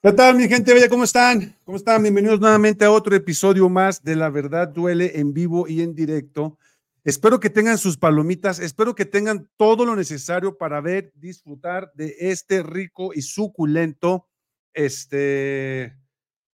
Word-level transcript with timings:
¿Qué 0.00 0.12
tal, 0.12 0.36
mi 0.36 0.46
gente 0.46 0.72
bella? 0.72 0.88
¿Cómo 0.88 1.02
están? 1.02 1.56
¿Cómo 1.64 1.76
están? 1.76 2.00
Bienvenidos 2.02 2.38
nuevamente 2.38 2.84
a 2.84 2.92
otro 2.92 3.16
episodio 3.16 3.68
más 3.68 4.04
de 4.04 4.14
La 4.14 4.30
Verdad 4.30 4.68
Duele 4.68 5.18
en 5.18 5.34
vivo 5.34 5.66
y 5.66 5.82
en 5.82 5.92
directo. 5.92 6.56
Espero 7.02 7.40
que 7.40 7.50
tengan 7.50 7.78
sus 7.78 7.96
palomitas, 7.96 8.60
espero 8.60 8.94
que 8.94 9.04
tengan 9.04 9.50
todo 9.56 9.84
lo 9.84 9.96
necesario 9.96 10.56
para 10.56 10.80
ver, 10.80 11.10
disfrutar 11.16 11.90
de 11.94 12.14
este 12.16 12.62
rico 12.62 13.10
y 13.12 13.22
suculento, 13.22 14.28
este, 14.72 15.96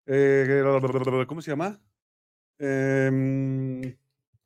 eh, 0.05 1.25
¿cómo 1.27 1.41
se 1.41 1.51
llama? 1.51 1.81
Em, 2.57 3.93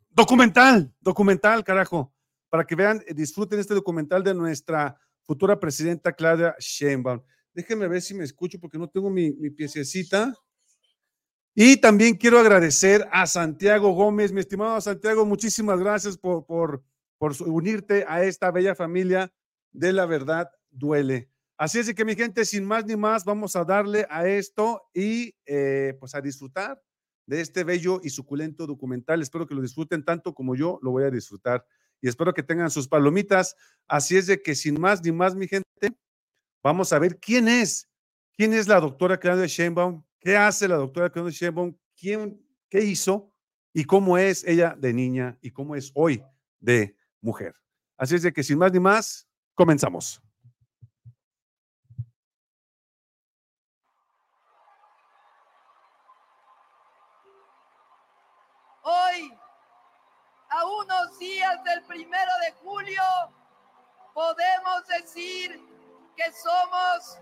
documental, 0.10 0.92
documental, 1.00 1.64
carajo, 1.64 2.16
para 2.50 2.66
que 2.66 2.74
vean, 2.74 3.04
disfruten 3.14 3.60
este 3.60 3.76
documental 3.76 4.24
de 4.24 4.34
nuestra 4.34 5.00
futura 5.22 5.60
presidenta 5.60 6.14
Claudia 6.14 6.56
Sheinbaum. 6.58 7.22
Déjenme 7.58 7.88
ver 7.88 8.04
si 8.04 8.14
me 8.14 8.24
escucho 8.24 8.60
porque 8.60 8.78
no 8.78 8.88
tengo 8.88 9.10
mi, 9.10 9.32
mi 9.32 9.50
piececita. 9.50 10.32
Y 11.56 11.78
también 11.78 12.14
quiero 12.14 12.38
agradecer 12.38 13.08
a 13.12 13.26
Santiago 13.26 13.94
Gómez, 13.94 14.32
mi 14.32 14.42
estimado 14.42 14.80
Santiago, 14.80 15.26
muchísimas 15.26 15.80
gracias 15.80 16.20
por, 16.20 16.46
por, 16.46 16.84
por 17.18 17.34
unirte 17.48 18.06
a 18.08 18.24
esta 18.24 18.52
bella 18.52 18.76
familia 18.76 19.34
de 19.72 19.92
la 19.92 20.06
verdad 20.06 20.52
duele. 20.70 21.32
Así 21.58 21.80
es 21.80 21.92
que 21.96 22.06
mi 22.06 22.14
gente, 22.14 22.46
sin 22.46 22.64
más 22.64 22.86
ni 22.86 22.96
más, 22.96 23.26
vamos 23.26 23.56
a 23.56 23.64
darle 23.66 24.06
a 24.12 24.28
esto 24.28 24.84
y 24.94 25.34
eh, 25.48 25.98
pues 26.00 26.14
a 26.14 26.22
disfrutar 26.22 26.80
de 27.26 27.42
este 27.42 27.64
bello 27.64 28.02
y 28.04 28.12
suculento 28.12 28.68
documental. 28.68 29.24
Espero 29.24 29.48
que 29.48 29.56
lo 29.56 29.64
disfruten 29.64 30.06
tanto 30.06 30.36
como 30.36 30.54
yo 30.54 30.78
lo 30.84 30.92
voy 30.92 31.06
a 31.06 31.10
disfrutar 31.10 31.66
y 32.02 32.08
espero 32.08 32.36
que 32.36 32.44
tengan 32.44 32.70
sus 32.70 32.88
palomitas. 32.88 33.56
Así 33.88 34.16
es 34.16 34.28
de 34.28 34.44
que 34.44 34.54
sin 34.54 34.80
más 34.80 35.04
ni 35.04 35.12
más, 35.12 35.34
mi 35.34 35.48
gente, 35.48 35.66
Vamos 36.64 36.92
a 36.92 37.00
ver 37.00 37.20
quién 37.20 37.48
es, 37.48 37.90
quién 38.34 38.54
es 38.54 38.68
la 38.68 38.80
doctora 38.80 39.20
Claudia 39.20 39.46
Sheinbaum, 39.46 40.04
qué 40.20 40.36
hace 40.36 40.68
la 40.68 40.76
doctora 40.76 41.10
Claudia 41.10 41.32
Sheinbaum, 41.32 41.76
quién, 41.96 42.42
qué 42.70 42.84
hizo 42.84 43.32
y 43.74 43.86
cómo 43.86 44.18
es 44.18 44.44
ella 44.44 44.76
de 44.78 44.94
niña 44.94 45.38
y 45.42 45.52
cómo 45.52 45.76
es 45.76 45.92
hoy 45.94 46.24
de 46.60 46.96
mujer. 47.22 47.54
Así 47.98 48.16
es 48.16 48.24
de 48.24 48.34
que 48.34 48.44
sin 48.44 48.58
más 48.58 48.72
ni 48.72 48.80
más, 48.80 49.28
comenzamos. 49.54 50.22
Hoy, 58.84 59.34
a 60.50 60.66
unos 60.66 61.20
días 61.20 61.64
del 61.64 61.84
primero 61.84 62.32
de 62.46 62.52
julio, 62.64 63.04
podemos 64.14 64.88
decir 64.88 65.77
que 66.18 66.32
somos 66.34 67.20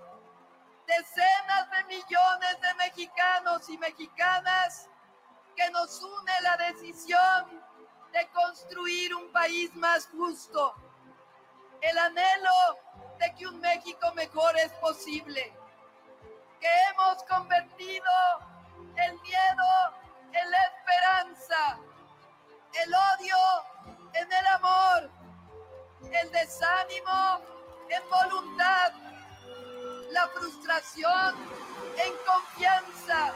decenas 0.88 1.70
de 1.70 1.84
millones 1.84 2.62
de 2.62 2.74
mexicanos 2.76 3.70
y 3.70 3.78
mexicanas 3.78 4.88
que 5.56 5.70
nos 5.72 6.02
une 6.02 6.32
la 6.42 6.58
decisión 6.58 7.62
de 8.14 8.28
construir 8.30 9.14
un 9.14 9.30
país 9.34 9.76
más 9.76 10.08
justo, 10.08 10.74
el 11.82 11.98
anhelo 11.98 12.80
de 13.20 13.36
que 13.36 13.48
un 13.48 13.60
México 13.60 14.14
mejor 14.14 14.58
es 14.58 14.72
posible, 14.74 15.54
que 16.62 16.70
hemos 16.90 17.22
convertido 17.24 18.12
el 18.96 19.20
miedo 19.20 19.94
en 20.32 20.52
la 20.52 20.64
esperanza, 20.64 21.80
el 22.74 22.94
odio 22.94 23.38
en 24.14 24.32
el 24.32 24.48
amor, 24.48 25.12
el 26.12 26.32
desánimo 26.32 27.55
en 27.90 28.10
voluntad, 28.10 28.94
la 30.12 30.28
frustración 30.30 31.36
en 31.98 32.14
confianza 32.26 33.34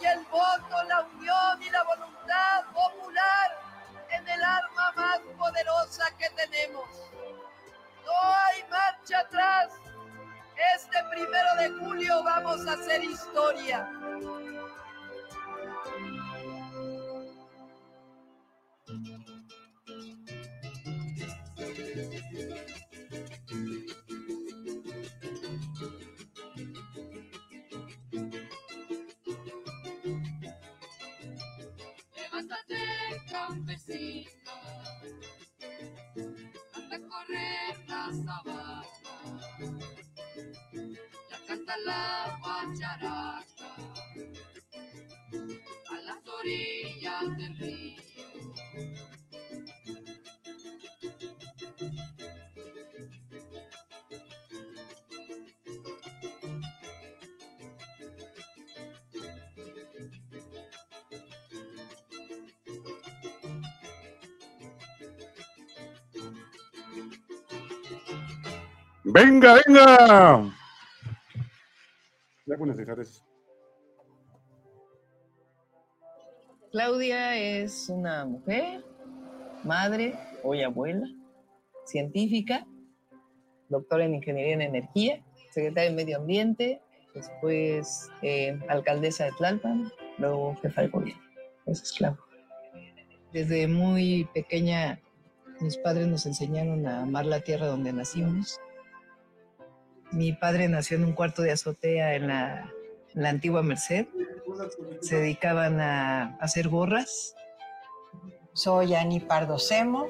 y 0.00 0.04
el 0.06 0.24
voto, 0.26 0.82
la 0.88 1.00
unión 1.02 1.62
y 1.62 1.70
la 1.70 1.82
voluntad 1.84 2.64
popular 2.72 3.58
en 4.10 4.28
el 4.28 4.42
arma 4.42 4.92
más 4.96 5.18
poderosa 5.36 6.04
que 6.16 6.30
tenemos. 6.30 6.88
No 8.04 8.12
hay 8.22 8.64
marcha 8.70 9.20
atrás. 9.20 9.72
Este 10.76 10.98
primero 11.10 11.54
de 11.56 11.70
julio 11.78 12.22
vamos 12.24 12.66
a 12.66 12.72
hacer 12.72 13.04
historia. 13.04 13.88
Campesino, 33.78 34.30
anda 36.74 36.98
correr 37.08 37.78
la 37.88 38.10
sabana, 38.24 38.86
ya 41.30 41.38
canta 41.46 41.76
la 41.86 42.38
guacharaca, 42.42 43.70
a 45.90 45.94
las 46.06 46.26
orillas 46.26 46.77
Venga, 69.10 69.54
venga. 69.66 70.54
Ya 72.46 72.56
con 72.58 72.76
dejar 72.76 73.00
eso. 73.00 73.22
Claudia 76.70 77.36
es 77.36 77.88
una 77.88 78.26
mujer, 78.26 78.84
madre, 79.64 80.14
hoy 80.42 80.62
abuela, 80.62 81.06
científica, 81.86 82.66
doctora 83.70 84.04
en 84.04 84.16
ingeniería 84.16 84.52
en 84.52 84.60
energía, 84.60 85.24
secretaria 85.52 85.88
de 85.88 85.96
medio 85.96 86.18
ambiente, 86.18 86.82
después 87.14 88.10
eh, 88.20 88.60
alcaldesa 88.68 89.24
de 89.24 89.32
Tlalpan, 89.32 89.90
luego 90.18 90.54
jefa 90.56 90.82
de 90.82 90.88
gobierno. 90.88 91.22
Eso 91.64 91.82
es 91.82 91.92
Claudia. 91.92 92.22
Desde 93.32 93.66
muy 93.68 94.28
pequeña 94.34 95.00
mis 95.60 95.78
padres 95.78 96.06
nos 96.06 96.26
enseñaron 96.26 96.86
a 96.86 97.02
amar 97.02 97.24
la 97.24 97.40
tierra 97.40 97.66
donde 97.66 97.92
nacimos, 97.92 98.60
mi 100.10 100.32
padre 100.32 100.68
nació 100.68 100.96
en 100.96 101.04
un 101.04 101.12
cuarto 101.12 101.42
de 101.42 101.52
azotea 101.52 102.14
en 102.14 102.28
la, 102.28 102.72
antigua 103.24 103.62
Merced. 103.62 104.06
Se 105.00 105.16
dedicaban 105.16 105.80
a, 105.80 106.36
hacer 106.40 106.68
gorras. 106.68 107.34
Soy 108.52 108.94
Ani 108.94 109.20
Pardo 109.20 109.58
Semo. 109.58 110.06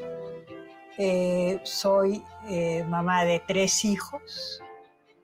Eh, 0.98 1.60
soy 1.62 2.24
eh, 2.48 2.84
mamá 2.88 3.24
de 3.24 3.40
tres 3.46 3.84
hijos, 3.84 4.60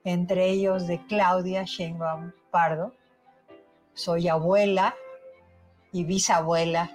entre 0.05 0.49
ellos 0.49 0.87
de 0.87 1.05
Claudia 1.07 1.63
Sheinbaum 1.63 2.31
Pardo. 2.49 2.93
Soy 3.93 4.27
abuela 4.29 4.95
y 5.91 6.05
bisabuela. 6.05 6.91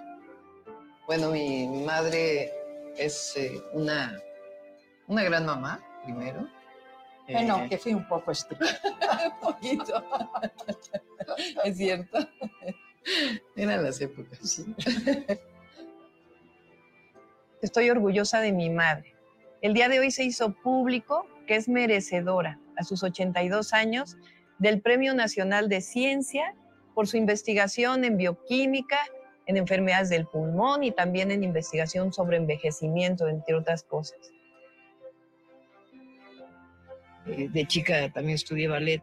Bueno, 1.06 1.30
mi, 1.30 1.66
madre 1.66 2.52
es 2.96 3.34
eh, 3.36 3.62
una, 3.72 4.18
una 5.08 5.24
gran 5.24 5.44
mamá, 5.44 5.80
primero 6.04 6.48
bueno, 7.28 7.66
que 7.68 7.78
fui 7.78 7.94
un 7.94 8.06
poco 8.06 8.30
estricta. 8.30 8.66
un 9.34 9.40
poquito. 9.40 10.04
es 11.64 11.76
cierto. 11.76 12.18
Eran 13.56 13.82
las 13.82 14.00
épocas. 14.00 14.38
Sí. 14.42 14.74
Estoy 17.62 17.90
orgullosa 17.90 18.40
de 18.40 18.52
mi 18.52 18.70
madre. 18.70 19.14
El 19.60 19.74
día 19.74 19.88
de 19.88 20.00
hoy 20.00 20.10
se 20.10 20.24
hizo 20.24 20.54
público 20.54 21.26
que 21.46 21.56
es 21.56 21.68
merecedora, 21.68 22.58
a 22.76 22.84
sus 22.84 23.02
82 23.02 23.72
años, 23.72 24.16
del 24.58 24.80
Premio 24.80 25.14
Nacional 25.14 25.68
de 25.68 25.80
Ciencia 25.80 26.54
por 26.94 27.08
su 27.08 27.16
investigación 27.16 28.04
en 28.04 28.16
bioquímica, 28.16 28.98
en 29.46 29.56
enfermedades 29.56 30.10
del 30.10 30.26
pulmón 30.26 30.84
y 30.84 30.92
también 30.92 31.30
en 31.30 31.42
investigación 31.42 32.12
sobre 32.12 32.36
envejecimiento, 32.36 33.26
entre 33.28 33.54
otras 33.54 33.82
cosas. 33.82 34.18
Eh, 37.26 37.48
de 37.50 37.66
chica 37.66 38.10
también 38.10 38.36
estudié 38.36 38.68
ballet. 38.68 39.02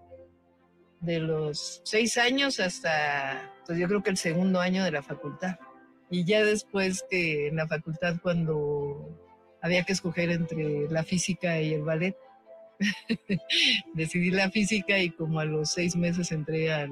De 0.99 1.19
los 1.19 1.81
seis 1.83 2.17
años 2.17 2.59
hasta, 2.59 3.53
pues 3.65 3.77
yo 3.77 3.87
creo 3.87 4.01
que 4.01 4.09
el 4.09 4.17
segundo 4.17 4.59
año 4.59 4.83
de 4.83 4.91
la 4.91 5.03
facultad. 5.03 5.57
Y 6.09 6.25
ya 6.25 6.43
después 6.43 7.05
que 7.09 7.47
en 7.47 7.57
la 7.57 7.67
facultad, 7.67 8.15
cuando 8.21 9.09
había 9.61 9.83
que 9.83 9.93
escoger 9.93 10.31
entre 10.31 10.89
la 10.89 11.03
física 11.03 11.61
y 11.61 11.73
el 11.73 11.83
ballet, 11.83 12.15
decidí 13.93 14.31
la 14.31 14.49
física 14.49 14.97
y 14.99 15.09
como 15.11 15.39
a 15.39 15.45
los 15.45 15.71
seis 15.71 15.95
meses 15.95 16.31
entré 16.31 16.71
al, 16.71 16.91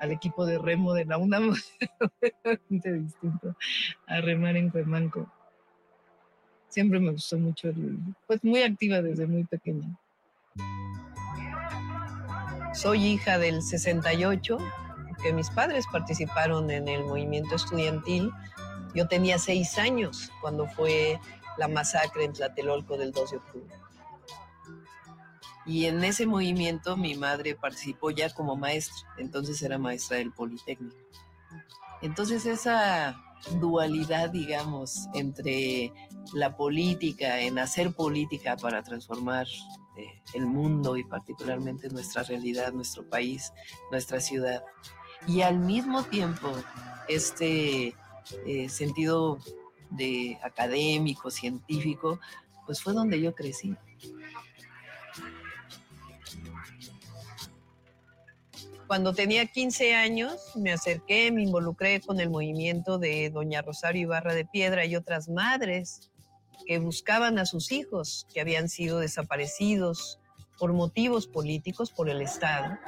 al 0.00 0.12
equipo 0.12 0.46
de 0.46 0.58
remo 0.58 0.94
de 0.94 1.04
la 1.04 1.18
UNAM, 1.18 1.54
distinto 2.68 3.56
a 4.06 4.20
remar 4.20 4.56
en 4.56 4.70
Cuemanco. 4.70 5.30
Siempre 6.68 7.00
me 7.00 7.12
gustó 7.12 7.38
mucho, 7.38 7.68
el, 7.68 7.98
pues 8.26 8.42
muy 8.44 8.62
activa 8.62 9.00
desde 9.00 9.26
muy 9.26 9.44
pequeña. 9.44 9.98
Soy 12.76 13.06
hija 13.06 13.38
del 13.38 13.62
68, 13.62 14.58
que 15.22 15.32
mis 15.32 15.48
padres 15.48 15.86
participaron 15.90 16.70
en 16.70 16.88
el 16.88 17.04
movimiento 17.04 17.54
estudiantil. 17.54 18.30
Yo 18.94 19.08
tenía 19.08 19.38
seis 19.38 19.78
años 19.78 20.30
cuando 20.42 20.66
fue 20.68 21.18
la 21.56 21.68
masacre 21.68 22.24
en 22.24 22.34
Tlatelolco 22.34 22.98
del 22.98 23.12
2 23.12 23.30
de 23.30 23.36
octubre. 23.38 23.74
Y 25.64 25.86
en 25.86 26.04
ese 26.04 26.26
movimiento 26.26 26.98
mi 26.98 27.14
madre 27.14 27.54
participó 27.54 28.10
ya 28.10 28.28
como 28.28 28.56
maestra, 28.56 29.08
entonces 29.16 29.62
era 29.62 29.78
maestra 29.78 30.18
del 30.18 30.32
Politécnico. 30.32 30.96
Entonces 32.02 32.44
esa 32.44 33.16
dualidad, 33.58 34.28
digamos, 34.28 35.08
entre 35.14 35.92
la 36.34 36.56
política, 36.56 37.40
en 37.40 37.58
hacer 37.58 37.94
política 37.94 38.56
para 38.56 38.82
transformar 38.82 39.46
el 40.34 40.46
mundo 40.46 40.96
y 40.96 41.04
particularmente 41.04 41.88
nuestra 41.88 42.22
realidad, 42.22 42.72
nuestro 42.72 43.08
país, 43.08 43.52
nuestra 43.90 44.20
ciudad, 44.20 44.62
y 45.26 45.42
al 45.42 45.58
mismo 45.58 46.04
tiempo 46.04 46.52
este 47.08 47.94
eh, 48.46 48.68
sentido 48.68 49.38
de 49.90 50.38
académico, 50.42 51.30
científico, 51.30 52.20
pues 52.64 52.82
fue 52.82 52.92
donde 52.92 53.20
yo 53.20 53.34
crecí. 53.34 53.74
Cuando 58.86 59.12
tenía 59.12 59.46
15 59.46 59.96
años 59.96 60.52
me 60.54 60.72
acerqué, 60.72 61.32
me 61.32 61.42
involucré 61.42 62.00
con 62.00 62.20
el 62.20 62.30
movimiento 62.30 62.98
de 62.98 63.30
Doña 63.30 63.62
Rosario 63.62 64.02
Ibarra 64.02 64.32
de 64.32 64.44
Piedra 64.44 64.84
y 64.84 64.94
otras 64.94 65.28
madres 65.28 66.10
que 66.66 66.78
buscaban 66.78 67.38
a 67.38 67.46
sus 67.46 67.72
hijos 67.72 68.26
que 68.32 68.40
habían 68.40 68.68
sido 68.68 69.00
desaparecidos 69.00 70.18
por 70.58 70.72
motivos 70.72 71.26
políticos 71.26 71.90
por 71.90 72.08
el 72.08 72.22
Estado. 72.22 72.78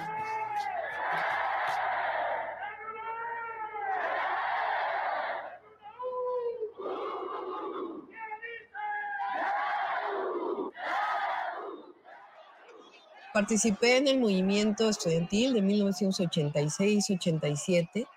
Participé 13.39 13.99
en 13.99 14.09
el 14.09 14.19
movimiento 14.19 14.89
estudiantil 14.89 15.55
de 15.55 15.63
1986-87, 15.63 18.09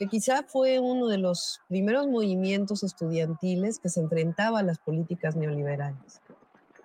que 0.00 0.08
quizá 0.08 0.44
fue 0.44 0.78
uno 0.78 1.08
de 1.08 1.18
los 1.18 1.60
primeros 1.68 2.08
movimientos 2.08 2.82
estudiantiles 2.82 3.78
que 3.78 3.90
se 3.90 4.00
enfrentaba 4.00 4.60
a 4.60 4.62
las 4.62 4.78
políticas 4.78 5.36
neoliberales. 5.36 6.22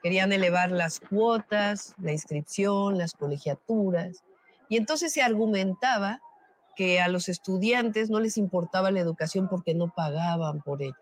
Querían 0.04 0.34
elevar 0.34 0.70
las 0.70 1.00
cuotas, 1.00 1.96
la 1.98 2.12
inscripción, 2.12 2.98
las 2.98 3.14
colegiaturas, 3.14 4.26
y 4.68 4.76
entonces 4.76 5.14
se 5.14 5.22
argumentaba 5.22 6.20
que 6.76 7.00
a 7.00 7.08
los 7.08 7.30
estudiantes 7.30 8.10
no 8.10 8.20
les 8.20 8.38
importaba 8.38 8.92
la 8.92 9.00
educación 9.00 9.48
porque 9.48 9.74
no 9.74 9.94
pagaban 9.96 10.62
por 10.62 10.82
ella. 10.82 11.00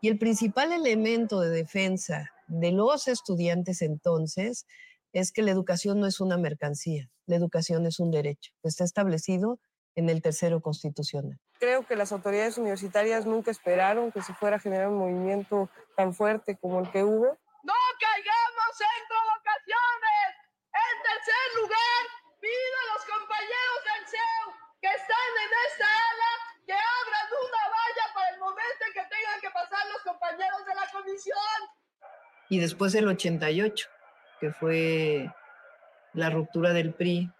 Y 0.00 0.10
el 0.10 0.18
principal 0.20 0.72
elemento 0.72 1.40
de 1.40 1.50
defensa 1.50 2.30
de 2.46 2.70
los 2.70 3.08
estudiantes 3.08 3.82
entonces 3.82 4.64
es 5.12 5.32
que 5.32 5.42
la 5.42 5.50
educación 5.50 5.98
no 5.98 6.06
es 6.06 6.20
una 6.20 6.36
mercancía, 6.36 7.10
la 7.26 7.34
educación 7.34 7.84
es 7.86 7.98
un 7.98 8.12
derecho, 8.12 8.52
está 8.62 8.84
establecido 8.84 9.58
en 9.94 10.08
el 10.08 10.22
tercero 10.22 10.60
constitucional. 10.60 11.38
Creo 11.58 11.86
que 11.86 11.96
las 11.96 12.12
autoridades 12.12 12.58
universitarias 12.58 13.26
nunca 13.26 13.50
esperaron 13.50 14.10
que 14.10 14.22
se 14.22 14.34
fuera 14.34 14.56
a 14.56 14.60
generar 14.60 14.88
un 14.88 14.98
movimiento 14.98 15.68
tan 15.96 16.14
fuerte 16.14 16.56
como 16.56 16.80
el 16.80 16.90
que 16.90 17.04
hubo. 17.04 17.38
No 17.62 17.74
caigamos 18.00 18.74
en 18.80 19.02
provocaciones. 19.08 20.28
En 20.72 20.96
tercer 21.02 21.46
lugar, 21.60 22.02
pido 22.40 22.76
a 22.82 22.94
los 22.94 23.04
compañeros 23.04 23.80
del 23.86 24.02
CEU 24.08 24.46
que 24.80 24.88
están 24.88 25.30
en 25.44 25.50
esta 25.68 25.86
ala 25.86 26.32
que 26.66 26.72
abran 26.72 27.28
una 27.46 27.62
valla 27.68 28.06
para 28.14 28.28
el 28.30 28.38
momento 28.40 28.82
en 28.86 28.92
que 28.94 29.04
tengan 29.14 29.40
que 29.40 29.50
pasar 29.50 29.86
los 29.92 30.02
compañeros 30.02 30.66
de 30.66 30.74
la 30.74 30.86
comisión. 30.90 31.58
Y 32.48 32.58
después 32.58 32.94
el 32.94 33.06
88 33.06 33.88
que 34.42 34.50
fue 34.50 35.32
la 36.14 36.28
ruptura 36.28 36.72
del 36.72 36.92
PRI, 36.92 37.30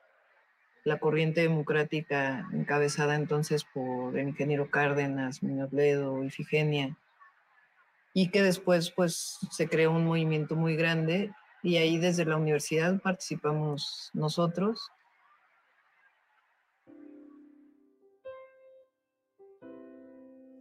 la 0.84 0.98
corriente 0.98 1.42
democrática 1.42 2.48
encabezada 2.52 3.14
entonces 3.14 3.64
por 3.64 4.18
el 4.18 4.28
ingeniero 4.28 4.70
Cárdenas, 4.70 5.42
Muñoz 5.42 5.72
Ledo, 5.72 6.24
Ifigenia, 6.24 6.96
y 8.14 8.30
que 8.30 8.42
después 8.42 8.90
pues 8.90 9.38
se 9.50 9.68
creó 9.68 9.92
un 9.92 10.04
movimiento 10.04 10.56
muy 10.56 10.76
grande 10.76 11.32
y 11.62 11.76
ahí 11.76 11.98
desde 11.98 12.24
la 12.24 12.36
universidad 12.36 13.00
participamos 13.00 14.10
nosotros. 14.12 14.90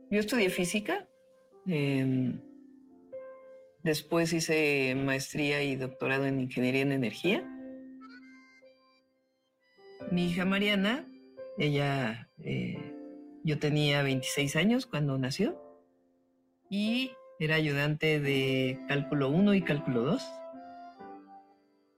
Yo 0.09 0.19
estudié 0.19 0.49
física. 0.49 1.07
Em, 1.65 2.41
Después 3.83 4.31
hice 4.31 4.93
maestría 4.95 5.63
y 5.63 5.75
doctorado 5.75 6.25
en 6.27 6.39
ingeniería 6.39 6.81
en 6.81 6.91
energía. 6.91 7.43
Mi 10.11 10.27
hija 10.27 10.45
Mariana, 10.45 11.07
ella, 11.57 12.29
eh, 12.43 12.93
yo 13.43 13.59
tenía 13.59 14.03
26 14.03 14.55
años 14.55 14.85
cuando 14.85 15.17
nació 15.17 15.59
y 16.69 17.11
era 17.39 17.55
ayudante 17.55 18.19
de 18.19 18.79
cálculo 18.87 19.29
1 19.29 19.53
y 19.55 19.61
cálculo 19.61 20.03
2. 20.03 20.23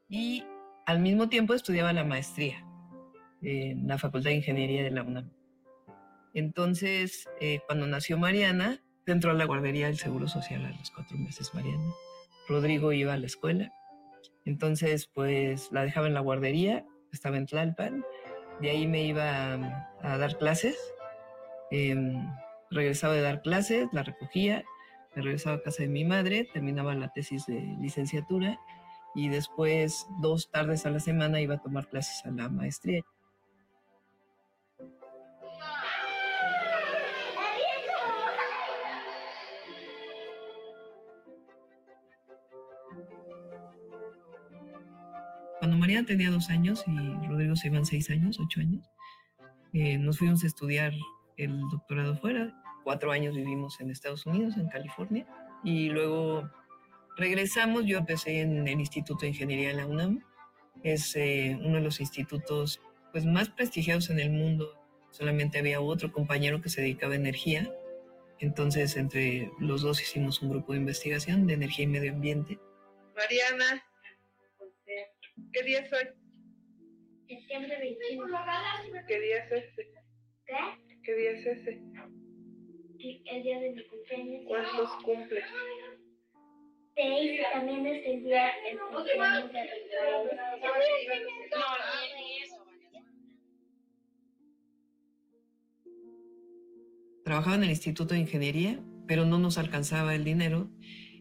Y 0.10 0.44
al 0.86 1.00
mismo 1.00 1.28
tiempo 1.28 1.54
estudiaba 1.54 1.92
la 1.92 2.04
maestría 2.04 2.66
en 3.42 3.88
la 3.88 3.98
Facultad 3.98 4.30
de 4.30 4.38
Ingeniería 4.38 4.84
de 4.84 4.92
la 4.92 5.04
UNAM. 5.04 5.32
Entonces, 6.34 7.28
eh, 7.42 7.60
cuando 7.68 7.88
nació 7.88 8.18
Mariana, 8.18 8.84
Entró 9.06 9.32
a 9.32 9.34
la 9.34 9.46
guardería 9.46 9.88
del 9.88 9.98
Seguro 9.98 10.30
Social 10.30 10.64
a 10.66 10.70
los 10.70 10.90
cuatro 10.92 11.18
meses, 11.18 11.54
Mariana. 11.54 11.94
Rodrigo 12.48 12.94
iba 12.94 13.14
a 13.14 13.18
la 13.18 13.26
escuela. 13.26 13.74
Entonces, 14.46 15.08
pues 15.08 15.70
la 15.74 15.84
dejaba 15.84 16.08
en 16.08 16.14
la 16.14 16.22
guardería, 16.22 16.86
estaba 17.16 17.38
en 17.38 17.46
Tlalpan. 17.46 18.04
De 18.62 18.70
ahí 18.70 18.88
me 18.88 19.04
iba 19.04 19.54
a, 20.02 20.18
dar 20.18 20.38
clases. 20.38 20.78
Em, 21.72 22.30
regresaba 22.70 23.14
de 23.14 23.22
dar 23.22 23.42
clases, 23.42 23.88
la 23.92 24.04
recogía, 24.04 24.64
me 25.16 25.22
regresaba 25.22 25.58
a 25.58 25.62
casa 25.62 25.84
de 25.84 25.90
mi 25.90 26.06
madre, 26.06 26.48
terminaba 26.54 26.94
la 26.96 27.10
tesis 27.10 27.46
de 27.46 27.60
licenciatura 27.80 28.60
y 29.16 29.30
después, 29.30 30.08
dos 30.22 30.50
tardes 30.50 30.86
a 30.86 30.90
la 30.90 31.00
semana, 31.00 31.40
iba 31.40 31.56
a 31.56 31.62
tomar 31.62 31.88
clases 31.88 32.26
a 32.26 32.32
la 32.32 32.50
maestría. 32.50 33.04
María 45.94 46.08
tenía 46.08 46.32
dos 46.32 46.50
años 46.50 46.84
y 46.88 47.28
Rodrigo 47.28 47.56
se 47.56 47.68
iban 47.68 47.86
seis 47.86 48.10
años, 48.10 48.40
ocho 48.40 48.62
años, 48.62 48.84
eh, 49.74 50.00
nos 50.00 50.18
fuimos 50.18 50.44
a 50.44 50.48
estudiar 50.48 50.92
el 51.38 51.62
doctorado 51.70 52.18
fuera. 52.18 52.52
Cuatro 52.84 53.12
años 53.12 53.36
vivimos 53.36 53.80
en 53.80 53.92
Estados 53.92 54.26
Unidos, 54.26 54.58
en 54.58 54.70
California, 54.70 55.28
y 55.64 55.90
luego 55.90 56.50
regresamos. 57.16 57.86
Yo 57.86 58.00
empecé 58.00 58.42
en 58.42 58.68
el 58.68 58.80
Instituto 58.80 59.20
de 59.22 59.28
Ingeniería 59.28 59.68
de 59.68 59.76
la 59.76 59.86
UNAM. 59.86 60.24
Es 60.82 61.16
eh, 61.16 61.60
uno 61.64 61.76
de 61.76 61.82
los 61.84 62.00
institutos 62.00 62.82
pues, 63.12 63.28
más 63.28 63.50
prestigiosos 63.50 64.10
en 64.10 64.20
el 64.20 64.32
mundo. 64.32 64.76
Solamente 65.12 65.60
había 65.60 65.80
otro 65.80 66.12
compañero 66.12 66.60
que 66.60 66.70
se 66.70 66.82
dedicaba 66.82 67.14
a 67.14 67.18
energía. 67.18 67.72
Entonces, 68.40 68.98
entre 68.98 69.52
los 69.60 69.84
dos 69.84 70.02
hicimos 70.02 70.42
un 70.42 70.50
grupo 70.50 70.74
de 70.74 70.80
investigación 70.80 71.46
de 71.46 71.54
energía 71.54 71.84
y 71.84 71.88
medio 71.88 72.14
ambiente. 72.14 72.58
Mariana, 73.16 73.84
¿Qué 75.54 75.64
día 75.64 75.80
es 75.80 75.94
hoy? 75.94 76.08
Septiembre 77.28 77.78
21. 77.80 78.38
¿Qué 79.08 79.20
día 79.20 79.38
es 79.46 79.52
ese? 79.52 79.92
¿Qué? 80.46 80.56
¿Qué 81.04 81.16
día 81.16 81.32
es 81.32 81.46
ese? 81.46 81.82
El 83.26 83.44
día 83.44 83.60
de 83.60 83.72
mi 83.72 83.84
cumpleaños. 83.86 84.44
¿Cuántos 84.48 85.04
cumples? 85.04 85.44
Seis, 86.96 87.42
también 87.52 87.86
es 87.88 88.06
el 88.06 88.24
día 88.24 88.50
el 88.70 88.80
cumpleaños 88.80 89.52
de 89.52 89.70
Trabajaba 97.24 97.56
en 97.56 97.64
el 97.64 97.70
Instituto 97.70 98.14
de 98.14 98.20
Ingeniería, 98.20 98.80
pero 99.08 99.26
no 99.26 99.40
nos 99.40 99.58
alcanzaba 99.58 100.14
el 100.14 100.24
dinero 100.24 100.70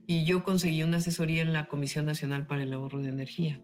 y 0.06 0.24
yo 0.24 0.42
conseguí 0.42 0.82
una 0.82 0.98
asesoría 0.98 1.42
en 1.42 1.52
la 1.52 1.68
Comisión 1.68 2.06
Nacional 2.06 2.46
para 2.46 2.64
el 2.64 2.72
Ahorro 2.72 3.00
de 3.00 3.08
Energía. 3.08 3.62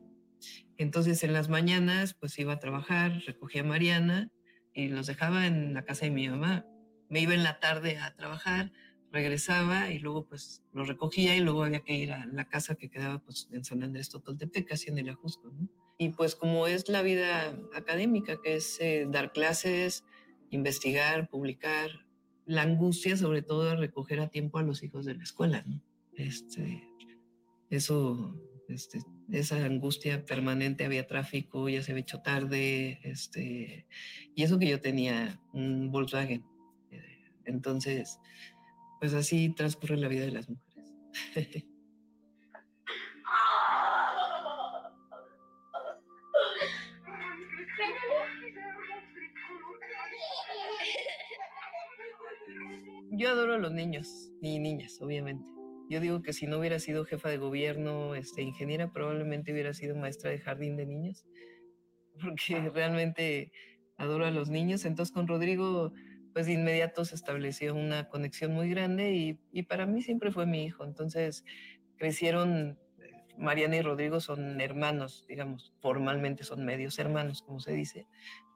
Entonces 0.79 1.23
en 1.25 1.33
las 1.33 1.49
mañanas 1.49 2.15
pues 2.15 2.39
iba 2.39 2.55
a 2.55 2.61
trabajar, 2.61 3.21
recogía 3.27 3.63
a 3.63 3.65
Mariana 3.65 4.31
y 4.73 4.89
los 4.89 5.09
dejaba 5.09 5.47
en 5.47 5.75
la 5.75 5.85
casa 5.85 6.07
de 6.07 6.13
mi 6.13 6.29
mamá. 6.29 6.65
Me 7.11 7.21
iba 7.21 7.35
en 7.35 7.43
la 7.43 7.59
tarde 7.59 7.99
a 7.99 8.15
trabajar, 8.15 8.73
regresaba 9.11 9.91
y 9.91 9.99
luego 9.99 10.27
pues 10.27 10.63
los 10.73 10.87
recogía 10.87 11.37
y 11.37 11.41
luego 11.41 11.65
había 11.65 11.81
que 11.81 11.95
ir 11.95 12.13
a 12.13 12.27
la 12.27 12.49
casa 12.49 12.77
que 12.77 12.89
quedaba 12.89 13.19
pues 13.19 13.49
en 13.51 13.65
San 13.65 13.83
Andrés 13.83 14.09
Totoltepec, 14.09 14.69
casi 14.69 14.89
en 14.89 14.99
el 14.99 15.09
Ajusco. 15.09 15.53
Y 15.99 16.11
pues 16.11 16.37
como 16.37 16.69
es 16.69 16.89
la 16.89 17.03
vida 17.03 17.59
académica, 17.75 18.41
que 18.41 18.55
es 18.55 18.79
eh, 18.81 19.07
dar 19.11 19.33
clases, 19.33 20.05
investigar, 20.51 21.29
publicar, 21.29 22.07
la 22.47 22.63
angustia 22.63 23.17
sobre 23.17 23.43
todo 23.43 23.65
de 23.65 23.77
recoger 23.77 24.21
a 24.21 24.29
tiempo 24.29 24.59
a 24.59 24.63
los 24.63 24.83
hijos 24.85 25.05
de 25.05 25.15
la 25.15 25.25
escuela. 25.25 25.65
Este, 26.15 26.83
eso, 27.69 28.35
este, 28.69 29.01
esa 29.33 29.65
angustia 29.65 30.25
permanente, 30.25 30.85
había 30.85 31.07
tráfico, 31.07 31.69
ya 31.69 31.83
se 31.83 31.93
había 31.93 32.03
hecho 32.03 32.21
tarde, 32.21 33.01
este, 33.03 33.87
y 34.35 34.43
eso 34.43 34.59
que 34.59 34.69
yo 34.69 34.81
tenía 34.81 35.41
un 35.53 35.91
Volkswagen. 35.91 36.45
Entonces, 37.45 38.19
pues 39.01 39.15
así 39.15 39.49
transcurre 39.55 39.97
la 39.97 40.09
vida 40.09 40.25
de 40.27 40.33
las 40.33 40.49
mujeres. 40.49 41.65
Yo 53.11 53.31
adoro 53.31 53.55
a 53.55 53.59
los 53.59 53.73
niños 53.73 54.31
y 54.41 54.61
niñas, 54.61 55.01
obviamente. 55.01 55.58
Yo 55.89 56.01
digo 56.01 56.23
que 56.23 56.33
si 56.33 56.47
no 56.47 56.59
hubiera 56.59 56.79
sido 56.79 57.05
jefa 57.05 57.29
de 57.31 57.39
gobierno, 57.39 58.15
este, 58.15 58.43
ingeniera, 58.43 58.93
probablemente 58.93 59.53
hubiera 59.53 59.73
sido 59.75 59.97
maestra 59.97 60.31
de 60.31 60.39
jardín 60.39 60.77
de 60.77 60.87
niños, 60.87 61.25
porque 62.21 62.71
realmente 62.75 63.53
adoro 63.97 64.27
a 64.27 64.31
los 64.31 64.51
niños. 64.51 64.85
Entonces 64.85 65.13
con 65.13 65.27
Rodrigo, 65.29 65.93
pues 66.33 66.47
de 66.47 66.53
inmediato 66.55 67.05
se 67.05 67.15
estableció 67.15 67.75
una 67.75 68.09
conexión 68.09 68.53
muy 68.53 68.71
grande 68.71 69.13
y, 69.15 69.41
y 69.53 69.63
para 69.65 69.87
mí 69.87 70.03
siempre 70.03 70.31
fue 70.33 70.47
mi 70.47 70.65
hijo. 70.65 70.85
Entonces 70.85 71.45
crecieron, 71.97 72.79
eh, 73.01 73.35
Mariana 73.39 73.77
y 73.77 73.83
Rodrigo 73.83 74.21
son 74.21 74.61
hermanos, 74.61 75.25
digamos, 75.29 75.75
formalmente 75.81 76.45
son 76.45 76.65
medios 76.65 76.99
hermanos, 76.99 77.43
como 77.43 77.61
se 77.61 77.73
dice, 77.73 78.07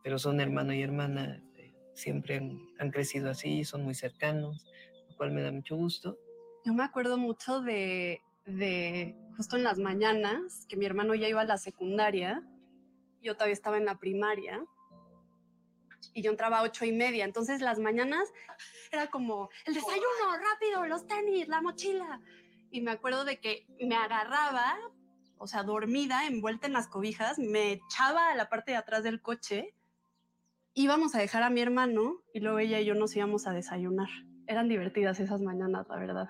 pero 0.02 0.18
son 0.18 0.40
hermano 0.40 0.72
y 0.74 0.82
hermana, 0.82 1.42
eh, 1.56 1.72
siempre 1.94 2.36
han, 2.36 2.58
han 2.78 2.90
crecido 2.90 3.30
así, 3.30 3.64
son 3.64 3.82
muy 3.84 3.94
cercanos, 3.94 4.66
lo 5.08 5.16
cual 5.16 5.32
me 5.32 5.42
da 5.42 5.52
mucho 5.52 5.76
gusto. 5.76 6.18
Yo 6.64 6.72
me 6.74 6.84
acuerdo 6.84 7.18
mucho 7.18 7.60
de, 7.60 8.22
de 8.46 9.16
justo 9.36 9.56
en 9.56 9.64
las 9.64 9.78
mañanas, 9.78 10.66
que 10.68 10.76
mi 10.76 10.86
hermano 10.86 11.14
ya 11.14 11.28
iba 11.28 11.40
a 11.40 11.44
la 11.44 11.58
secundaria, 11.58 12.42
yo 13.20 13.34
todavía 13.34 13.54
estaba 13.54 13.78
en 13.78 13.84
la 13.84 13.98
primaria, 13.98 14.64
y 16.14 16.22
yo 16.22 16.30
entraba 16.30 16.58
a 16.58 16.62
ocho 16.62 16.84
y 16.84 16.92
media, 16.92 17.24
entonces 17.24 17.60
las 17.60 17.78
mañanas 17.78 18.32
era 18.90 19.08
como 19.08 19.50
el 19.66 19.74
desayuno, 19.74 20.36
rápido, 20.52 20.86
los 20.86 21.06
tenis, 21.06 21.48
la 21.48 21.60
mochila. 21.60 22.20
Y 22.70 22.80
me 22.80 22.90
acuerdo 22.90 23.24
de 23.24 23.38
que 23.38 23.66
me 23.80 23.96
agarraba, 23.96 24.78
o 25.38 25.46
sea, 25.46 25.62
dormida, 25.62 26.26
envuelta 26.26 26.66
en 26.66 26.72
las 26.72 26.88
cobijas, 26.88 27.38
me 27.38 27.72
echaba 27.72 28.30
a 28.30 28.34
la 28.34 28.48
parte 28.48 28.72
de 28.72 28.78
atrás 28.78 29.02
del 29.02 29.20
coche, 29.20 29.74
íbamos 30.74 31.14
a 31.14 31.18
dejar 31.18 31.42
a 31.42 31.50
mi 31.50 31.60
hermano 31.60 32.22
y 32.32 32.40
luego 32.40 32.58
ella 32.58 32.80
y 32.80 32.84
yo 32.86 32.94
nos 32.94 33.14
íbamos 33.16 33.46
a 33.46 33.52
desayunar. 33.52 34.08
Eran 34.46 34.68
divertidas 34.68 35.20
esas 35.20 35.40
mañanas, 35.40 35.86
la 35.88 35.96
verdad. 35.96 36.28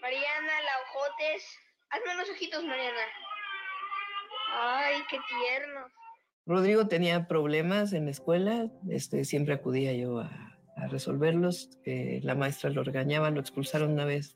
Mariana, 0.00 0.52
la 0.62 0.78
ojotes. 1.38 1.58
Hazme 1.90 2.14
los 2.16 2.30
ojitos, 2.30 2.64
Mariana. 2.64 3.00
Ay, 4.54 4.96
qué 5.10 5.18
tierno. 5.28 5.86
Rodrigo 6.46 6.88
tenía 6.88 7.26
problemas 7.26 7.92
en 7.92 8.06
la 8.06 8.10
escuela, 8.10 8.70
este, 8.88 9.24
siempre 9.24 9.54
acudía 9.54 9.92
yo 9.92 10.20
a, 10.20 10.30
a 10.76 10.86
resolverlos. 10.88 11.70
eh, 11.84 12.20
la 12.22 12.34
maestra 12.34 12.70
lo 12.70 12.82
regañaba, 12.84 13.30
lo 13.30 13.40
expulsaron 13.40 13.92
una 13.92 14.06
vez, 14.06 14.34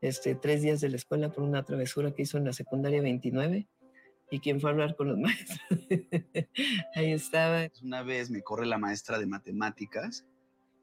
este, 0.00 0.34
tres 0.34 0.62
días 0.62 0.80
de 0.80 0.88
la 0.88 0.96
escuela 0.96 1.30
por 1.30 1.44
una 1.44 1.62
travesura 1.64 2.12
que 2.12 2.22
hizo 2.22 2.38
en 2.38 2.46
la 2.46 2.52
secundaria 2.54 3.02
29. 3.02 3.68
¿Y 4.32 4.38
quién 4.40 4.60
fue 4.60 4.70
a 4.70 4.72
hablar 4.72 4.96
con 4.96 5.08
los 5.08 5.18
maestros? 5.18 5.80
Ahí 6.94 7.12
estaba. 7.12 7.68
Una 7.82 8.02
vez 8.02 8.30
me 8.30 8.42
corre 8.42 8.64
la 8.64 8.78
maestra 8.78 9.18
de 9.18 9.26
matemáticas 9.26 10.24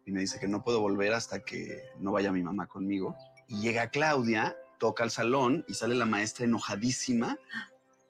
y 0.05 0.11
me 0.11 0.19
dice 0.19 0.39
que 0.39 0.47
no 0.47 0.63
puedo 0.63 0.79
volver 0.81 1.13
hasta 1.13 1.43
que 1.43 1.81
no 1.99 2.11
vaya 2.11 2.31
mi 2.31 2.43
mamá 2.43 2.67
conmigo. 2.67 3.15
Y 3.47 3.61
llega 3.61 3.89
Claudia, 3.89 4.55
toca 4.77 5.03
al 5.03 5.11
salón 5.11 5.65
y 5.67 5.73
sale 5.73 5.95
la 5.95 6.05
maestra 6.05 6.45
enojadísima 6.45 7.37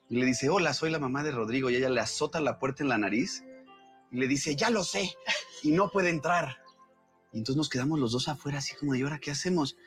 y 0.09 0.17
le 0.17 0.25
dice, 0.25 0.49
hola, 0.49 0.73
soy 0.73 0.89
la 0.91 0.99
mamá 0.99 1.23
de 1.23 1.31
Rodrigo. 1.31 1.69
Y 1.69 1.75
ella 1.75 1.89
le 1.89 2.01
azota 2.01 2.39
la 2.39 2.59
puerta 2.59 2.83
en 2.83 2.89
la 2.89 2.97
nariz 2.97 3.43
y 4.11 4.17
le 4.17 4.27
dice, 4.27 4.55
ya 4.55 4.69
lo 4.69 4.83
sé, 4.83 5.15
y 5.63 5.71
no 5.71 5.89
puede 5.89 6.09
entrar. 6.09 6.57
Y 7.33 7.39
entonces 7.39 7.57
nos 7.57 7.69
quedamos 7.69 7.99
los 7.99 8.11
dos 8.13 8.29
afuera 8.29 8.59
así 8.59 8.75
como 8.75 8.95
¿y 8.95 9.01
ahora 9.01 9.19
qué 9.19 9.31
hacemos? 9.31 9.77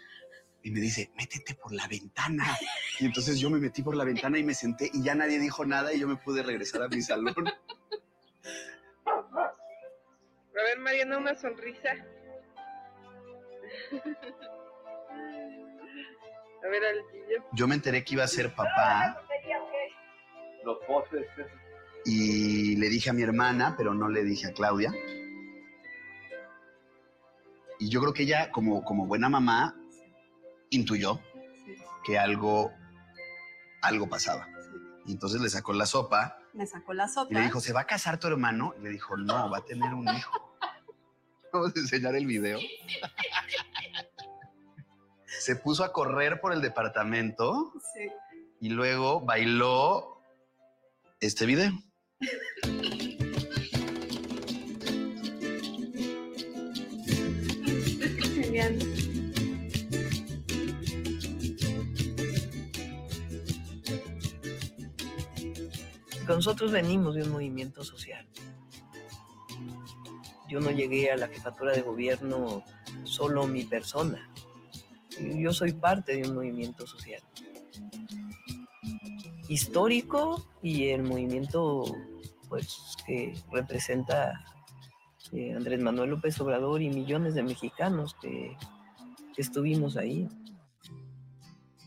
Y 0.62 0.70
me 0.70 0.80
dice, 0.80 1.10
métete 1.16 1.54
por 1.54 1.72
la 1.72 1.87
ventana. 1.88 2.58
Y 2.99 3.06
entonces 3.06 3.38
yo 3.38 3.49
me 3.49 3.58
metí 3.58 3.82
por 3.82 3.96
la 3.96 4.04
ventana 4.04 4.38
y 4.38 4.44
me 4.44 4.52
senté 4.52 4.90
y 4.92 5.02
ya 5.02 5.14
nadie 5.14 5.38
dijo 5.38 5.64
nada 5.64 5.94
y 5.94 6.00
yo 6.00 6.06
me 6.06 6.16
pude 6.16 6.42
regresar 6.42 6.82
a 6.82 6.88
mi 6.88 7.00
salón. 7.00 7.34
A 9.06 10.62
ver, 10.62 10.78
Mariana, 10.80 11.16
una 11.16 11.34
sonrisa. 11.34 11.96
A 16.64 16.68
ver, 16.68 16.84
Altillo. 16.84 17.44
Yo 17.52 17.66
me 17.66 17.74
enteré 17.74 18.04
que 18.04 18.14
iba 18.14 18.24
a 18.24 18.28
ser 18.28 18.54
papá 18.54 19.22
Los 20.64 20.78
postres. 20.86 21.26
y 22.04 22.76
le 22.76 22.88
dije 22.88 23.10
a 23.10 23.12
mi 23.12 23.22
hermana, 23.22 23.74
pero 23.76 23.94
no 23.94 24.08
le 24.08 24.22
dije 24.24 24.48
a 24.48 24.52
Claudia. 24.52 24.92
Y 27.78 27.88
yo 27.88 28.00
creo 28.00 28.12
que 28.12 28.24
ella, 28.24 28.50
como, 28.50 28.84
como 28.84 29.06
buena 29.06 29.28
mamá, 29.30 29.74
intuyó 30.68 31.18
que 32.04 32.18
algo, 32.18 32.72
algo 33.82 34.08
pasaba. 34.08 34.46
Y 35.06 35.12
entonces 35.12 35.40
le 35.40 35.48
sacó 35.48 35.72
la 35.72 35.86
sopa 35.86 36.38
Me 36.52 36.66
sacó 36.66 36.92
la 36.92 37.08
sopa. 37.08 37.32
y 37.32 37.34
le 37.36 37.40
dijo, 37.42 37.58
¿se 37.60 37.72
va 37.72 37.80
a 37.80 37.86
casar 37.86 38.18
tu 38.20 38.26
hermano? 38.28 38.74
Y 38.78 38.82
le 38.82 38.90
dijo, 38.90 39.16
no, 39.16 39.50
va 39.50 39.58
a 39.58 39.64
tener 39.64 39.94
un 39.94 40.06
hijo. 40.08 40.54
Vamos 41.52 41.72
a 41.74 41.80
enseñar 41.80 42.14
el 42.14 42.26
video. 42.26 42.58
Se 45.40 45.56
puso 45.56 45.85
a 45.85 45.92
correr 45.92 46.38
por 46.40 46.52
el 46.52 46.61
departamento 46.61 47.73
Sí. 47.94 48.09
y 48.61 48.68
luego 48.68 49.23
bailó 49.23 50.20
este 51.18 51.47
video. 51.47 51.73
Genial. 58.35 58.78
Nosotros 66.28 66.70
venimos 66.70 67.14
de 67.14 67.23
un 67.23 67.30
movimiento 67.30 67.82
social. 67.85 68.26
Yo 70.49 70.61
no 70.61 70.70
llegué 70.70 71.11
a 71.11 71.16
la 71.16 71.28
jefatura 71.28 71.73
de 71.73 71.82
gobierno 71.82 72.64
solo 73.04 73.47
mi 73.47 73.64
persona. 73.64 74.29
Yo 75.36 75.52
soy 75.52 75.72
parte 75.72 76.16
de 76.16 76.28
un 76.28 76.34
movimiento 76.34 76.86
social. 76.86 77.22
Histórico 79.48 80.46
y 80.62 80.88
el 80.88 81.02
movimiento 81.02 81.84
pues, 82.48 82.96
que 83.06 83.34
representa 83.50 84.44
eh, 85.32 85.54
Andrés 85.54 85.80
Manuel 85.80 86.10
López 86.10 86.40
Obrador 86.40 86.82
y 86.82 86.90
millones 86.90 87.34
de 87.34 87.42
mexicanos 87.42 88.14
que, 88.20 88.56
estuvimos 89.36 89.96
ahí. 89.96 90.28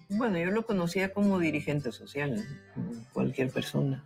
Bueno, 0.09 0.39
yo 0.39 0.47
lo 0.47 0.65
conocía 0.65 1.13
como 1.13 1.37
dirigente 1.37 1.91
social, 1.91 2.35
¿no? 2.75 3.05
cualquier 3.13 3.51
persona. 3.51 4.03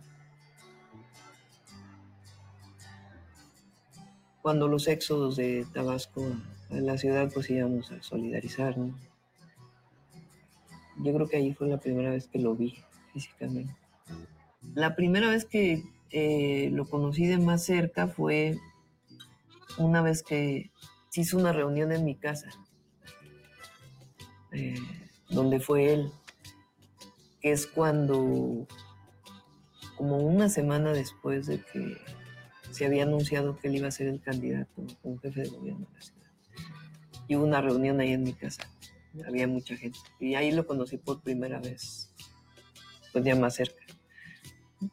Cuando 4.42 4.68
los 4.68 4.86
éxodos 4.86 5.36
de 5.36 5.66
Tabasco 5.72 6.26
a 6.68 6.74
la 6.74 6.98
ciudad, 6.98 7.30
pues 7.32 7.48
íbamos 7.48 7.90
a 7.90 8.02
solidarizar, 8.02 8.76
¿no? 8.76 8.94
Yo 10.98 11.14
creo 11.14 11.28
que 11.28 11.36
ahí 11.36 11.54
fue 11.54 11.68
la 11.68 11.78
primera 11.78 12.10
vez 12.10 12.28
que 12.28 12.38
lo 12.38 12.54
vi 12.54 12.76
físicamente. 13.12 13.74
La 14.74 14.96
primera 14.96 15.30
vez 15.30 15.44
que 15.44 15.84
eh, 16.10 16.70
lo 16.72 16.86
conocí 16.86 17.26
de 17.26 17.38
más 17.38 17.64
cerca 17.64 18.08
fue 18.08 18.58
una 19.78 20.02
vez 20.02 20.22
que 20.22 20.70
se 21.10 21.20
hizo 21.20 21.38
una 21.38 21.52
reunión 21.52 21.92
en 21.92 22.04
mi 22.04 22.16
casa, 22.16 22.48
eh, 24.52 24.78
donde 25.30 25.60
fue 25.60 25.92
él, 25.92 26.10
que 27.40 27.52
es 27.52 27.66
cuando, 27.66 28.66
como 29.96 30.18
una 30.18 30.48
semana 30.48 30.92
después 30.92 31.46
de 31.46 31.62
que 31.62 31.96
se 32.70 32.86
había 32.86 33.04
anunciado 33.04 33.56
que 33.56 33.68
él 33.68 33.76
iba 33.76 33.88
a 33.88 33.92
ser 33.92 34.08
el 34.08 34.20
candidato 34.20 34.86
como 35.02 35.18
jefe 35.18 35.42
de 35.42 35.48
gobierno 35.48 35.86
de 35.86 35.94
la 35.94 36.02
ciudad, 36.02 36.30
y 37.28 37.36
hubo 37.36 37.44
una 37.44 37.60
reunión 37.60 38.00
ahí 38.00 38.12
en 38.12 38.22
mi 38.22 38.32
casa. 38.32 38.68
Había 39.26 39.46
mucha 39.46 39.76
gente. 39.76 39.98
Y 40.20 40.34
ahí 40.34 40.52
lo 40.52 40.66
conocí 40.66 40.98
por 40.98 41.22
primera 41.22 41.60
vez, 41.60 42.12
pues 43.12 43.24
ya 43.24 43.34
más 43.34 43.54
cerca. 43.54 43.82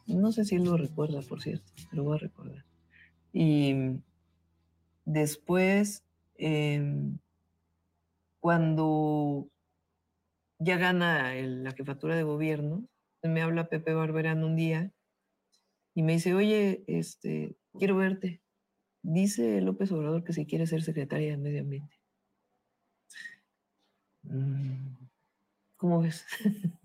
No 0.06 0.32
sé 0.32 0.44
si 0.44 0.58
lo 0.58 0.76
recuerda, 0.76 1.20
por 1.22 1.42
cierto, 1.42 1.72
lo 1.92 2.04
voy 2.04 2.16
a 2.16 2.20
recordar. 2.20 2.64
Y 3.32 4.00
después, 5.04 6.04
em, 6.36 7.18
cuando 8.40 9.48
ya 10.58 10.78
gana 10.78 11.34
la 11.34 11.72
jefatura 11.72 12.16
de 12.16 12.22
gobierno, 12.22 12.86
me 13.22 13.42
habla 13.42 13.68
Pepe 13.68 13.94
Barberán 13.94 14.44
un 14.44 14.56
día 14.56 14.92
y 15.94 16.02
me 16.02 16.14
dice, 16.14 16.34
oye, 16.34 16.84
este, 16.86 17.56
quiero 17.78 17.96
verte. 17.96 18.42
Dice 19.02 19.60
López 19.60 19.92
Obrador 19.92 20.24
que 20.24 20.32
si 20.32 20.46
quiere 20.46 20.66
ser 20.66 20.82
secretaria 20.82 21.30
de 21.30 21.36
Medio 21.36 21.60
Ambiente. 21.60 21.95
"Mm, 24.28 24.96
¿Cómo 25.76 26.00
ves? 26.00 26.24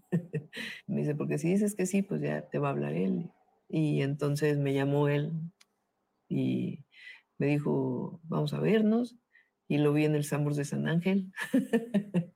me 0.87 0.97
dice, 1.01 1.15
porque 1.15 1.37
si 1.37 1.49
dices 1.49 1.75
que 1.75 1.85
sí, 1.85 2.01
pues 2.01 2.21
ya 2.21 2.49
te 2.49 2.59
va 2.59 2.69
a 2.69 2.71
hablar 2.71 2.93
él. 2.93 3.31
Y 3.69 4.01
entonces 4.01 4.57
me 4.57 4.73
llamó 4.73 5.07
él 5.07 5.31
y 6.29 6.85
me 7.37 7.47
dijo, 7.47 8.19
vamos 8.23 8.53
a 8.53 8.59
vernos. 8.59 9.17
Y 9.67 9.77
lo 9.77 9.93
vi 9.93 10.05
en 10.05 10.15
el 10.15 10.25
Sambors 10.25 10.57
de 10.57 10.65
San 10.65 10.87
Ángel. 10.87 11.31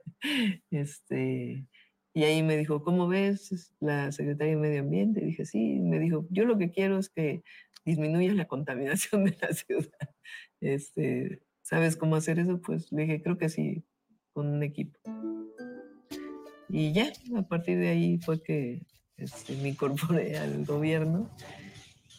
este, 0.72 1.68
y 2.14 2.24
ahí 2.24 2.44
me 2.44 2.58
dijo, 2.58 2.82
¿cómo 2.82 3.08
ves 3.10 3.52
Es 3.52 3.76
la 3.82 4.12
secretaria 4.14 4.56
de 4.56 4.62
Medio 4.62 4.80
Ambiente? 4.82 5.22
Y 5.22 5.26
dije, 5.26 5.46
sí. 5.46 5.80
Me 5.82 6.00
dijo, 6.00 6.26
yo 6.30 6.46
lo 6.46 6.58
que 6.58 6.72
quiero 6.72 6.98
es 6.98 7.10
que 7.10 7.44
disminuya 7.86 8.34
la 8.34 8.48
contaminación 8.48 9.26
de 9.26 9.38
la 9.42 9.50
ciudad. 9.54 10.16
Este, 10.62 11.42
¿Sabes 11.62 11.98
cómo 11.98 12.16
hacer 12.16 12.40
eso? 12.40 12.62
Pues 12.62 12.92
le 12.92 13.04
dije, 13.04 13.22
creo 13.22 13.38
que 13.38 13.50
sí, 13.50 13.84
con 14.36 14.48
un 14.48 14.64
equipo. 14.64 15.00
Y 16.68 16.92
ya, 16.92 17.12
a 17.38 17.42
partir 17.44 17.80
de 17.80 17.88
ahí 17.88 18.18
fue 18.18 18.44
que 18.44 18.82
este, 19.18 19.56
me 19.56 19.70
incorporé 19.70 20.38
al 20.38 20.66
gobierno 20.66 21.30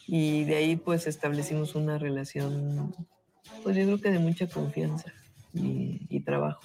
y 0.07 0.43
de 0.45 0.55
ahí 0.55 0.75
pues 0.77 1.05
establecimos 1.05 1.75
una 1.75 1.99
relación, 1.99 2.95
pues 3.63 3.75
yo 3.75 3.83
creo 3.83 4.01
que 4.01 4.09
de 4.09 4.19
mucha 4.19 4.47
confianza 4.47 5.13
y, 5.53 6.19
trabajo. 6.21 6.61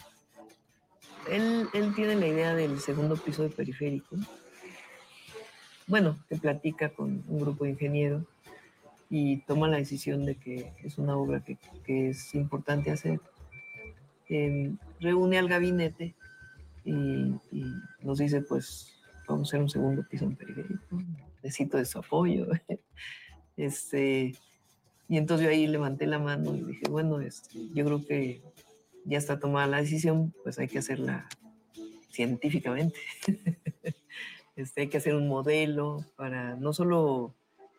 Él, 1.30 1.68
él 1.72 1.94
tiene 1.94 2.16
la 2.16 2.26
idea 2.26 2.54
del 2.54 2.80
segundo 2.80 3.16
piso 3.16 3.44
de 3.44 3.50
periférico. 3.50 4.16
Bueno, 5.86 6.18
que 6.28 6.36
platica 6.36 6.88
con 6.88 7.22
un 7.28 7.38
grupo 7.38 7.64
de 7.64 7.70
ingenieros 7.70 8.24
y 9.08 9.36
toma 9.42 9.68
la 9.68 9.76
decisión 9.76 10.24
de 10.24 10.34
que 10.36 10.72
es 10.82 10.98
una 10.98 11.16
obra 11.16 11.44
que, 11.44 11.58
que 11.84 12.08
es 12.08 12.34
importante 12.34 12.90
hacer. 12.90 13.20
Em, 14.34 14.78
reúne 14.98 15.36
al 15.36 15.46
gabinete 15.46 16.14
y, 16.86 17.34
nos 18.00 18.16
dice, 18.16 18.40
pues, 18.40 18.90
vamos 19.28 19.48
a 19.48 19.50
hacer 19.50 19.60
un 19.60 19.68
segundo 19.68 20.06
piso 20.08 20.24
en 20.24 20.36
periférico. 20.36 21.02
Necesito 21.42 21.76
de 21.76 21.84
su 21.84 21.98
apoyo. 21.98 22.46
este, 23.58 24.34
y 25.06 25.18
entonces 25.18 25.44
yo 25.44 25.50
ahí 25.50 25.66
levanté 25.66 26.06
la 26.06 26.18
mano 26.18 26.56
y 26.56 26.62
dije, 26.62 26.88
bueno, 26.88 27.20
este, 27.20 27.58
yo 27.74 27.84
creo 27.84 28.06
que 28.06 28.40
ya 29.04 29.18
está 29.18 29.38
tomada 29.38 29.66
la 29.66 29.82
decisión, 29.82 30.32
pues 30.42 30.58
hay 30.58 30.68
que 30.68 30.78
hacerla 30.78 31.28
científicamente. 32.10 32.98
este, 34.56 34.80
hay 34.80 34.88
que 34.88 34.96
hacer 34.96 35.14
un 35.14 35.28
modelo 35.28 36.06
para 36.16 36.56
no 36.56 36.72
solo 36.72 37.34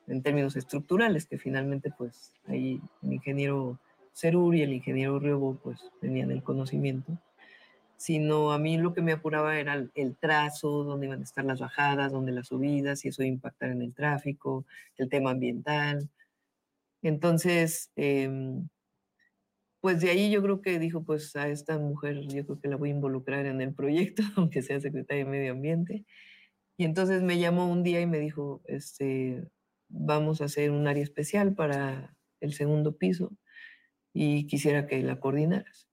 en 0.05 0.21
términos 0.21 0.55
estructurales, 0.55 1.25
que 1.25 1.39
finalmente 1.39 1.91
pues 1.97 2.31
ahí 2.45 2.79
el 3.01 3.13
ingeniero 3.13 3.79
Cerur 4.13 4.55
y 4.55 4.61
el 4.61 4.73
ingeniero 4.73 5.19
Riobo 5.19 5.55
pues 5.61 5.79
tenían 5.99 6.31
el 6.31 6.43
conocimiento, 6.43 7.17
sino 7.97 8.53
a 8.53 8.59
mí 8.59 8.77
lo 8.77 8.93
que 8.93 9.01
me 9.01 9.13
apuraba 9.13 9.59
era 9.59 9.73
el, 9.95 10.15
trazo, 10.17 10.83
dónde 10.83 11.07
iban 11.07 11.21
a 11.21 11.23
estar 11.23 11.45
las 11.45 11.59
bajadas, 11.59 12.11
dónde 12.11 12.31
las 12.31 12.47
subidas, 12.47 12.99
si 12.99 13.09
eso 13.09 13.23
iba 13.23 13.33
impactar 13.33 13.71
en 13.71 13.81
el 13.81 13.93
tráfico, 13.93 14.65
el 14.97 15.09
tema 15.09 15.31
ambiental. 15.31 16.09
Entonces, 17.01 17.91
em, 17.95 18.69
pues 19.81 19.99
de 20.01 20.11
ahí 20.11 20.31
yo 20.31 20.41
creo 20.41 20.61
que 20.61 20.79
dijo, 20.79 21.03
pues 21.03 21.35
a 21.35 21.49
esta 21.49 21.77
mujer 21.77 22.21
yo 22.21 22.45
creo 22.45 22.59
que 22.59 22.69
la 22.69 22.77
voy 22.77 22.89
a 22.89 22.93
involucrar 22.93 23.45
en 23.45 23.61
el 23.61 23.73
proyecto, 23.73 24.23
aunque 24.37 24.61
sea 24.61 24.79
secretaria 24.79 25.25
de 25.25 25.31
Medio 25.31 25.51
Ambiente. 25.53 26.05
Y 26.77 26.85
entonces 26.85 27.21
me 27.23 27.39
llamó 27.39 27.67
un 27.71 27.83
día 27.83 28.01
y 28.01 28.07
me 28.07 28.19
dijo, 28.19 28.61
este, 28.65 29.47
vamos 29.89 30.41
a 30.41 30.45
hacer 30.45 30.71
un 30.71 30.87
área 30.87 31.03
especial 31.03 31.53
para 31.55 32.15
el 32.41 32.53
segundo 32.53 32.97
piso 32.97 33.31
y 34.13 34.47
quisiera 34.47 34.87
que 34.87 35.01
la 35.01 35.19
coordinaras. 35.19 35.89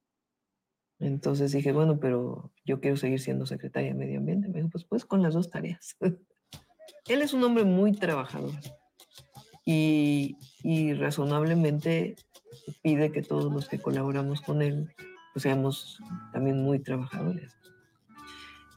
Entonces 0.98 1.52
dije, 1.52 1.72
bueno, 1.72 1.98
pero 1.98 2.52
yo 2.64 2.80
quiero 2.80 2.96
seguir 2.96 3.20
siendo 3.20 3.46
secretaria 3.46 3.92
de 3.92 3.98
Medio 3.98 4.18
Ambiente. 4.18 4.48
Me 4.48 4.58
dijo, 4.58 4.68
pues, 4.70 4.84
pues 4.84 5.04
con 5.04 5.22
las 5.22 5.34
dos 5.34 5.50
tareas. 5.50 5.96
Él 7.08 7.22
es 7.22 7.32
un 7.32 7.42
hombre 7.42 7.64
muy 7.64 7.92
trabajador 7.92 8.52
y, 9.64 10.36
y 10.62 10.92
razonablemente 10.92 12.16
pide 12.82 13.10
que 13.10 13.22
todos 13.22 13.52
los 13.52 13.68
que 13.68 13.80
colaboramos 13.80 14.40
con 14.42 14.62
él 14.62 14.92
pues 15.32 15.44
seamos 15.44 15.98
también 16.32 16.62
muy 16.62 16.80
trabajadores. 16.80 17.56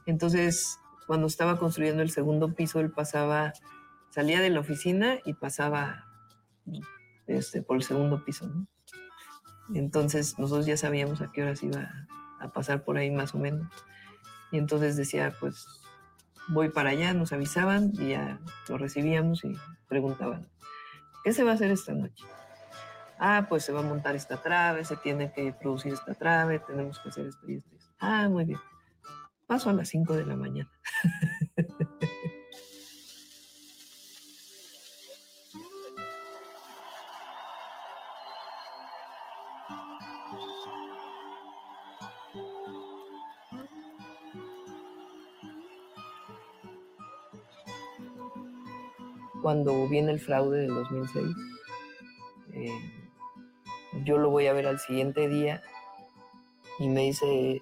Entonces, 0.06 0.78
cuando 1.06 1.26
estaba 1.26 1.58
construyendo 1.58 2.02
el 2.02 2.10
segundo 2.10 2.54
piso, 2.54 2.80
él 2.80 2.90
pasaba, 2.90 3.52
salía 4.10 4.40
de 4.40 4.50
la 4.50 4.60
oficina 4.60 5.18
y 5.24 5.34
pasaba 5.34 6.06
este, 7.26 7.62
por 7.62 7.76
el 7.76 7.82
segundo 7.82 8.24
piso. 8.24 8.46
¿no? 8.46 8.66
Entonces, 9.72 10.38
nosotros 10.38 10.66
ya 10.66 10.76
sabíamos 10.76 11.20
a 11.20 11.32
qué 11.32 11.42
horas 11.42 11.62
iba 11.62 12.06
a 12.40 12.48
pasar 12.48 12.84
por 12.84 12.98
ahí 12.98 13.10
más 13.10 13.34
o 13.34 13.38
menos. 13.38 13.70
Y 14.52 14.58
entonces 14.58 14.96
decía, 14.96 15.34
pues 15.40 15.66
voy 16.48 16.68
para 16.68 16.90
allá, 16.90 17.14
nos 17.14 17.32
avisaban 17.32 17.92
y 17.94 18.10
ya 18.10 18.38
lo 18.68 18.78
recibíamos 18.78 19.44
y 19.44 19.56
preguntaban, 19.88 20.46
¿qué 21.24 21.32
se 21.32 21.44
va 21.44 21.52
a 21.52 21.54
hacer 21.54 21.70
esta 21.70 21.92
noche? 21.92 22.24
Ah, 23.18 23.46
pues 23.48 23.64
se 23.64 23.72
va 23.72 23.80
a 23.80 23.84
montar 23.84 24.14
esta 24.16 24.36
trave, 24.36 24.84
se 24.84 24.96
tiene 24.96 25.32
que 25.32 25.52
producir 25.52 25.92
esta 25.92 26.14
trave, 26.14 26.58
tenemos 26.58 26.98
que 26.98 27.08
hacer 27.08 27.26
esto 27.26 27.48
y 27.48 27.56
esto. 27.56 27.70
y 27.72 27.78
esto. 27.78 27.94
Ah, 28.00 28.28
muy 28.28 28.44
bien. 28.44 28.60
Paso 29.46 29.70
a 29.70 29.72
las 29.72 29.88
5 29.88 30.14
de 30.14 30.26
la 30.26 30.36
mañana. 30.36 30.70
Cuando 49.44 49.86
viene 49.88 50.10
el 50.10 50.20
fraude 50.20 50.60
del 50.60 50.74
2006, 50.74 51.36
eh, 52.54 52.70
yo 54.02 54.16
lo 54.16 54.30
voy 54.30 54.46
a 54.46 54.54
ver 54.54 54.66
al 54.66 54.78
siguiente 54.78 55.28
día 55.28 55.62
y 56.78 56.88
me 56.88 57.02
dice, 57.02 57.60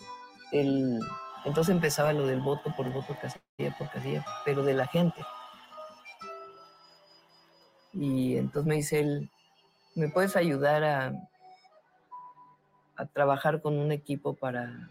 el, 0.53 1.01
entonces 1.45 1.75
empezaba 1.75 2.13
lo 2.13 2.25
del 2.29 2.41
voto 2.41 2.73
por 2.77 2.89
voto, 2.93 3.17
casilla 3.21 3.77
por 3.77 3.91
casilla, 3.91 4.25
pero 4.45 4.63
de 4.63 4.75
la 4.75 4.87
gente. 4.87 5.27
Y 7.93 8.37
entonces 8.37 8.69
me 8.69 8.77
dice 8.77 9.01
él, 9.01 9.31
¿me 9.97 10.09
puedes 10.09 10.37
ayudar 10.37 10.85
a, 10.85 11.13
trabajar 13.13 13.61
con 13.61 13.77
un 13.77 13.91
equipo 13.91 14.35
para 14.35 14.89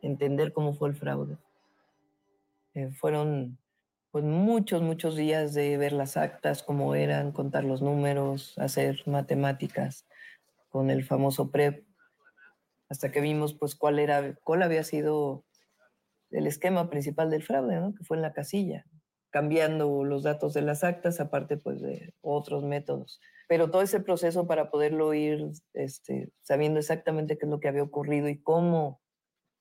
entender 0.00 0.54
cómo 0.54 0.72
fue 0.72 0.88
el 0.88 0.94
fraude? 0.94 1.36
Eh, 2.72 2.90
fueron 2.90 3.58
pues 4.12 4.24
muchos, 4.24 4.82
muchos 4.82 5.16
días 5.16 5.54
de 5.54 5.78
ver 5.78 5.92
las 5.94 6.18
actas, 6.18 6.62
cómo 6.62 6.94
eran, 6.94 7.32
contar 7.32 7.64
los 7.64 7.80
números, 7.80 8.56
hacer 8.58 9.02
matemáticas 9.06 10.06
con 10.68 10.90
el 10.90 11.02
famoso 11.02 11.50
PREP, 11.50 11.86
hasta 12.90 13.10
que 13.10 13.22
vimos 13.22 13.54
pues 13.54 13.74
cuál 13.74 13.98
era, 13.98 14.34
cuál 14.44 14.62
había 14.62 14.84
sido 14.84 15.46
el 16.30 16.46
esquema 16.46 16.90
principal 16.90 17.30
del 17.30 17.42
fraude, 17.42 17.80
¿no? 17.80 17.94
que 17.94 18.04
fue 18.04 18.18
en 18.18 18.22
la 18.22 18.34
casilla, 18.34 18.84
cambiando 19.30 20.04
los 20.04 20.24
datos 20.24 20.52
de 20.52 20.60
las 20.60 20.84
actas, 20.84 21.18
aparte 21.18 21.56
pues 21.56 21.80
de 21.80 22.12
otros 22.20 22.64
métodos. 22.64 23.18
Pero 23.48 23.70
todo 23.70 23.80
ese 23.80 24.00
proceso 24.00 24.46
para 24.46 24.70
poderlo 24.70 25.14
ir 25.14 25.52
este, 25.72 26.30
sabiendo 26.42 26.80
exactamente 26.80 27.38
qué 27.38 27.46
es 27.46 27.50
lo 27.50 27.60
que 27.60 27.68
había 27.68 27.82
ocurrido 27.82 28.28
y 28.28 28.42
cómo 28.42 29.00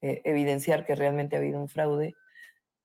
eh, 0.01 0.21
evidenciar 0.25 0.85
que 0.85 0.95
realmente 0.95 1.37
ha 1.37 1.39
habido 1.39 1.59
un 1.61 1.69
fraude, 1.69 2.15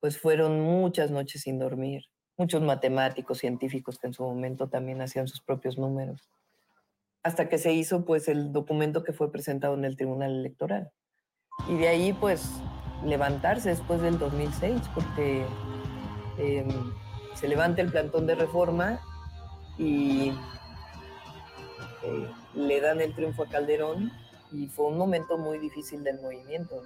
pues 0.01 0.19
fueron 0.19 0.61
muchas 0.61 1.11
noches 1.11 1.43
sin 1.43 1.59
dormir, 1.59 2.05
muchos 2.37 2.63
matemáticos, 2.63 3.39
científicos 3.39 3.99
que 3.99 4.09
en 4.09 4.15
su 4.15 4.23
momento 4.23 4.69
también 4.69 5.01
hacían 5.01 5.29
sus 5.29 5.41
propios 5.41 5.79
números, 5.79 6.31
hasta 7.23 7.49
que 7.49 7.59
se 7.59 7.73
hizo 7.73 8.05
pues 8.05 8.29
el 8.29 8.53
documento 8.53 9.05
que 9.05 9.13
fue 9.13 9.33
presentado 9.33 9.75
en 9.75 9.85
el 9.85 9.97
Tribunal 9.97 10.33
Electoral. 10.33 10.91
Y 11.69 11.77
de 11.77 11.89
ahí 11.89 12.13
pues 12.13 12.51
levantarse 13.05 13.71
después 13.71 14.01
del 14.01 14.19
2006, 14.19 14.81
porque 14.95 15.45
eh, 16.39 16.67
se 17.35 17.49
levanta 17.49 17.83
el 17.83 17.91
plantón 17.91 18.27
de 18.27 18.35
reforma 18.35 19.01
y 19.79 20.33
eh, 22.03 22.31
le 22.55 22.81
dan 22.81 23.01
el 23.01 23.15
triunfo 23.15 23.45
a 23.45 23.49
Calderón 23.49 24.13
y 24.53 24.69
fue 24.69 24.87
un 24.87 24.99
momento 24.99 25.37
muy 25.39 25.59
difícil 25.59 26.05
del 26.05 26.21
movimiento. 26.21 26.83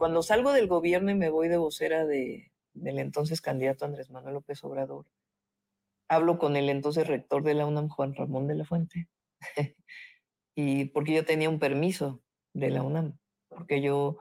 Cuando 0.00 0.22
salgo 0.22 0.54
del 0.54 0.66
gobierno 0.66 1.10
y 1.10 1.14
me 1.14 1.28
voy 1.28 1.48
de 1.48 1.58
vocera 1.58 2.06
de, 2.06 2.50
del 2.72 3.00
entonces 3.00 3.42
candidato 3.42 3.84
Andrés 3.84 4.08
Manuel 4.08 4.32
López 4.32 4.64
Obrador, 4.64 5.04
hablo 6.08 6.38
con 6.38 6.56
el 6.56 6.70
entonces 6.70 7.06
rector 7.06 7.42
de 7.42 7.52
la 7.52 7.66
UNAM, 7.66 7.90
Juan 7.90 8.14
Ramón 8.14 8.46
de 8.46 8.54
la 8.54 8.64
Fuente, 8.64 9.10
y 10.54 10.86
porque 10.86 11.12
yo 11.12 11.26
tenía 11.26 11.50
un 11.50 11.58
permiso 11.58 12.22
de 12.54 12.70
la 12.70 12.82
UNAM, 12.82 13.18
porque 13.50 13.82
yo 13.82 14.16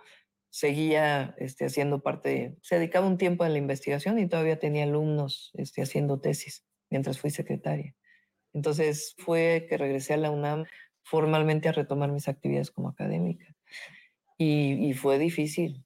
seguía 0.50 1.34
este, 1.38 1.68
haciendo 1.68 2.04
parte, 2.04 2.58
se 2.62 2.76
dedicaba 2.76 3.08
un 3.08 3.18
tiempo 3.18 3.46
a 3.46 3.50
la 3.50 3.58
investigación 3.58 4.20
y 4.20 4.28
todavía 4.28 4.60
tenía 4.60 4.84
alumnos 4.84 5.52
este, 5.54 5.82
haciendo 5.82 6.20
tesis 6.20 6.66
mientras 6.90 7.20
fui 7.20 7.30
secretaria. 7.30 7.96
Entonces 8.52 9.16
fue 9.18 9.66
que 9.70 9.78
regresé 9.78 10.16
a 10.16 10.18
la 10.18 10.30
UNAM 10.30 10.66
formalmente 11.04 11.70
a 11.70 11.72
retomar 11.72 12.12
mis 12.12 12.28
actividades 12.28 12.70
como 12.70 12.90
académica. 12.90 13.56
Y, 14.40 14.90
y 14.90 14.94
fue 14.94 15.20
difícil, 15.20 15.86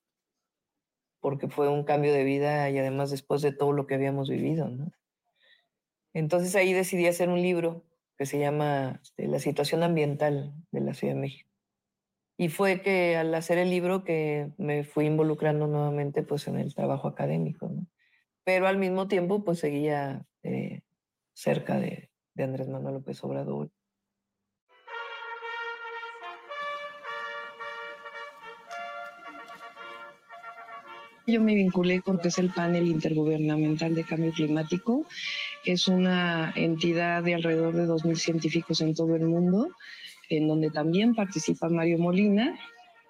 porque 1.20 1.50
fue 1.50 1.68
un 1.68 1.84
cambio 1.84 2.14
de 2.14 2.24
vida 2.24 2.70
y 2.70 2.78
además 2.78 3.10
después 3.12 3.42
de 3.42 3.52
todo 3.52 3.74
lo 3.74 3.88
que 3.88 3.96
habíamos 3.96 4.30
vivido. 4.30 4.70
Entonces 6.14 6.56
ahí 6.56 6.72
decidí 6.72 7.08
hacer 7.08 7.30
un 7.30 7.42
libro 7.42 7.84
que 8.18 8.26
se 8.26 8.40
llama 8.40 9.00
este, 9.02 9.28
La 9.28 9.40
situación 9.40 9.84
ambiental 9.84 10.54
de 10.72 10.82
la 10.82 10.94
Ciudad 10.94 11.16
de 11.16 11.22
México. 11.22 11.50
Y 12.38 12.50
fue 12.50 12.82
que 12.82 13.16
al 13.16 13.34
hacer 13.36 13.58
el 13.58 13.70
libro 13.70 14.04
que 14.04 14.52
me 14.58 14.84
fui 14.84 15.06
involucrando 15.06 15.68
nuevamente 15.68 16.24
pues 16.24 16.48
en 16.48 16.58
el 16.58 16.74
trabajo 16.76 17.08
académico. 17.08 17.72
Pero 18.44 18.68
al 18.68 18.78
mismo 18.78 19.08
tiempo 19.08 19.44
pues 19.44 19.60
seguía 19.60 20.28
eh, 20.44 20.82
cerca 21.34 21.80
de, 21.80 22.12
de 22.36 22.44
Andrés 22.44 22.68
Manuel 22.68 22.96
López 22.96 23.24
Obrador. 23.24 23.72
Yo 31.26 31.42
me 31.42 31.56
vinculé 31.56 32.02
porque 32.06 32.28
es 32.28 32.38
el 32.38 32.50
panel 32.50 32.88
intergubernamental 32.88 33.96
de 33.96 34.04
cambio 34.04 34.34
climático. 34.34 35.06
Es 35.64 35.88
una 35.88 36.52
entidad 36.56 37.24
de 37.24 37.36
alrededor 37.36 37.74
de 37.74 37.88
2.000 37.88 38.16
científicos 38.16 38.82
en 38.82 38.94
todo 38.94 39.16
el 39.16 39.26
mundo, 39.26 39.70
en 40.30 40.50
donde 40.50 40.70
también 40.70 41.16
participa 41.16 41.70
Mario 41.70 41.98
Molina, 41.98 42.60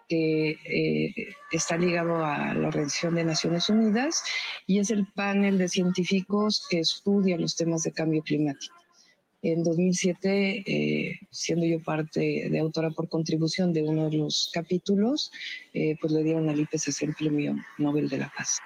que 0.08 0.52
eh, 0.52 1.34
está 1.52 1.76
ligado 1.76 2.23
a 2.23 2.54
la 2.54 2.67
Organización 2.67 3.15
de 3.15 3.23
Naciones 3.23 3.69
Unidas 3.69 4.23
y 4.67 4.78
es 4.78 4.91
el 4.91 5.08
panel 5.08 5.58
de 5.58 5.69
científicos 5.69 6.67
que 6.69 6.80
estudia 6.80 7.38
los 7.38 7.56
temas 7.56 7.82
de 7.82 7.93
cambio 7.93 8.21
climático. 8.21 8.76
En 9.45 9.62
2007, 9.62 10.63
eh, 10.65 11.19
siendo 11.29 11.65
yo 11.65 11.84
parte 11.84 12.47
de 12.49 12.60
autora 12.60 12.91
por 12.91 13.10
contribución 13.10 13.73
de 13.73 13.84
uno 13.84 14.10
de 14.10 14.15
los 14.15 14.49
capítulos, 14.53 15.34
eh, 15.73 15.97
pues 15.99 16.13
le 16.13 16.23
dieron 16.23 16.47
al 16.47 16.62
IPCC 16.62 17.01
el 17.01 17.13
Premio 17.13 17.58
Nobel 17.77 18.08
de 18.08 18.19
la 18.19 18.32
Paz. 18.34 18.62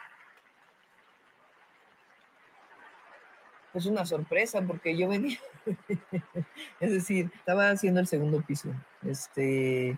Pues 3.74 3.88
una 3.88 4.06
sorpresa, 4.06 4.62
porque 4.62 4.96
yo 4.96 5.08
venía, 5.08 5.40
es 6.80 6.92
decir, 6.92 7.32
estaba 7.34 7.72
haciendo 7.72 8.00
el 8.00 8.06
segundo 8.06 8.44
piso. 8.46 8.70
Este, 9.04 9.98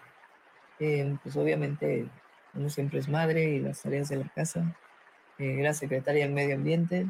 eh, 0.80 1.18
pues 1.22 1.36
obviamente 1.36 2.08
uno 2.54 2.70
siempre 2.70 3.00
es 3.00 3.10
madre 3.10 3.50
y 3.56 3.60
las 3.60 3.82
tareas 3.82 4.08
de 4.08 4.15
la 4.15 4.30
casa. 4.30 4.78
era 5.38 5.74
secretaria 5.74 6.24
del 6.24 6.34
medio 6.34 6.56
ambiente, 6.56 7.08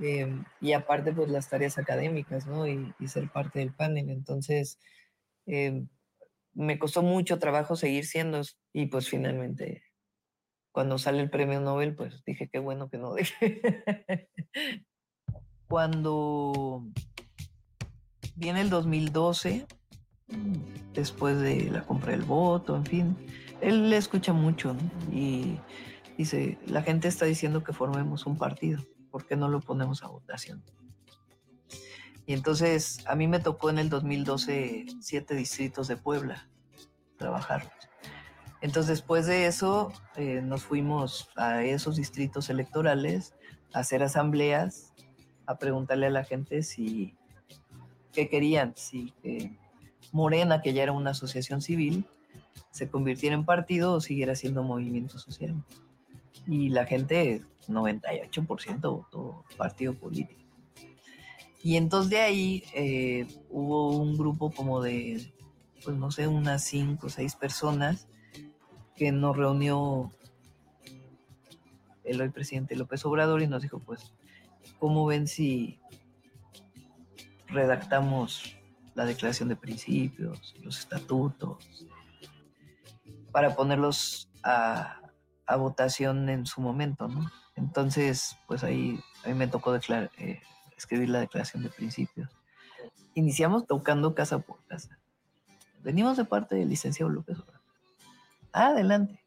Em, 0.00 0.44
y 0.60 0.72
aparte, 0.72 1.12
pues 1.12 1.30
las 1.30 1.48
tareas 1.48 1.78
académicas, 1.78 2.46
¿no? 2.46 2.66
Y, 2.66 2.92
ser 3.06 3.30
parte 3.30 3.60
del 3.60 3.72
panel. 3.72 4.10
Entonces, 4.10 4.78
em, 5.46 5.88
me 6.54 6.78
costó 6.78 7.02
mucho 7.02 7.38
trabajo 7.38 7.76
seguir 7.76 8.06
siendo 8.06 8.42
y 8.72 8.86
pues 8.86 9.08
finalmente, 9.08 9.82
cuando 10.72 10.98
sale 10.98 11.20
el 11.22 11.30
premio 11.30 11.60
Nobel, 11.60 11.94
pues 11.94 12.22
dije, 12.24 12.48
qué 12.48 12.58
bueno 12.58 12.88
que 12.90 12.98
no 12.98 13.14
dejé. 13.14 13.60
cuando 15.68 16.86
viene 18.36 18.60
el 18.60 18.70
2012, 18.70 19.66
después 20.92 21.40
de 21.40 21.70
la 21.70 21.82
compra 21.84 22.12
del 22.12 22.22
voto, 22.22 22.76
en 22.76 22.86
fin, 22.86 23.16
él 23.60 23.90
le 23.90 23.96
escucha 23.96 24.32
mucho 24.32 24.74
¿no? 24.74 25.14
y 25.14 25.58
dice, 26.18 26.58
la 26.66 26.82
gente 26.82 27.08
está 27.08 27.26
diciendo 27.26 27.64
que 27.64 27.72
formemos 27.72 28.26
un 28.26 28.36
partido. 28.36 28.82
¿Por 29.10 29.26
qué 29.26 29.36
no 29.36 29.48
lo 29.48 29.60
ponemos 29.60 30.02
a 30.02 30.08
votación? 30.08 30.62
Y 32.26 32.32
entonces 32.32 33.04
a 33.06 33.14
mí 33.14 33.28
me 33.28 33.38
tocó 33.38 33.70
en 33.70 33.78
el 33.78 33.88
2012 33.88 34.86
siete 35.00 35.34
distritos 35.34 35.88
de 35.88 35.96
Puebla 35.96 36.48
trabajar. 37.16 37.72
Entonces 38.60 38.98
después 38.98 39.26
de 39.26 39.46
eso 39.46 39.92
eh, 40.16 40.40
nos 40.42 40.64
fuimos 40.64 41.28
a 41.36 41.62
esos 41.62 41.96
distritos 41.96 42.50
electorales 42.50 43.34
a 43.72 43.80
hacer 43.80 44.02
asambleas, 44.02 44.92
a 45.46 45.58
preguntarle 45.58 46.06
a 46.06 46.10
la 46.10 46.24
gente 46.24 46.62
si 46.62 47.14
qué 48.12 48.28
querían, 48.28 48.74
si 48.76 49.14
Morena, 50.12 50.62
que 50.62 50.72
ya 50.72 50.82
era 50.82 50.92
una 50.92 51.10
asociación 51.10 51.60
civil, 51.60 52.06
se 52.70 52.88
convirtiera 52.88 53.34
en 53.34 53.44
partido 53.44 53.92
o 53.92 54.00
siguiera 54.00 54.34
siendo 54.34 54.62
movimiento 54.62 55.18
social. 55.18 55.54
Y 56.46 56.70
la 56.70 56.86
gente 56.86 57.44
98% 57.68 58.80
votó 58.80 59.44
partido 59.56 59.94
político. 59.94 60.40
Y 61.62 61.76
entonces 61.76 62.10
de 62.10 62.20
ahí 62.20 62.64
eh, 62.74 63.26
hubo 63.50 63.96
un 63.96 64.16
grupo 64.16 64.52
como 64.52 64.80
de, 64.80 65.32
pues 65.84 65.96
no 65.96 66.10
sé, 66.10 66.28
unas 66.28 66.62
cinco 66.62 67.08
o 67.08 67.10
seis 67.10 67.34
personas 67.34 68.08
que 68.94 69.10
nos 69.10 69.36
reunió 69.36 70.12
el 72.04 72.20
hoy 72.20 72.28
presidente 72.28 72.76
López 72.76 73.04
Obrador 73.04 73.42
y 73.42 73.48
nos 73.48 73.62
dijo, 73.62 73.80
pues, 73.80 74.14
¿cómo 74.78 75.06
ven 75.06 75.26
si 75.26 75.80
redactamos 77.48 78.56
la 78.94 79.04
declaración 79.04 79.48
de 79.48 79.56
principios, 79.56 80.54
los 80.62 80.78
estatutos, 80.78 81.86
para 83.32 83.54
ponerlos 83.54 84.30
a, 84.42 85.00
a 85.46 85.56
votación 85.56 86.28
en 86.28 86.46
su 86.46 86.60
momento, 86.60 87.08
¿no? 87.08 87.30
Entonces, 87.56 88.36
pues 88.46 88.62
ahí 88.62 89.00
a 89.24 89.30
me 89.30 89.48
tocó 89.48 89.74
eh, 89.74 90.42
escribir 90.76 91.08
la 91.08 91.20
declaración 91.20 91.62
de 91.62 91.70
principios. 91.70 92.30
Iniciamos 93.14 93.66
tocando 93.66 94.14
casa 94.14 94.38
por 94.38 94.62
casa. 94.66 94.98
Venimos 95.82 96.18
de 96.18 96.26
parte 96.26 96.54
del 96.54 96.68
licenciado 96.68 97.10
López 97.10 97.38
Obrador. 97.38 97.62
Adelante. 98.52 99.22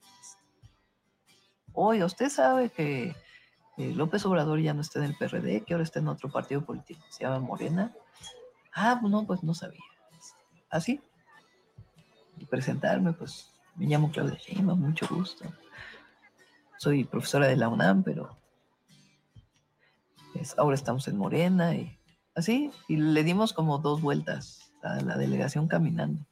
Oye, 1.73 2.03
usted 2.03 2.29
sabe 2.29 2.69
que 2.69 3.15
López 3.77 4.25
Obrador 4.25 4.59
ya 4.59 4.73
no 4.73 4.81
está 4.81 4.99
en 4.99 5.05
el 5.05 5.15
PRD, 5.17 5.63
que 5.63 5.73
ahora 5.73 5.83
está 5.83 5.99
en 5.99 6.09
otro 6.09 6.29
partido 6.29 6.63
político, 6.63 7.01
se 7.09 7.23
llama 7.23 7.39
Morena. 7.39 7.93
Ah, 8.73 8.99
no, 9.01 9.25
pues 9.25 9.41
no 9.43 9.53
sabía. 9.55 9.79
Así. 10.69 11.01
Y 12.37 12.45
presentarme, 12.45 13.13
pues 13.13 13.51
me 13.75 13.87
llamo 13.87 14.11
Claudia 14.11 14.37
Sheinbaum, 14.37 14.79
mucho 14.79 15.07
gusto 15.09 15.45
soy 16.79 17.03
profesora 17.03 17.45
de 17.47 17.57
la 17.57 17.67
UNAM, 17.67 18.03
pero 18.03 18.37
ahora 20.57 20.75
estamos 20.75 21.09
en 21.09 21.17
Morena 21.17 21.75
y 21.75 21.99
así, 22.35 22.71
y 22.87 22.95
le 22.95 23.23
dimos 23.25 23.51
como 23.51 23.79
dos 23.79 24.01
vueltas 24.01 24.71
a 24.81 25.01
la 25.01 25.17
delegación 25.17 25.67
caminando. 25.67 26.25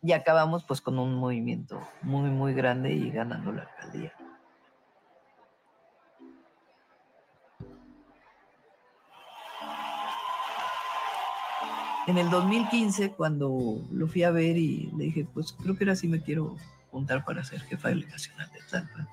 Y 0.00 0.12
acabamos 0.12 0.62
pues 0.64 0.80
con 0.80 1.00
un 1.00 1.16
movimiento 1.16 1.80
muy, 2.02 2.30
muy 2.30 2.54
grande 2.54 2.92
y 2.92 3.10
ganando 3.10 3.50
la 3.50 3.62
alcaldía. 3.62 4.12
En 12.06 12.16
el 12.16 12.30
2015, 12.30 13.10
cuando 13.10 13.84
lo 13.90 14.06
fui 14.06 14.22
a 14.22 14.30
ver 14.30 14.56
y 14.56 14.90
le 14.96 15.06
dije, 15.06 15.26
pues 15.34 15.52
creo 15.52 15.76
que 15.76 15.84
ahora 15.84 15.96
sí 15.96 16.06
me 16.06 16.22
quiero 16.22 16.56
juntar 16.90 17.24
para 17.24 17.44
ser 17.44 17.60
jefa 17.60 17.88
delegacional 17.88 18.50
de 18.52 18.60
Tlalpan. 18.68 19.08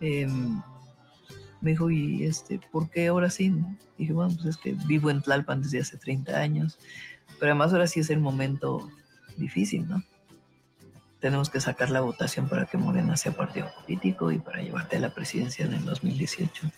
Em, 0.00 0.62
me 1.60 1.70
dijo, 1.70 1.90
¿y 1.90 2.24
este, 2.24 2.60
por 2.70 2.90
qué 2.90 3.08
ahora 3.08 3.30
sí? 3.30 3.54
Dije, 3.98 4.12
bueno, 4.12 4.34
pues 4.34 4.46
es 4.46 4.56
que 4.56 4.72
vivo 4.86 5.10
en 5.10 5.22
Tlalpan 5.22 5.62
desde 5.62 5.80
hace 5.80 5.98
30 5.98 6.38
años, 6.38 6.78
pero 7.38 7.52
además 7.52 7.72
ahora 7.72 7.86
sí 7.86 8.00
es 8.00 8.10
el 8.10 8.20
momento 8.20 8.90
difícil, 9.36 9.88
¿no? 9.88 10.02
Tenemos 11.20 11.50
que 11.50 11.60
sacar 11.60 11.90
la 11.90 12.00
votación 12.00 12.48
para 12.48 12.64
que 12.64 12.78
Morena 12.78 13.16
sea 13.16 13.32
partido 13.32 13.70
político 13.80 14.32
y 14.32 14.38
para 14.38 14.62
llevarte 14.62 14.96
a 14.96 15.00
la 15.00 15.10
presidencia 15.10 15.66
en 15.66 15.74
el 15.74 15.84
2018. 15.84 16.70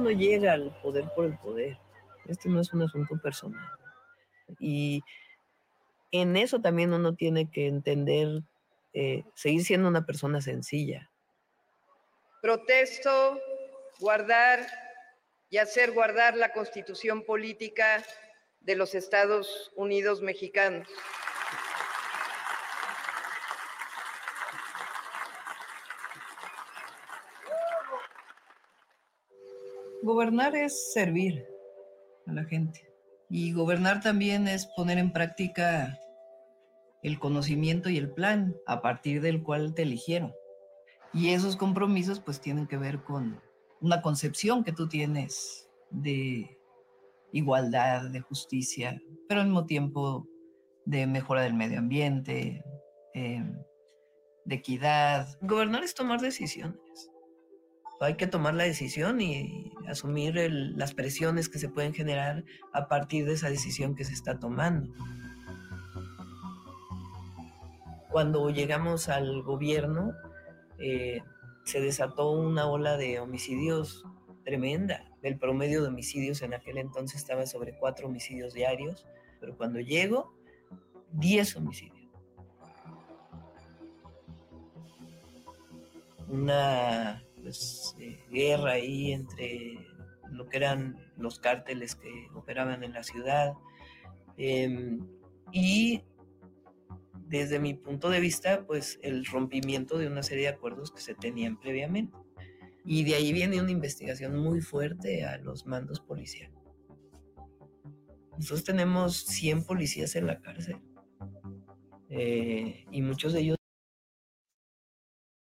Uno 0.00 0.10
no 0.10 0.16
llega 0.16 0.54
al 0.54 0.74
poder 0.82 1.04
por 1.14 1.26
el 1.26 1.36
poder. 1.38 1.78
Este 2.26 2.48
no 2.48 2.60
es 2.60 2.72
un 2.72 2.82
asunto 2.82 3.18
personal. 3.22 3.68
Y 4.58 5.02
en 6.10 6.36
eso 6.36 6.60
también 6.60 6.92
uno 6.92 7.14
tiene 7.14 7.50
que 7.50 7.66
entender, 7.66 8.42
eh, 8.94 9.24
seguir 9.34 9.64
siendo 9.64 9.88
una 9.88 10.06
persona 10.06 10.40
sencilla. 10.40 11.10
Protesto 12.40 13.38
guardar 13.98 14.66
y 15.50 15.58
hacer 15.58 15.92
guardar 15.92 16.36
la 16.36 16.52
constitución 16.52 17.24
política 17.24 18.02
de 18.60 18.76
los 18.76 18.94
Estados 18.94 19.70
Unidos 19.76 20.22
mexicanos. 20.22 20.88
Gobernar 30.02 30.56
es 30.56 30.92
servir 30.92 31.46
a 32.26 32.32
la 32.32 32.44
gente. 32.44 32.90
Y 33.28 33.52
gobernar 33.52 34.00
también 34.00 34.48
es 34.48 34.66
poner 34.76 34.98
en 34.98 35.12
práctica 35.12 35.98
el 37.02 37.18
conocimiento 37.18 37.88
y 37.88 37.96
el 37.96 38.10
plan 38.10 38.56
a 38.66 38.82
partir 38.82 39.20
del 39.20 39.42
cual 39.42 39.74
te 39.74 39.82
eligieron. 39.82 40.32
Y 41.12 41.30
esos 41.30 41.56
compromisos 41.56 42.20
pues 42.20 42.40
tienen 42.40 42.66
que 42.66 42.76
ver 42.76 43.02
con 43.02 43.40
una 43.80 44.02
concepción 44.02 44.64
que 44.64 44.72
tú 44.72 44.88
tienes 44.88 45.68
de 45.90 46.58
igualdad, 47.32 48.10
de 48.10 48.20
justicia, 48.20 49.00
pero 49.28 49.40
al 49.40 49.46
mismo 49.46 49.66
tiempo 49.66 50.26
de 50.84 51.06
mejora 51.06 51.42
del 51.42 51.54
medio 51.54 51.78
ambiente, 51.78 52.64
em, 53.14 53.56
de 54.44 54.54
equidad. 54.54 55.28
Gobernar 55.40 55.84
es 55.84 55.94
tomar 55.94 56.20
decisiones. 56.20 57.10
Hay 58.00 58.16
que 58.16 58.26
tomar 58.26 58.54
la 58.54 58.64
decisión 58.64 59.20
y 59.20 59.72
asumir 59.90 60.34
las 60.36 60.94
presiones 60.94 61.48
que 61.48 61.58
se 61.58 61.68
pueden 61.68 61.94
generar 61.94 62.44
a 62.72 62.88
partir 62.88 63.26
de 63.26 63.34
esa 63.34 63.50
decisión 63.50 63.94
que 63.94 64.04
se 64.04 64.12
está 64.12 64.38
tomando. 64.38 64.92
Cuando 68.10 68.50
llegamos 68.50 69.08
al 69.08 69.42
gobierno, 69.42 70.12
eh, 70.78 71.22
se 71.64 71.80
desató 71.80 72.30
una 72.32 72.66
ola 72.66 72.96
de 72.96 73.20
homicidios 73.20 74.04
tremenda. 74.44 75.04
El 75.22 75.38
promedio 75.38 75.82
de 75.82 75.88
homicidios 75.88 76.42
en 76.42 76.54
aquel 76.54 76.78
entonces 76.78 77.20
estaba 77.20 77.46
sobre 77.46 77.76
cuatro 77.76 78.08
homicidios 78.08 78.54
diarios, 78.54 79.06
pero 79.38 79.56
cuando 79.56 79.78
llego, 79.78 80.34
diez 81.12 81.54
homicidios. 81.56 82.10
Una 86.28 87.22
pues, 87.50 87.96
eh, 87.98 88.16
guerra 88.30 88.74
ahí 88.74 89.10
entre 89.10 89.84
lo 90.30 90.48
que 90.48 90.58
eran 90.58 90.96
los 91.16 91.40
cárteles 91.40 91.96
que 91.96 92.28
operaban 92.36 92.84
en 92.84 92.92
la 92.92 93.02
ciudad 93.02 93.54
em, 94.36 95.04
y 95.50 96.04
desde 97.26 97.58
mi 97.58 97.74
punto 97.74 98.08
de 98.08 98.20
vista, 98.20 98.64
pues 98.68 99.00
el 99.02 99.26
rompimiento 99.26 99.98
de 99.98 100.06
una 100.06 100.22
serie 100.22 100.44
de 100.44 100.50
acuerdos 100.50 100.92
que 100.92 101.00
se 101.00 101.16
tenían 101.16 101.58
previamente. 101.58 102.16
Y 102.84 103.02
de 103.02 103.16
ahí 103.16 103.32
viene 103.32 103.60
una 103.60 103.72
investigación 103.72 104.36
muy 104.38 104.60
fuerte 104.60 105.24
a 105.24 105.36
los 105.38 105.66
mandos 105.66 105.98
policiales. 105.98 106.56
Nosotros 108.38 108.62
tenemos 108.62 109.16
100 109.26 109.64
policías 109.64 110.14
en 110.14 110.28
la 110.28 110.40
cárcel. 110.40 110.76
Eh, 112.10 112.84
y 112.92 113.02
muchos 113.02 113.32
de 113.32 113.40
ellos... 113.40 113.59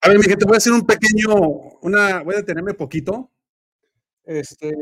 A 0.07 0.09
ver, 0.09 0.19
mi 0.19 0.23
gente, 0.23 0.45
voy 0.45 0.55
a 0.55 0.57
hacer 0.57 0.71
un 0.71 0.85
pequeño, 0.85 1.35
una, 1.81 2.23
voy 2.23 2.35
a 2.35 2.37
detenerme 2.37 2.73
poquito. 2.73 3.29
Este, 4.23 4.73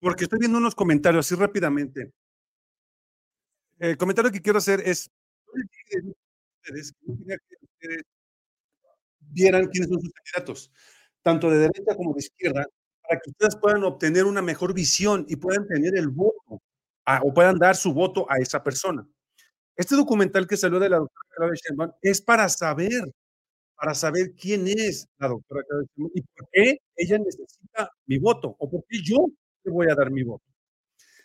porque 0.00 0.24
estoy 0.24 0.38
viendo 0.38 0.58
unos 0.58 0.74
comentarios 0.74 1.24
así 1.24 1.34
rápidamente. 1.34 2.12
El 3.78 3.96
comentario 3.96 4.30
que 4.30 4.42
quiero 4.42 4.58
hacer 4.58 4.82
es, 4.84 5.10
vieran 9.20 9.68
quiénes 9.68 9.88
son 9.88 10.02
sus 10.02 10.12
candidatos, 10.12 10.70
tanto 11.22 11.48
de 11.48 11.56
derecha 11.56 11.96
como 11.96 12.12
de 12.12 12.18
izquierda, 12.18 12.66
para 13.00 13.18
que 13.18 13.30
ustedes 13.30 13.56
puedan 13.56 13.82
obtener 13.84 14.24
una 14.24 14.42
mejor 14.42 14.74
visión 14.74 15.24
y 15.26 15.36
puedan 15.36 15.66
tener 15.66 15.96
el 15.96 16.08
voto 16.08 16.60
o 17.22 17.32
puedan 17.32 17.58
dar 17.58 17.76
su 17.76 17.94
voto 17.94 18.26
a 18.30 18.36
esa 18.36 18.62
persona. 18.62 19.08
Este 19.74 19.96
documental 19.96 20.46
que 20.46 20.58
salió 20.58 20.78
de 20.78 20.90
la 20.90 20.98
doctora 20.98 21.28
Claudia 21.34 21.60
Sheinbaum 21.64 21.92
es 22.02 22.20
para 22.20 22.46
saber, 22.50 23.10
para 23.78 23.94
saber 23.94 24.34
quién 24.34 24.66
es 24.66 25.08
la 25.18 25.28
doctora 25.28 25.62
y 26.14 26.22
por 26.22 26.48
qué 26.52 26.78
ella 26.96 27.18
necesita 27.18 27.90
mi 28.06 28.18
voto 28.18 28.56
o 28.58 28.68
por 28.68 28.84
qué 28.88 28.98
yo 29.02 29.26
le 29.62 29.72
voy 29.72 29.86
a 29.88 29.94
dar 29.94 30.10
mi 30.10 30.24
voto. 30.24 30.44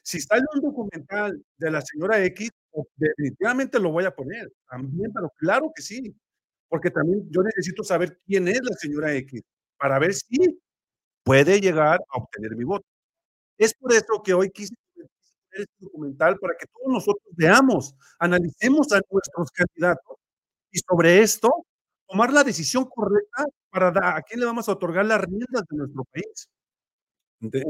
Si 0.04 0.20
sale 0.22 0.44
un 0.54 0.62
documental 0.62 1.42
de 1.58 1.72
la 1.72 1.82
señora 1.82 2.24
X, 2.26 2.52
definitivamente 2.96 3.80
lo 3.80 3.92
voy 3.92 4.06
a 4.06 4.12
poner, 4.14 4.52
también, 4.70 5.12
pero 5.14 5.32
claro 5.38 5.72
que 5.76 5.82
sí, 5.82 6.16
porque 6.70 6.92
también 6.92 7.28
yo 7.32 7.42
necesito 7.42 7.84
saber 7.84 8.20
quién 8.26 8.48
es 8.48 8.62
la 8.64 8.76
señora 8.78 9.14
X 9.16 9.42
para 9.78 9.98
ver 10.00 10.14
si 10.14 10.60
puede 11.24 11.60
llegar 11.60 12.00
a 12.10 12.18
obtener 12.20 12.56
mi 12.56 12.66
voto. 12.66 12.86
Es 13.58 13.74
por 13.76 13.94
eso 13.94 14.22
que 14.24 14.34
hoy 14.34 14.52
quise 14.52 14.76
este 15.52 15.68
documental 15.80 16.38
para 16.40 16.56
que 16.60 16.68
todos 16.68 16.94
nosotros 16.94 17.34
veamos, 17.36 17.96
analicemos 18.20 18.92
a 18.92 19.02
nuestros 19.10 19.52
candidatos 19.52 20.18
y 20.72 20.80
sobre 20.80 21.22
esto 21.22 21.66
tomar 22.08 22.32
la 22.32 22.44
decisión 22.44 22.86
correcta 22.86 23.46
para 23.70 24.18
a 24.18 24.22
quién 24.22 24.40
le 24.40 24.46
vamos 24.46 24.68
a 24.70 24.74
otorgar 24.74 25.06
las 25.06 25.22
riendas 25.22 25.64
de 25.70 25.78
nuestro 25.78 26.04
país. 26.06 26.50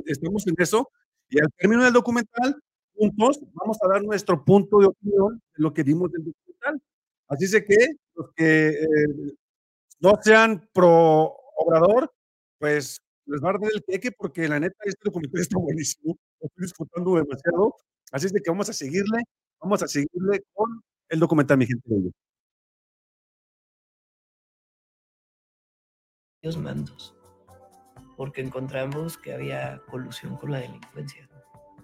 Estamos 0.06 0.46
en 0.48 0.56
eso 0.58 0.90
y 1.30 1.40
al 1.40 1.50
término 1.58 1.84
del 1.84 1.94
documental, 1.94 2.56
juntos 2.96 3.40
vamos 3.54 3.78
a 3.82 3.88
dar 3.88 4.04
nuestro 4.04 4.44
punto 4.44 4.80
de 4.80 4.88
opinión 4.88 5.42
de 5.56 5.64
lo 5.64 5.74
que 5.74 5.84
vimos 5.84 6.12
del 6.12 6.26
documental. 6.26 6.82
Así 7.28 7.46
es 7.46 7.64
que 7.66 7.88
los 8.16 8.32
que 8.36 8.70
eh, 8.70 8.86
no 10.00 10.14
sean 10.22 10.70
pro 10.74 11.34
obrador, 11.58 12.12
pues 12.60 13.02
les 13.26 13.42
va 13.42 13.50
a 13.50 13.54
dar 13.54 13.72
el 13.74 13.84
queque 13.88 14.12
porque 14.12 14.48
la 14.48 14.60
neta 14.60 14.76
este 14.86 15.02
documental 15.06 15.42
está 15.42 15.58
buenísimo. 15.58 16.18
Lo 16.42 16.48
estoy 16.48 16.66
disfrutando 16.66 17.16
demasiado. 17.16 17.76
Así 18.12 18.28
es 18.28 18.34
de 18.34 18.42
que 18.42 18.52
vamos 18.52 18.70
a 18.70 18.74
seguirle, 18.74 19.24
vamos 19.60 19.82
a 19.82 19.88
seguirle 19.88 20.44
con 20.54 20.82
el 21.10 21.20
documental, 21.20 21.58
mi 21.58 21.66
gente. 21.66 21.90
Mandos 26.58 27.16
porque 28.16 28.42
encontramos 28.42 29.18
que 29.18 29.34
había 29.34 29.82
colusión 29.90 30.38
con 30.38 30.52
la 30.52 30.60
delincuencia. 30.60 31.28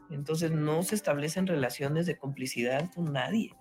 Entonces 0.09 0.51
no 0.51 0.83
se 0.83 0.95
establecen 0.95 1.47
relaciones 1.47 2.05
de 2.05 2.17
complicidad 2.17 2.91
con 2.93 3.13
nadie. 3.13 3.51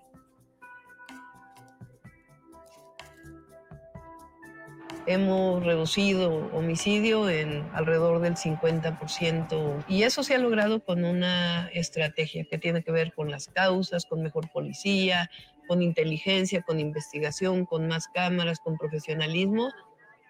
Hemos 5.06 5.64
reducido 5.64 6.50
homicidio 6.52 7.30
en 7.30 7.66
alrededor 7.72 8.20
del 8.20 8.34
50% 8.34 9.84
y 9.88 10.02
eso 10.02 10.22
se 10.22 10.34
ha 10.34 10.38
logrado 10.38 10.84
con 10.84 11.04
una 11.04 11.68
estrategia 11.68 12.44
que 12.50 12.58
tiene 12.58 12.82
que 12.82 12.92
ver 12.92 13.14
con 13.14 13.30
las 13.30 13.48
causas, 13.48 14.04
con 14.04 14.22
mejor 14.22 14.50
policía, 14.50 15.30
con 15.66 15.80
inteligencia, 15.80 16.60
con 16.60 16.78
investigación, 16.78 17.64
con 17.64 17.88
más 17.88 18.08
cámaras, 18.08 18.60
con 18.60 18.76
profesionalismo 18.76 19.70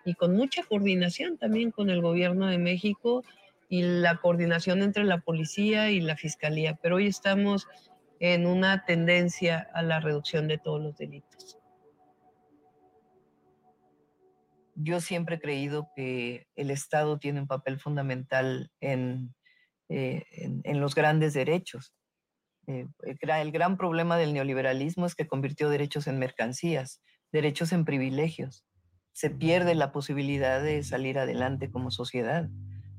y 0.08 0.14
con 0.14 0.34
mucha 0.34 0.62
coordinación 0.62 1.36
también 1.36 1.70
con 1.70 1.90
el 1.90 2.00
gobierno 2.00 2.46
de 2.46 2.56
México 2.56 3.24
y 3.68 3.82
la 3.82 4.16
coordinación 4.16 4.80
entre 4.80 5.04
la 5.04 5.18
policía 5.18 5.90
y 5.90 6.00
la 6.00 6.16
fiscalía. 6.16 6.78
Pero 6.80 6.96
hoy 6.96 7.08
estamos 7.08 7.68
en 8.18 8.46
una 8.46 8.86
tendencia 8.86 9.68
a 9.74 9.82
la 9.82 10.00
reducción 10.00 10.48
de 10.48 10.56
todos 10.56 10.80
los 10.80 10.96
delitos. 10.96 11.58
Yo 14.76 15.02
siempre 15.02 15.36
he 15.36 15.40
creído 15.40 15.90
que 15.94 16.46
el 16.56 16.70
Estado 16.70 17.18
tiene 17.18 17.42
un 17.42 17.46
papel 17.46 17.78
fundamental 17.78 18.70
en, 18.80 19.34
eh, 19.90 20.24
en, 20.32 20.80
los 20.80 20.94
grandes 20.94 21.34
derechos. 21.34 21.92
Eh, 22.66 22.86
el 23.02 23.52
gran 23.52 23.76
problema 23.76 24.16
del 24.16 24.32
neoliberalismo 24.32 25.04
es 25.04 25.14
que 25.14 25.26
convirtió 25.26 25.68
derechos 25.68 26.06
en 26.06 26.18
mercancías, 26.18 27.02
derechos 27.30 27.72
en 27.72 27.84
privilegios 27.84 28.64
se 29.18 29.30
pierde 29.30 29.74
la 29.74 29.90
posibilidad 29.90 30.62
de 30.62 30.84
salir 30.84 31.18
adelante 31.18 31.72
como 31.72 31.90
sociedad, 31.90 32.48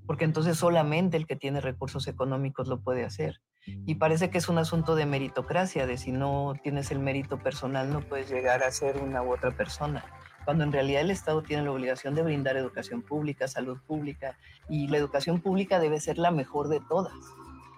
porque 0.06 0.26
entonces 0.26 0.58
solamente 0.58 1.16
el 1.16 1.26
que 1.26 1.38
tiene 1.38 1.62
recursos 1.62 2.10
económicos 2.10 2.68
lo 2.68 2.82
puede 2.82 3.06
hacer. 3.06 3.40
Y 3.86 3.96
parece 3.96 4.30
que 4.30 4.38
es 4.38 4.50
un 4.50 4.58
asunto 4.58 4.98
de 4.98 5.06
meritocracia, 5.06 5.88
de 5.88 5.98
si 5.98 6.12
no 6.12 6.56
tienes 6.62 6.92
el 6.92 7.00
mérito 7.00 7.40
personal 7.40 7.94
no 7.94 8.02
puedes 8.02 8.30
llegar 8.30 8.64
a 8.64 8.72
ser 8.72 8.98
una 8.98 9.22
u 9.22 9.32
otra 9.32 9.52
persona, 9.52 10.04
cuando 10.44 10.66
en 10.66 10.74
realidad 10.74 11.04
el 11.04 11.12
Estado 11.12 11.42
tiene 11.42 11.64
la 11.64 11.72
obligación 11.72 12.16
de 12.16 12.24
brindar 12.24 12.58
educación 12.58 13.02
pública, 13.02 13.48
salud 13.48 13.78
pública, 13.88 14.38
y 14.68 14.90
la 14.90 14.98
educación 14.98 15.40
pública 15.40 15.80
debe 15.80 16.02
ser 16.02 16.18
la 16.18 16.32
mejor 16.32 16.68
de 16.68 16.82
todas. 16.90 17.16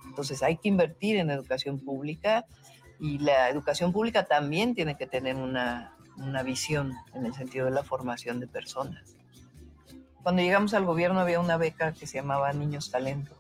Entonces 0.08 0.41
hay 0.41 0.58
que 0.58 0.67
invertir 0.67 1.17
en 1.17 1.30
educación 1.30 1.77
pública 1.77 2.45
y 2.99 3.19
la 3.19 3.49
educación 3.49 3.93
pública 3.93 4.23
también 4.23 4.73
tiene 4.73 4.97
que 4.97 5.06
tener 5.06 5.36
una 5.36 5.95
una 6.17 6.43
visión 6.43 6.93
en 7.13 7.26
el 7.26 7.34
sentido 7.34 7.65
de 7.65 7.71
la 7.71 7.84
formación 7.84 8.39
de 8.39 8.47
personas. 8.47 9.15
Cuando 10.24 10.41
llegamos 10.41 10.74
al 10.74 10.86
gobierno 10.86 11.19
había 11.19 11.39
una 11.39 11.58
beca 11.58 11.93
que 11.93 12.06
se 12.06 12.17
llamaba 12.17 12.54
Niños 12.54 12.91
Talento, 12.91 13.36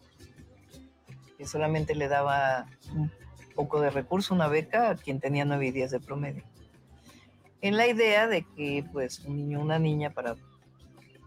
que 1.37 1.45
solamente 1.45 1.95
le 1.95 2.07
daba 2.07 2.65
un 2.95 3.11
poco 3.55 3.81
de 3.81 3.89
recurso, 3.89 4.33
una 4.33 4.47
beca 4.47 4.89
a 4.89 4.95
quien 4.95 5.19
tenía 5.19 5.45
9 5.45 5.67
y 5.67 5.71
10 5.71 5.91
de 5.91 5.99
promedio. 5.99 6.43
En 7.61 7.77
la 7.77 7.87
idea 7.87 8.27
de 8.27 8.43
que 8.55 8.83
pues 8.91 9.19
un 9.19 9.37
niño 9.37 9.61
una 9.61 9.77
niña 9.77 10.09
para 10.09 10.35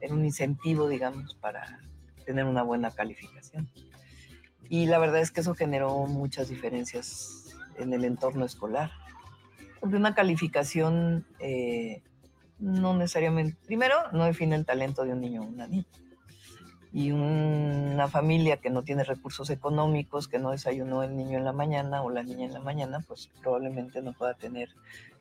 tener 0.01 0.13
un 0.13 0.25
incentivo, 0.25 0.89
digamos, 0.89 1.35
para 1.37 1.81
tener 2.25 2.45
una 2.45 2.63
buena 2.63 2.91
calificación. 2.91 3.69
Y 4.69 4.87
la 4.87 4.99
verdad 4.99 5.21
es 5.21 5.31
que 5.31 5.41
eso 5.41 5.55
generó 5.55 6.07
muchas 6.07 6.49
diferencias 6.49 7.55
en 7.79 7.93
el 7.93 8.05
entorno 8.05 8.45
escolar. 8.45 8.91
Una 9.85 10.15
calificación 10.15 11.27
eh, 11.41 12.03
no 12.59 12.95
necesariamente, 12.97 13.59
primero, 13.67 13.97
no 14.13 14.25
define 14.25 14.57
el 14.57 14.65
talento 14.65 15.05
de 15.05 15.13
un 15.13 15.21
niño 15.21 15.43
o 15.43 15.47
una 15.47 15.67
niña. 15.67 15.87
Y 16.93 17.11
una 17.11 18.09
familia 18.09 18.59
que 18.59 18.71
no 18.71 18.85
tiene 18.85 19.05
recursos 19.05 19.51
económicos, 19.51 20.29
que 20.29 20.39
no 20.39 20.53
desayunó 20.53 21.03
el 21.03 21.17
niño 21.17 21.39
en 21.39 21.45
la 21.45 21.53
mañana 21.53 22.03
o 22.03 22.11
la 22.11 22.23
niña 22.23 22.47
en 22.47 22.55
la 22.55 22.61
mañana, 22.61 23.05
pues 23.07 23.31
probablemente 23.43 24.01
no 24.01 24.13
pueda 24.13 24.35
tener 24.35 24.71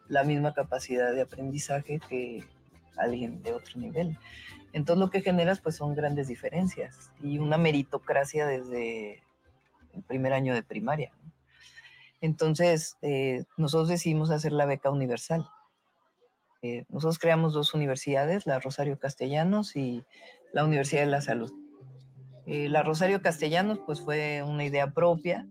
la 0.08 0.24
misma 0.24 0.54
capacidad 0.54 1.14
de 1.14 1.22
aprendizaje 1.22 2.00
que 2.08 2.44
alguien 2.96 3.42
de 3.42 3.54
otro 3.54 3.80
nivel. 3.80 4.18
Entonces 4.72 5.00
lo 5.00 5.10
que 5.10 5.22
generas 5.22 5.60
pues 5.60 5.76
son 5.76 5.96
grandes 5.96 6.28
diferencias 6.28 7.12
y 7.22 7.40
una 7.40 7.58
meritocracia 7.58 8.46
desde 8.46 9.24
el 9.94 10.04
primer 10.04 10.34
año 10.34 10.54
de 10.54 10.64
primaria. 10.64 11.12
Entonces 12.24 12.96
eh, 13.02 13.44
nosotros 13.58 13.90
decidimos 13.90 14.32
hacer 14.32 14.54
la 14.54 14.66
beca 14.66 14.90
universal. 14.90 15.46
Eh, 16.62 16.86
nosotros 16.88 17.20
creamos 17.20 17.52
dos 17.52 17.74
universidades, 17.74 18.46
la 18.46 18.62
Rosario 18.62 18.98
Castellanos 18.98 19.76
y 19.76 20.06
la 20.54 20.64
Universidad 20.64 21.02
de 21.02 21.08
la 21.08 21.20
Salud. 21.20 21.52
Eh, 22.46 22.70
la 22.70 22.82
Rosario 22.82 23.22
Castellanos 23.22 23.80
pues 23.86 24.00
fue 24.00 24.42
una 24.42 24.64
idea 24.64 24.94
propia 24.94 25.50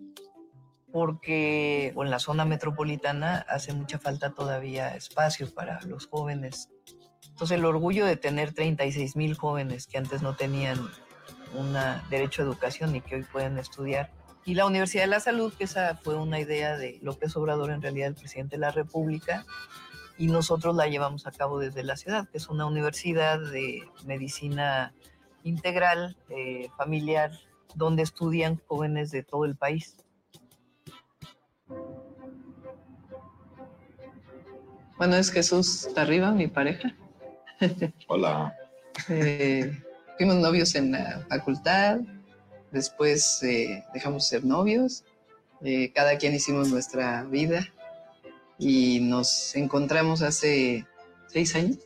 porque 0.90 1.88
en 1.88 2.10
la 2.10 2.18
zona 2.18 2.46
metropolitana 2.46 3.44
hace 3.50 3.74
mucha 3.74 3.98
falta 3.98 4.30
todavía 4.30 4.96
espacio 4.96 5.52
para 5.52 5.82
los 5.82 6.06
jóvenes. 6.06 6.70
Entonces 7.28 7.58
el 7.58 7.66
orgullo 7.66 8.06
de 8.06 8.16
tener 8.16 8.54
36 8.54 9.14
mil 9.14 9.34
jóvenes 9.34 9.86
que 9.86 9.98
antes 9.98 10.22
no 10.22 10.36
tenían 10.36 10.78
un 11.54 11.76
derecho 12.08 12.40
a 12.40 12.46
educación 12.46 12.96
y 12.96 13.02
que 13.02 13.16
hoy 13.16 13.24
pueden 13.24 13.58
estudiar. 13.58 14.21
Y 14.44 14.54
la 14.54 14.66
Universidad 14.66 15.04
de 15.04 15.08
la 15.08 15.20
Salud, 15.20 15.52
que 15.52 15.64
esa 15.64 15.96
fue 15.96 16.16
una 16.16 16.40
idea 16.40 16.76
de 16.76 16.98
López 17.02 17.36
Obrador, 17.36 17.70
en 17.70 17.80
realidad 17.80 18.08
el 18.08 18.14
presidente 18.14 18.56
de 18.56 18.60
la 18.60 18.72
República, 18.72 19.46
y 20.18 20.26
nosotros 20.26 20.74
la 20.74 20.88
llevamos 20.88 21.26
a 21.26 21.30
cabo 21.30 21.58
desde 21.58 21.84
la 21.84 21.96
ciudad, 21.96 22.28
que 22.28 22.38
es 22.38 22.48
una 22.48 22.66
universidad 22.66 23.38
de 23.38 23.82
medicina 24.04 24.92
integral, 25.44 26.16
eh, 26.28 26.68
familiar, 26.76 27.30
donde 27.74 28.02
estudian 28.02 28.60
jóvenes 28.66 29.10
de 29.10 29.22
todo 29.22 29.44
el 29.44 29.56
país. 29.56 29.96
Bueno, 34.98 35.16
es 35.16 35.30
Jesús 35.30 35.88
arriba, 35.96 36.30
mi 36.32 36.48
pareja. 36.48 36.94
Hola. 38.08 38.54
Eh, 39.08 39.82
fuimos 40.18 40.36
novios 40.36 40.74
en 40.74 40.92
la 40.92 41.24
facultad, 41.26 42.00
después 42.72 43.42
eh, 43.42 43.84
dejamos 43.94 44.24
de 44.24 44.38
ser 44.38 44.44
novios, 44.44 45.04
eh, 45.62 45.92
cada 45.94 46.18
quien 46.18 46.34
hicimos 46.34 46.68
nuestra 46.68 47.22
vida 47.24 47.68
y 48.58 49.00
nos 49.00 49.54
encontramos 49.54 50.22
hace 50.22 50.86
seis 51.28 51.54
años. 51.54 51.78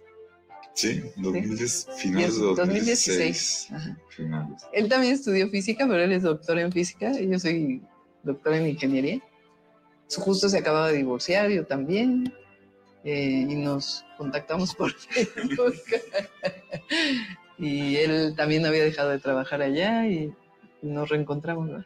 Sí, 0.75 1.03
2010, 1.17 1.89
finales 1.97 2.37
de 2.37 2.43
2016. 2.43 3.69
Él 4.73 4.89
también 4.89 5.15
estudió 5.15 5.49
física, 5.49 5.87
pero 5.87 6.03
él 6.03 6.13
es 6.13 6.23
doctor 6.23 6.59
en 6.59 6.71
física 6.71 7.19
y 7.19 7.31
yo 7.31 7.39
soy 7.39 7.83
doctor 8.23 8.55
en 8.55 8.67
ingeniería. 8.67 9.21
Justo 10.15 10.49
se 10.49 10.59
acababa 10.59 10.89
de 10.89 10.99
divorciar, 10.99 11.51
yo 11.51 11.65
también. 11.65 12.33
Eh, 13.05 13.47
y 13.49 13.55
nos 13.55 14.05
contactamos 14.19 14.75
por 14.75 14.93
Facebook. 14.99 15.75
y 17.59 17.97
él 17.97 18.35
también 18.37 18.67
había 18.67 18.85
dejado 18.85 19.11
de 19.11 19.19
trabajar 19.19 19.63
allá 19.63 20.07
y 20.09 20.35
nos 20.83 21.09
reencontramos. 21.09 21.69
¿no? 21.69 21.85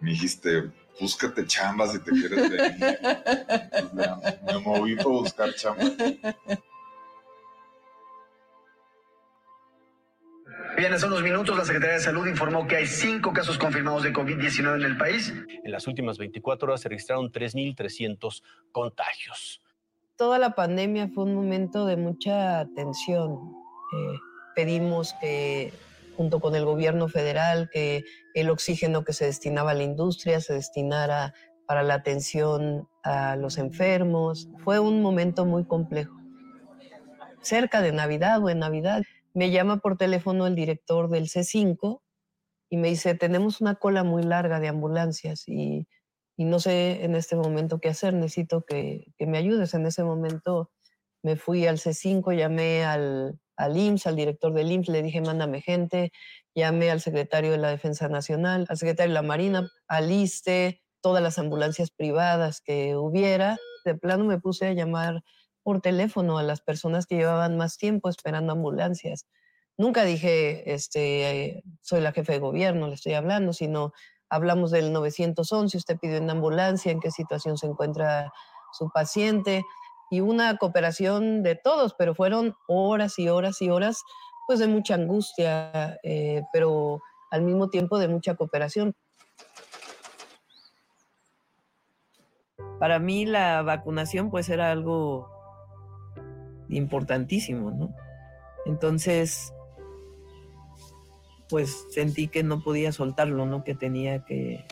Me 0.00 0.10
dijiste, 0.10 0.70
búscate 1.00 1.46
chambas 1.46 1.92
si 1.92 1.98
te 2.00 2.10
quieres 2.10 2.50
venir. 2.50 2.98
me 4.46 4.58
moví 4.58 4.96
para 4.96 5.08
buscar 5.08 5.54
chambas. 5.54 5.92
Bien, 10.76 10.94
hace 10.94 11.06
unos 11.06 11.22
minutos 11.22 11.56
la 11.58 11.64
Secretaría 11.64 11.96
de 11.96 12.00
Salud 12.00 12.26
informó 12.26 12.66
que 12.66 12.76
hay 12.76 12.86
cinco 12.86 13.32
casos 13.34 13.58
confirmados 13.58 14.02
de 14.02 14.14
COVID-19 14.14 14.76
en 14.76 14.82
el 14.82 14.96
país. 14.96 15.34
En 15.62 15.72
las 15.72 15.86
últimas 15.86 16.16
24 16.16 16.68
horas 16.68 16.80
se 16.80 16.88
registraron 16.88 17.30
3.300 17.30 18.42
contagios. 18.72 19.60
Toda 20.16 20.38
la 20.38 20.54
pandemia 20.54 21.08
fue 21.08 21.24
un 21.24 21.34
momento 21.34 21.84
de 21.84 21.96
mucha 21.96 22.66
tensión. 22.74 23.52
Eh, 23.92 24.18
pedimos 24.54 25.14
que, 25.20 25.72
junto 26.20 26.38
con 26.38 26.54
el 26.54 26.66
gobierno 26.66 27.08
federal, 27.08 27.70
que 27.72 28.04
el 28.34 28.50
oxígeno 28.50 29.04
que 29.04 29.14
se 29.14 29.24
destinaba 29.24 29.70
a 29.70 29.74
la 29.74 29.84
industria 29.84 30.38
se 30.42 30.52
destinara 30.52 31.32
para 31.66 31.82
la 31.82 31.94
atención 31.94 32.90
a 33.02 33.36
los 33.36 33.56
enfermos. 33.56 34.46
Fue 34.58 34.78
un 34.80 35.00
momento 35.00 35.46
muy 35.46 35.64
complejo. 35.64 36.14
Cerca 37.40 37.80
de 37.80 37.92
Navidad 37.92 38.44
o 38.44 38.50
en 38.50 38.58
Navidad, 38.58 39.02
me 39.32 39.50
llama 39.50 39.78
por 39.78 39.96
teléfono 39.96 40.46
el 40.46 40.54
director 40.54 41.08
del 41.08 41.24
C5 41.24 42.02
y 42.68 42.76
me 42.76 42.88
dice, 42.88 43.14
tenemos 43.14 43.62
una 43.62 43.76
cola 43.76 44.04
muy 44.04 44.22
larga 44.22 44.60
de 44.60 44.68
ambulancias 44.68 45.48
y, 45.48 45.88
no 46.36 46.58
sé 46.58 47.02
en 47.02 47.14
este 47.14 47.34
momento 47.34 47.80
qué 47.80 47.88
hacer, 47.88 48.12
necesito 48.12 48.62
que, 48.66 49.06
me 49.20 49.38
ayudes. 49.38 49.72
En 49.72 49.86
ese 49.86 50.04
momento 50.04 50.70
me 51.22 51.36
fui 51.36 51.66
al 51.66 51.78
C5, 51.78 52.36
llamé 52.36 52.84
al, 52.84 53.40
al 53.64 53.76
IMSS, 53.76 54.06
al 54.06 54.16
director 54.16 54.52
del 54.52 54.72
IMSS, 54.72 54.88
le 54.88 55.02
dije, 55.02 55.20
mándame 55.20 55.60
gente, 55.60 56.12
llamé 56.54 56.90
al 56.90 57.00
secretario 57.00 57.50
de 57.50 57.58
la 57.58 57.68
Defensa 57.68 58.08
Nacional, 58.08 58.66
al 58.68 58.76
secretario 58.78 59.10
de 59.10 59.14
la 59.14 59.22
Marina, 59.22 59.70
al 59.86 60.10
ISTE, 60.10 60.82
todas 61.00 61.22
las 61.22 61.38
ambulancias 61.38 61.90
privadas 61.90 62.60
que 62.60 62.96
hubiera. 62.96 63.58
De 63.84 63.94
plano 63.94 64.24
me 64.24 64.38
puse 64.38 64.66
a 64.66 64.72
llamar 64.72 65.22
por 65.62 65.80
teléfono 65.80 66.38
a 66.38 66.42
las 66.42 66.60
personas 66.60 67.06
que 67.06 67.16
llevaban 67.16 67.56
más 67.56 67.76
tiempo 67.76 68.08
esperando 68.08 68.52
ambulancias. 68.52 69.26
Nunca 69.76 70.04
dije, 70.04 70.72
este, 70.72 71.62
soy 71.80 72.00
la 72.00 72.12
jefe 72.12 72.32
de 72.32 72.38
gobierno, 72.38 72.88
le 72.88 72.94
estoy 72.94 73.14
hablando, 73.14 73.52
sino 73.52 73.92
hablamos 74.28 74.70
del 74.70 74.92
911, 74.92 75.76
usted 75.76 75.98
pidió 75.98 76.20
una 76.20 76.32
ambulancia, 76.32 76.92
en 76.92 77.00
qué 77.00 77.10
situación 77.10 77.56
se 77.56 77.66
encuentra 77.66 78.32
su 78.72 78.90
paciente, 78.90 79.64
y 80.10 80.20
una 80.20 80.56
cooperación 80.56 81.42
de 81.42 81.54
todos, 81.54 81.94
pero 81.96 82.14
fueron 82.14 82.54
horas 82.66 83.18
y 83.18 83.28
horas 83.28 83.62
y 83.62 83.70
horas, 83.70 84.02
pues 84.46 84.58
de 84.58 84.66
mucha 84.66 84.94
angustia, 84.94 85.98
eh, 86.02 86.42
pero 86.52 87.00
al 87.30 87.42
mismo 87.42 87.70
tiempo 87.70 87.98
de 87.98 88.08
mucha 88.08 88.34
cooperación. 88.34 88.94
Para 92.80 92.98
mí 92.98 93.24
la 93.26 93.62
vacunación 93.62 94.30
pues 94.30 94.48
era 94.48 94.72
algo 94.72 95.30
importantísimo, 96.68 97.70
¿no? 97.70 97.94
Entonces, 98.66 99.52
pues 101.48 101.86
sentí 101.90 102.28
que 102.28 102.42
no 102.42 102.62
podía 102.62 102.92
soltarlo, 102.92 103.46
¿no? 103.46 103.64
Que 103.64 103.74
tenía 103.74 104.24
que 104.24 104.66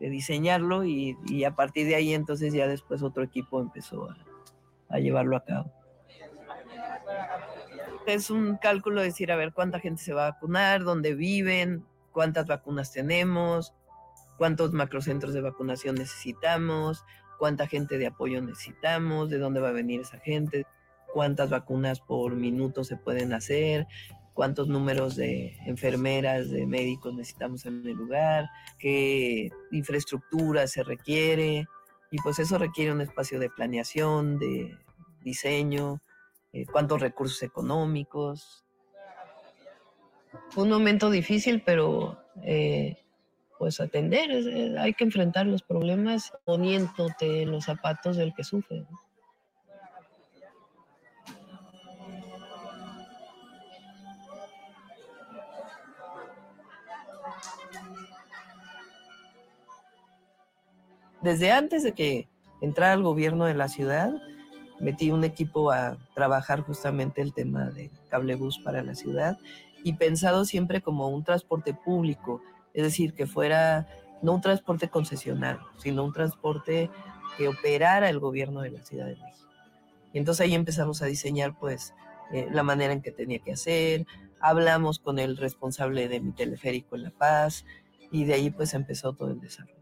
eh, 0.00 0.08
diseñarlo 0.08 0.84
y, 0.84 1.44
a 1.44 1.54
partir 1.54 1.86
de 1.86 1.94
ahí 1.94 2.14
entonces 2.14 2.54
ya 2.54 2.66
después 2.66 3.02
otro 3.02 3.22
equipo 3.22 3.60
empezó 3.60 4.08
a, 4.88 4.98
llevarlo 4.98 5.36
a 5.36 5.44
cabo. 5.44 5.72
Es 8.06 8.30
un 8.30 8.56
cálculo 8.56 9.02
decir, 9.02 9.30
a 9.30 9.36
ver, 9.36 9.52
cuánta 9.52 9.78
gente 9.78 10.02
se 10.02 10.14
va 10.14 10.26
a 10.26 10.30
vacunar, 10.32 10.82
dónde 10.84 11.14
viven, 11.14 11.84
cuántas 12.12 12.46
vacunas 12.46 12.92
tenemos, 12.92 13.74
cuántos 14.38 14.72
macrocentros 14.72 15.34
de 15.34 15.42
vacunación 15.42 15.96
necesitamos, 15.96 17.04
cuánta 17.38 17.66
gente 17.66 17.98
de 17.98 18.06
apoyo 18.06 18.40
necesitamos, 18.40 19.28
de 19.28 19.38
dónde 19.38 19.60
va 19.60 19.68
a 19.68 19.72
venir 19.72 20.00
esa 20.00 20.18
gente, 20.18 20.66
cuántas 21.12 21.50
vacunas 21.50 22.00
por 22.00 22.34
minuto 22.34 22.84
se 22.84 22.96
pueden 22.96 23.32
hacer, 23.32 23.86
cuántos 24.34 24.68
números 24.68 25.16
de 25.16 25.56
enfermeras, 25.66 26.50
de 26.50 26.66
médicos 26.66 27.14
necesitamos 27.14 27.66
en 27.66 27.86
el 27.86 27.94
lugar, 27.94 28.48
qué 28.78 29.50
infraestructura 29.70 30.66
se 30.66 30.82
requiere. 30.82 31.66
Y 32.10 32.18
pues 32.18 32.38
eso 32.38 32.58
requiere 32.58 32.92
un 32.92 33.00
espacio 33.00 33.38
de 33.38 33.50
planeación, 33.50 34.38
de 34.38 34.76
diseño, 35.22 36.00
eh, 36.52 36.66
cuántos 36.66 37.00
recursos 37.00 37.42
económicos. 37.42 38.64
Fue 40.50 40.64
un 40.64 40.70
momento 40.70 41.10
difícil, 41.10 41.62
pero 41.64 42.18
eh, 42.42 42.96
pues 43.58 43.80
atender, 43.80 44.78
hay 44.78 44.94
que 44.94 45.04
enfrentar 45.04 45.46
los 45.46 45.62
problemas 45.62 46.32
poniéndote 46.44 47.42
en 47.42 47.52
los 47.52 47.64
zapatos 47.66 48.16
del 48.16 48.34
que 48.34 48.42
sufre. 48.42 48.86
Desde 61.22 61.52
antes 61.52 61.82
de 61.82 61.92
que 61.92 62.28
entrara 62.60 62.92
al 62.92 63.02
gobierno 63.02 63.44
de 63.44 63.54
la 63.54 63.68
ciudad, 63.68 64.12
metí 64.80 65.10
un 65.10 65.24
equipo 65.24 65.70
a 65.70 65.98
trabajar 66.14 66.62
justamente 66.62 67.20
el 67.20 67.34
tema 67.34 67.70
de 67.70 67.90
cablebús 68.08 68.58
para 68.58 68.82
la 68.82 68.94
ciudad 68.94 69.38
y 69.84 69.94
pensado 69.94 70.44
siempre 70.44 70.80
como 70.80 71.08
un 71.08 71.24
transporte 71.24 71.74
público, 71.74 72.42
es 72.74 72.82
decir, 72.82 73.14
que 73.14 73.26
fuera 73.26 73.86
no 74.22 74.34
un 74.34 74.40
transporte 74.40 74.88
concesionario, 74.88 75.66
sino 75.78 76.04
un 76.04 76.12
transporte 76.12 76.90
que 77.36 77.48
operara 77.48 78.10
el 78.10 78.18
gobierno 78.18 78.60
de 78.60 78.70
la 78.70 78.84
Ciudad 78.84 79.06
de 79.06 79.16
México. 79.16 79.48
Y 80.12 80.18
entonces 80.18 80.44
ahí 80.44 80.54
empezamos 80.54 81.02
a 81.02 81.06
diseñar 81.06 81.58
pues 81.58 81.94
eh, 82.32 82.48
la 82.50 82.62
manera 82.62 82.92
en 82.92 83.00
que 83.00 83.12
tenía 83.12 83.38
que 83.38 83.52
hacer, 83.52 84.06
hablamos 84.40 84.98
con 84.98 85.18
el 85.18 85.36
responsable 85.36 86.08
de 86.08 86.20
mi 86.20 86.32
teleférico 86.32 86.96
en 86.96 87.04
La 87.04 87.10
Paz 87.10 87.64
y 88.10 88.24
de 88.24 88.34
ahí 88.34 88.50
pues 88.50 88.74
empezó 88.74 89.12
todo 89.12 89.30
el 89.30 89.40
desarrollo. 89.40 89.79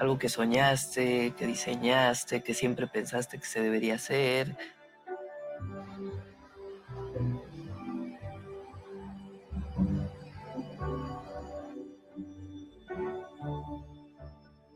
Algo 0.00 0.18
que 0.18 0.28
soñaste, 0.28 1.34
que 1.36 1.46
diseñaste, 1.46 2.42
que 2.42 2.54
siempre 2.54 2.86
pensaste 2.86 3.38
que 3.38 3.44
se 3.44 3.60
debería 3.60 3.96
hacer, 3.96 4.56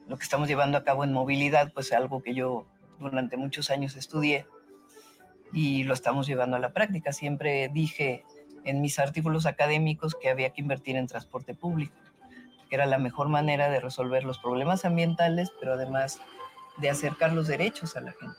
lo 0.07 0.18
que 0.18 0.22
estamos 0.22 0.47
llevando 0.47 0.79
a 0.79 0.85
cabo 0.85 1.03
en 1.03 1.12
movilidad, 1.12 1.72
pues 1.72 1.93
algo 1.93 2.22
que 2.22 2.35
yo 2.35 2.66
durante 3.01 3.37
muchos 3.37 3.70
años 3.70 3.97
estudié 3.97 4.47
y 5.53 5.85
lo 5.85 5.95
estamos 5.95 6.27
llevando 6.27 6.57
a 6.57 6.61
la 6.61 6.72
práctica. 6.72 7.12
Siempre 7.12 7.68
dije 7.72 8.25
en 8.64 8.81
mis 8.81 8.99
artículos 8.99 9.47
académicos 9.47 10.14
que 10.14 10.29
había 10.29 10.51
que 10.51 10.61
invertir 10.61 10.97
en 10.97 11.07
transporte 11.07 11.55
público, 11.55 11.95
era 12.75 12.87
la 12.87 12.99
mejor 12.99 13.29
manera 13.29 13.68
de 13.68 13.81
resolver 13.81 14.25
los 14.25 14.39
problemas 14.39 14.85
ambientales, 14.85 15.53
pero 15.61 15.75
además 15.75 16.20
de 16.79 16.91
acercar 16.91 17.33
los 17.33 17.47
derechos 17.47 17.97
a 17.97 18.01
la 18.01 18.12
gente. 18.12 18.37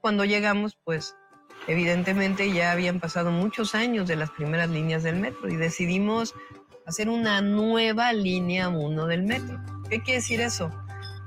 Cuando 0.00 0.24
llegamos, 0.24 0.76
pues 0.82 1.14
evidentemente 1.68 2.52
ya 2.52 2.72
habían 2.72 2.98
pasado 2.98 3.30
muchos 3.30 3.76
años 3.76 4.08
de 4.08 4.16
las 4.16 4.30
primeras 4.30 4.68
líneas 4.68 5.04
del 5.04 5.16
metro 5.16 5.48
y 5.48 5.54
decidimos 5.54 6.34
hacer 6.86 7.08
una 7.08 7.40
nueva 7.40 8.12
línea 8.12 8.68
1 8.68 9.06
del 9.06 9.22
metro. 9.22 9.60
¿Qué 9.88 10.02
quiere 10.02 10.20
decir 10.20 10.40
eso? 10.40 10.72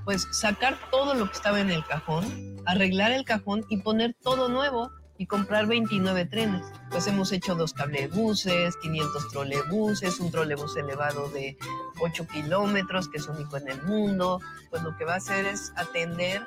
Pues 0.06 0.28
sacar 0.32 0.78
todo 0.92 1.16
lo 1.16 1.26
que 1.26 1.34
estaba 1.34 1.60
en 1.60 1.72
el 1.72 1.84
cajón, 1.86 2.56
arreglar 2.66 3.12
el 3.12 3.26
cajón 3.26 3.66
y 3.70 3.78
poner 3.78 4.16
todo 4.22 4.48
nuevo 4.48 4.92
y 5.18 5.28
comprar 5.28 5.66
29 5.66 6.26
trenes. 6.26 6.66
Pues 6.90 7.08
hemos 7.08 7.32
hecho 7.32 7.56
dos 7.56 7.74
cablebuses, 7.74 8.76
500 8.78 9.30
trolebuses, 9.30 10.20
un 10.20 10.32
trolebús 10.32 10.76
elevado 10.78 11.30
de 11.30 11.58
8 12.02 12.28
kilómetros, 12.28 13.10
que 13.10 13.18
es 13.18 13.28
único 13.28 13.58
en 13.58 13.70
el 13.70 13.82
mundo. 13.84 14.40
Pues 14.70 14.84
lo 14.84 14.96
que 14.98 15.06
va 15.06 15.14
a 15.14 15.18
hacer 15.18 15.46
es 15.46 15.74
atender 15.76 16.44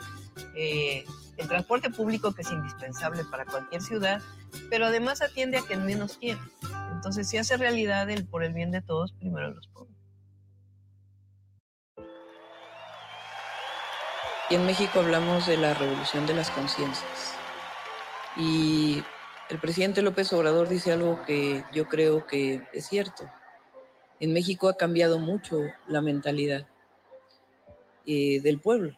eh, 0.55 1.05
el 1.37 1.49
transporte 1.49 1.91
público 1.91 2.33
que 2.35 2.43
es 2.43 2.51
indispensable 2.53 3.25
para 3.25 3.47
cualquier 3.47 3.83
ciudad, 3.83 4.21
pero 4.71 4.87
además 4.87 5.23
atiende 5.23 5.59
a 5.59 5.63
quien 5.63 5.85
menos 5.85 6.17
quiere. 6.19 6.41
Entonces, 6.93 7.29
si 7.29 7.39
hace 7.39 7.57
realidad 7.57 8.11
el 8.11 8.27
por 8.27 8.45
el 8.45 8.53
bien 8.53 8.71
de 8.71 8.83
todos, 8.83 9.13
primero 9.13 9.51
los 9.51 9.67
pobres. 9.69 9.98
Y 14.51 14.55
en 14.55 14.67
México 14.67 15.01
hablamos 15.01 15.47
de 15.47 15.57
la 15.57 15.75
revolución 15.75 16.27
de 16.27 16.35
las 16.35 16.51
conciencias. 16.51 17.35
Y 18.37 19.03
el 19.51 19.59
presidente 19.59 20.03
López 20.03 20.33
Obrador 20.33 20.69
dice 20.69 20.93
algo 20.93 21.23
que 21.25 21.65
yo 21.73 21.87
creo 21.89 22.27
que 22.27 22.67
es 22.73 22.87
cierto. 22.87 23.31
En 24.21 24.33
México 24.33 24.69
ha 24.69 24.77
cambiado 24.77 25.19
mucho 25.19 25.61
la 25.87 26.01
mentalidad 26.01 26.67
eh, 28.07 28.41
del 28.41 28.61
pueblo 28.61 28.97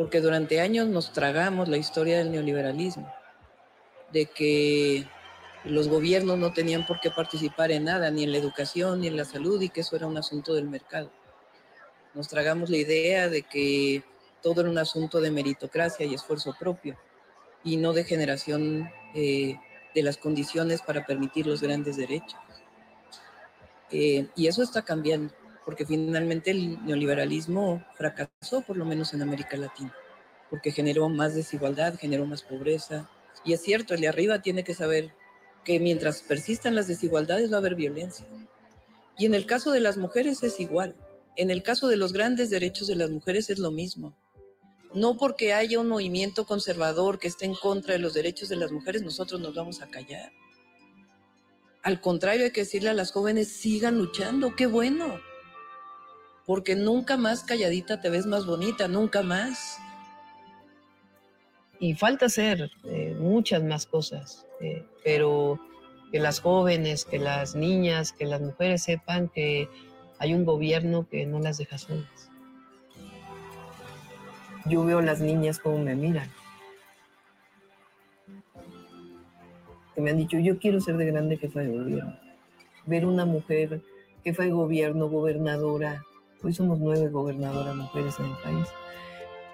porque 0.00 0.22
durante 0.22 0.62
años 0.62 0.88
nos 0.88 1.12
tragamos 1.12 1.68
la 1.68 1.76
historia 1.76 2.16
del 2.16 2.32
neoliberalismo, 2.32 3.12
de 4.10 4.24
que 4.24 5.06
los 5.64 5.88
gobiernos 5.88 6.38
no 6.38 6.54
tenían 6.54 6.86
por 6.86 7.00
qué 7.00 7.10
participar 7.10 7.70
en 7.70 7.84
nada, 7.84 8.10
ni 8.10 8.24
en 8.24 8.32
la 8.32 8.38
educación, 8.38 9.02
ni 9.02 9.08
en 9.08 9.18
la 9.18 9.26
salud, 9.26 9.60
y 9.60 9.68
que 9.68 9.82
eso 9.82 9.96
era 9.96 10.06
un 10.06 10.16
asunto 10.16 10.54
del 10.54 10.70
mercado. 10.70 11.12
Nos 12.14 12.28
tragamos 12.28 12.70
la 12.70 12.78
idea 12.78 13.28
de 13.28 13.42
que 13.42 14.02
todo 14.42 14.60
era 14.62 14.70
un 14.70 14.78
asunto 14.78 15.20
de 15.20 15.30
meritocracia 15.30 16.06
y 16.06 16.14
esfuerzo 16.14 16.54
propio, 16.58 16.96
y 17.64 17.76
no 17.76 17.92
de 17.92 18.04
generación 18.04 18.90
eh, 19.14 19.56
de 19.94 20.02
las 20.02 20.16
condiciones 20.16 20.82
para 20.82 21.04
permitir 21.06 21.46
los 21.46 21.60
grandes 21.60 21.96
derechos. 21.96 22.40
Eh, 23.90 24.28
y 24.36 24.46
eso 24.46 24.62
está 24.62 24.82
cambiando 24.82 25.34
porque 25.64 25.86
finalmente 25.86 26.50
el 26.50 26.84
neoliberalismo 26.84 27.84
fracasó, 27.94 28.62
por 28.62 28.76
lo 28.76 28.84
menos 28.84 29.14
en 29.14 29.22
América 29.22 29.56
Latina, 29.56 29.94
porque 30.48 30.72
generó 30.72 31.08
más 31.08 31.34
desigualdad, 31.34 31.94
generó 31.98 32.26
más 32.26 32.42
pobreza. 32.42 33.08
Y 33.44 33.52
es 33.52 33.62
cierto, 33.62 33.94
el 33.94 34.00
de 34.00 34.08
arriba 34.08 34.42
tiene 34.42 34.64
que 34.64 34.74
saber 34.74 35.12
que 35.64 35.78
mientras 35.78 36.22
persistan 36.22 36.74
las 36.74 36.88
desigualdades 36.88 37.52
va 37.52 37.56
a 37.56 37.58
haber 37.58 37.74
violencia. 37.74 38.26
Y 39.16 39.26
en 39.26 39.34
el 39.34 39.46
caso 39.46 39.70
de 39.70 39.80
las 39.80 39.96
mujeres 39.96 40.42
es 40.42 40.58
igual. 40.60 40.96
En 41.36 41.50
el 41.50 41.62
caso 41.62 41.88
de 41.88 41.96
los 41.96 42.12
grandes 42.12 42.50
derechos 42.50 42.88
de 42.88 42.96
las 42.96 43.10
mujeres 43.10 43.50
es 43.50 43.58
lo 43.58 43.70
mismo. 43.70 44.16
No 44.94 45.16
porque 45.16 45.52
haya 45.52 45.78
un 45.78 45.88
movimiento 45.88 46.44
conservador 46.46 47.18
que 47.18 47.28
esté 47.28 47.44
en 47.44 47.54
contra 47.54 47.94
de 47.94 48.00
los 48.00 48.14
derechos 48.14 48.48
de 48.48 48.56
las 48.56 48.72
mujeres, 48.72 49.02
nosotros 49.02 49.40
nos 49.40 49.54
vamos 49.54 49.82
a 49.82 49.88
callar. 49.88 50.32
Al 51.82 52.00
contrario, 52.00 52.44
hay 52.44 52.52
que 52.52 52.62
decirle 52.62 52.90
a 52.90 52.94
las 52.94 53.12
jóvenes, 53.12 53.48
sigan 53.48 53.98
luchando, 53.98 54.54
qué 54.56 54.66
bueno 54.66 55.20
porque 56.50 56.74
nunca 56.74 57.16
más 57.16 57.44
calladita 57.44 58.00
te 58.00 58.10
ves 58.10 58.26
más 58.26 58.44
bonita, 58.44 58.88
nunca 58.88 59.22
más. 59.22 59.78
Y 61.78 61.94
falta 61.94 62.26
hacer 62.26 62.72
eh, 62.82 63.14
muchas 63.20 63.62
más 63.62 63.86
cosas, 63.86 64.48
eh, 64.60 64.84
pero 65.04 65.60
que 66.10 66.18
las 66.18 66.40
jóvenes, 66.40 67.04
que 67.04 67.20
las 67.20 67.54
niñas, 67.54 68.10
que 68.10 68.24
las 68.24 68.40
mujeres 68.40 68.82
sepan 68.82 69.28
que 69.28 69.68
hay 70.18 70.34
un 70.34 70.44
gobierno 70.44 71.06
que 71.08 71.24
no 71.24 71.38
las 71.38 71.58
deja 71.58 71.78
solas. 71.78 72.29
Yo 74.66 74.84
veo 74.84 75.00
las 75.00 75.20
niñas 75.20 75.58
como 75.58 75.78
me 75.78 75.94
miran. 75.94 76.28
Que 79.94 80.00
me 80.00 80.10
han 80.10 80.18
dicho, 80.18 80.38
yo 80.38 80.58
quiero 80.58 80.80
ser 80.80 80.96
de 80.96 81.06
grande 81.06 81.36
jefa 81.36 81.60
de 81.60 81.76
gobierno. 81.76 82.16
Ver 82.86 83.06
una 83.06 83.24
mujer 83.24 83.82
jefa 84.22 84.42
de 84.42 84.50
gobierno, 84.50 85.08
gobernadora, 85.08 86.02
Hoy 86.42 86.54
somos 86.54 86.78
nueve 86.78 87.10
gobernadoras 87.10 87.76
mujeres 87.76 88.18
en 88.18 88.26
el 88.26 88.36
país. 88.38 88.68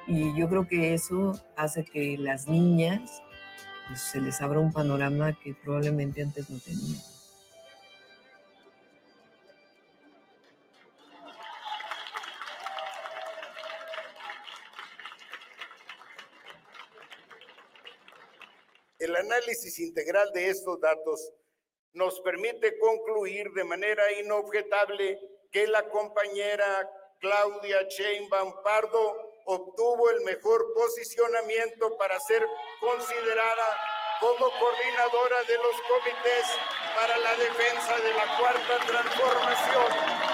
Y 0.07 0.39
yo 0.39 0.49
creo 0.49 0.69
que 0.69 0.95
eso 0.95 1.35
hace 1.57 1.85
que 1.85 2.17
las 2.17 2.47
niñas 2.47 3.25
pues, 3.89 4.01
se 4.03 4.21
les 4.21 4.41
abra 4.41 4.61
un 4.61 4.73
panorama 4.73 5.33
que 5.33 5.53
probablemente 5.55 6.23
antes 6.23 6.49
no 6.49 6.59
tenían. 6.61 7.01
El 19.07 19.15
análisis 19.15 19.79
integral 19.79 20.33
de 20.33 20.49
estos 20.49 20.81
datos 20.81 21.33
nos 21.93 22.21
permite 22.23 22.77
concluir 22.81 23.47
de 23.53 23.63
manera 23.63 24.03
inobjetable 24.21 25.21
que 25.53 25.69
la 25.69 25.89
compañera 25.91 26.91
Claudia 27.21 27.87
Sheinbaum 27.89 28.53
Pardo 28.65 29.15
obtuvo 29.45 30.11
el 30.11 30.23
mejor 30.23 30.75
posicionamiento 30.75 31.97
para 31.97 32.19
ser 32.19 32.45
considerada 32.81 33.79
como 34.19 34.51
coordinadora 34.59 35.41
de 35.45 35.55
los 35.55 35.77
comités 35.83 36.47
para 36.97 37.17
la 37.17 37.37
defensa 37.37 38.01
de 38.01 38.13
la 38.13 38.39
cuarta 38.39 38.87
transformación. 38.89 40.26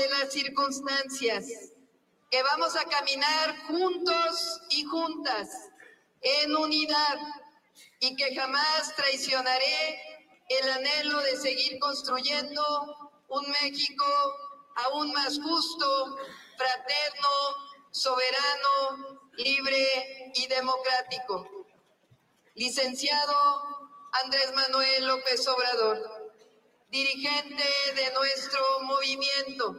De 0.00 0.08
las 0.08 0.32
circunstancias, 0.32 1.44
que 2.30 2.42
vamos 2.42 2.74
a 2.74 2.84
caminar 2.84 3.66
juntos 3.66 4.62
y 4.70 4.82
juntas 4.84 5.48
en 6.22 6.56
unidad 6.56 7.18
y 7.98 8.16
que 8.16 8.34
jamás 8.34 8.94
traicionaré 8.96 10.00
el 10.48 10.70
anhelo 10.70 11.20
de 11.20 11.36
seguir 11.36 11.78
construyendo 11.78 12.62
un 13.28 13.44
México 13.62 14.06
aún 14.76 15.12
más 15.12 15.38
justo, 15.38 16.16
fraterno, 16.56 17.28
soberano, 17.90 19.20
libre 19.34 20.32
y 20.34 20.46
democrático. 20.46 21.46
Licenciado 22.54 23.36
Andrés 24.24 24.50
Manuel 24.54 25.06
López 25.08 25.46
Obrador, 25.46 26.19
dirigente 26.90 27.64
de 27.94 28.12
nuestro 28.12 28.80
movimiento, 28.80 29.76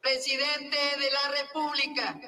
presidente 0.00 0.78
de 0.98 1.10
la 1.10 1.28
República, 1.28 2.20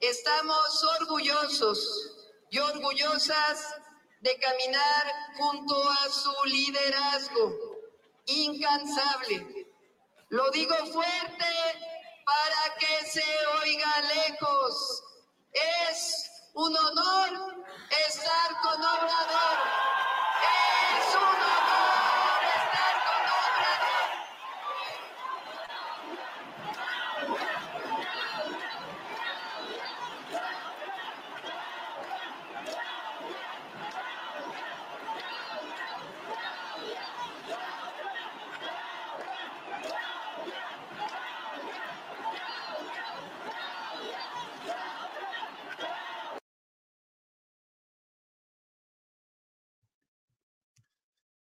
estamos 0.00 0.84
orgullosos 1.00 2.16
y 2.50 2.58
orgullosas 2.58 3.74
de 4.20 4.38
caminar 4.38 5.12
junto 5.36 5.90
a 5.90 6.08
su 6.08 6.34
liderazgo 6.46 7.76
incansable. 8.26 9.66
Lo 10.30 10.50
digo 10.50 10.74
fuerte 10.86 11.46
para 12.24 12.76
que 12.78 13.06
se 13.08 13.24
oiga 13.62 14.02
lejos. 14.14 15.02
Es 15.52 16.30
un 16.54 16.76
honor 16.76 17.64
estar 18.08 18.60
con 18.62 18.82
Obrador. 18.82 19.58
Es 20.98 21.14
un 21.14 21.22
honor 21.22 22.42
estar 22.56 22.94
con 23.04 23.22
Obrador. 23.22 24.46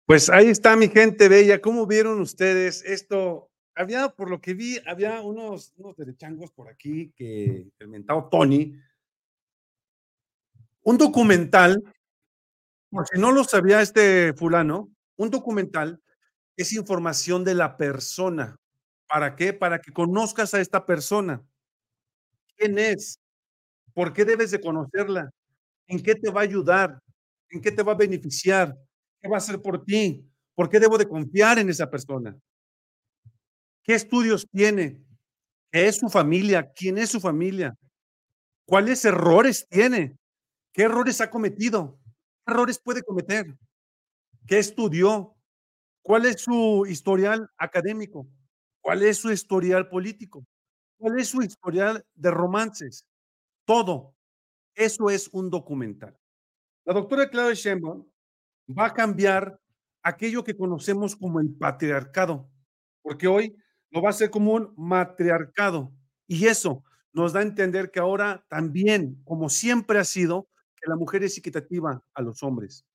Pues 0.05 0.29
ahí 0.29 0.49
está 0.49 0.75
mi 0.75 0.87
gente 0.87 1.27
bella. 1.29 1.61
¿Cómo 1.61 1.87
vieron 1.87 2.21
ustedes 2.21 2.83
esto? 2.85 3.49
Había, 3.73 4.09
por 4.09 4.29
lo 4.29 4.39
que 4.39 4.53
vi, 4.53 4.79
había 4.85 5.19
unos, 5.21 5.73
unos 5.77 5.97
derechangos 5.97 6.51
por 6.51 6.69
aquí 6.69 7.11
que 7.15 7.67
el 7.79 7.87
mentado 7.87 8.29
Tony. 8.29 8.75
Un 10.83 10.97
documental, 10.99 11.83
por 12.91 13.07
si 13.07 13.19
no 13.19 13.31
lo 13.31 13.43
sabía 13.43 13.81
este 13.81 14.33
fulano, 14.33 14.89
un 15.17 15.31
documental 15.31 15.99
es 16.55 16.71
información 16.73 17.43
de 17.43 17.55
la 17.55 17.75
persona. 17.75 18.57
¿Para 19.07 19.35
qué? 19.35 19.53
Para 19.53 19.79
que 19.79 19.91
conozcas 19.91 20.53
a 20.53 20.61
esta 20.61 20.85
persona. 20.85 21.43
¿Quién 22.57 22.77
es? 22.77 23.19
¿Por 23.93 24.13
qué 24.13 24.25
debes 24.25 24.51
de 24.51 24.61
conocerla? 24.61 25.31
¿En 25.87 26.01
qué 26.03 26.15
te 26.15 26.31
va 26.31 26.41
a 26.41 26.43
ayudar? 26.43 26.99
¿En 27.49 27.61
qué 27.61 27.71
te 27.71 27.83
va 27.83 27.93
a 27.93 27.95
beneficiar? 27.95 28.77
¿Qué 29.25 29.29
va 29.29 29.37
a 29.37 29.39
hacer 29.39 29.59
por 29.59 29.83
ti? 29.83 30.23
¿Por 30.53 30.69
qué 30.69 30.79
debo 30.79 30.99
de 30.99 31.09
confiar 31.09 31.57
en 31.57 31.67
esa 31.67 31.89
persona? 31.89 32.39
¿Qué 33.83 33.95
estudios 33.95 34.47
tiene? 34.51 35.03
¿Qué 35.71 35.87
es 35.87 35.95
su 35.95 36.09
familia? 36.09 36.71
¿Quién 36.75 36.99
es 36.99 37.09
su 37.09 37.19
familia? 37.19 37.75
¿Cuáles 38.67 39.03
errores 39.03 39.67
tiene? 39.67 40.15
¿Qué 40.71 40.83
errores 40.83 41.21
ha 41.21 41.31
cometido? 41.31 41.97
¿Qué 42.45 42.53
errores 42.53 42.77
puede 42.77 43.01
cometer? 43.01 43.47
¿Qué 44.45 44.59
estudió? 44.59 45.35
¿Cuál 46.03 46.27
es 46.27 46.41
su 46.43 46.85
historial 46.87 47.49
académico? 47.57 48.27
¿Cuál 48.79 49.01
es 49.01 49.17
su 49.17 49.31
historial 49.31 49.89
político? 49.89 50.45
¿Cuál 50.99 51.19
es 51.19 51.29
su 51.29 51.41
historial 51.41 52.05
de 52.13 52.29
romances? 52.29 53.07
Todo. 53.65 54.13
Eso 54.75 55.09
es 55.09 55.27
un 55.31 55.49
documental. 55.49 56.15
La 56.85 56.93
doctora 56.93 57.27
Claudia 57.27 57.55
Sheinbaum 57.55 58.05
va 58.67 58.87
a 58.87 58.93
cambiar 58.93 59.59
aquello 60.03 60.43
que 60.43 60.55
conocemos 60.55 61.15
como 61.15 61.39
el 61.39 61.53
patriarcado, 61.55 62.49
porque 63.01 63.27
hoy 63.27 63.55
lo 63.91 64.01
va 64.01 64.09
a 64.09 64.11
hacer 64.11 64.29
como 64.29 64.53
un 64.53 64.73
matriarcado. 64.77 65.91
Y 66.27 66.47
eso 66.47 66.83
nos 67.13 67.33
da 67.33 67.39
a 67.39 67.43
entender 67.43 67.91
que 67.91 67.99
ahora 67.99 68.45
también, 68.49 69.21
como 69.23 69.49
siempre 69.49 69.99
ha 69.99 70.03
sido, 70.03 70.49
que 70.75 70.89
la 70.89 70.95
mujer 70.95 71.23
es 71.23 71.37
equitativa 71.37 72.03
a 72.13 72.21
los 72.21 72.43
hombres. 72.43 72.85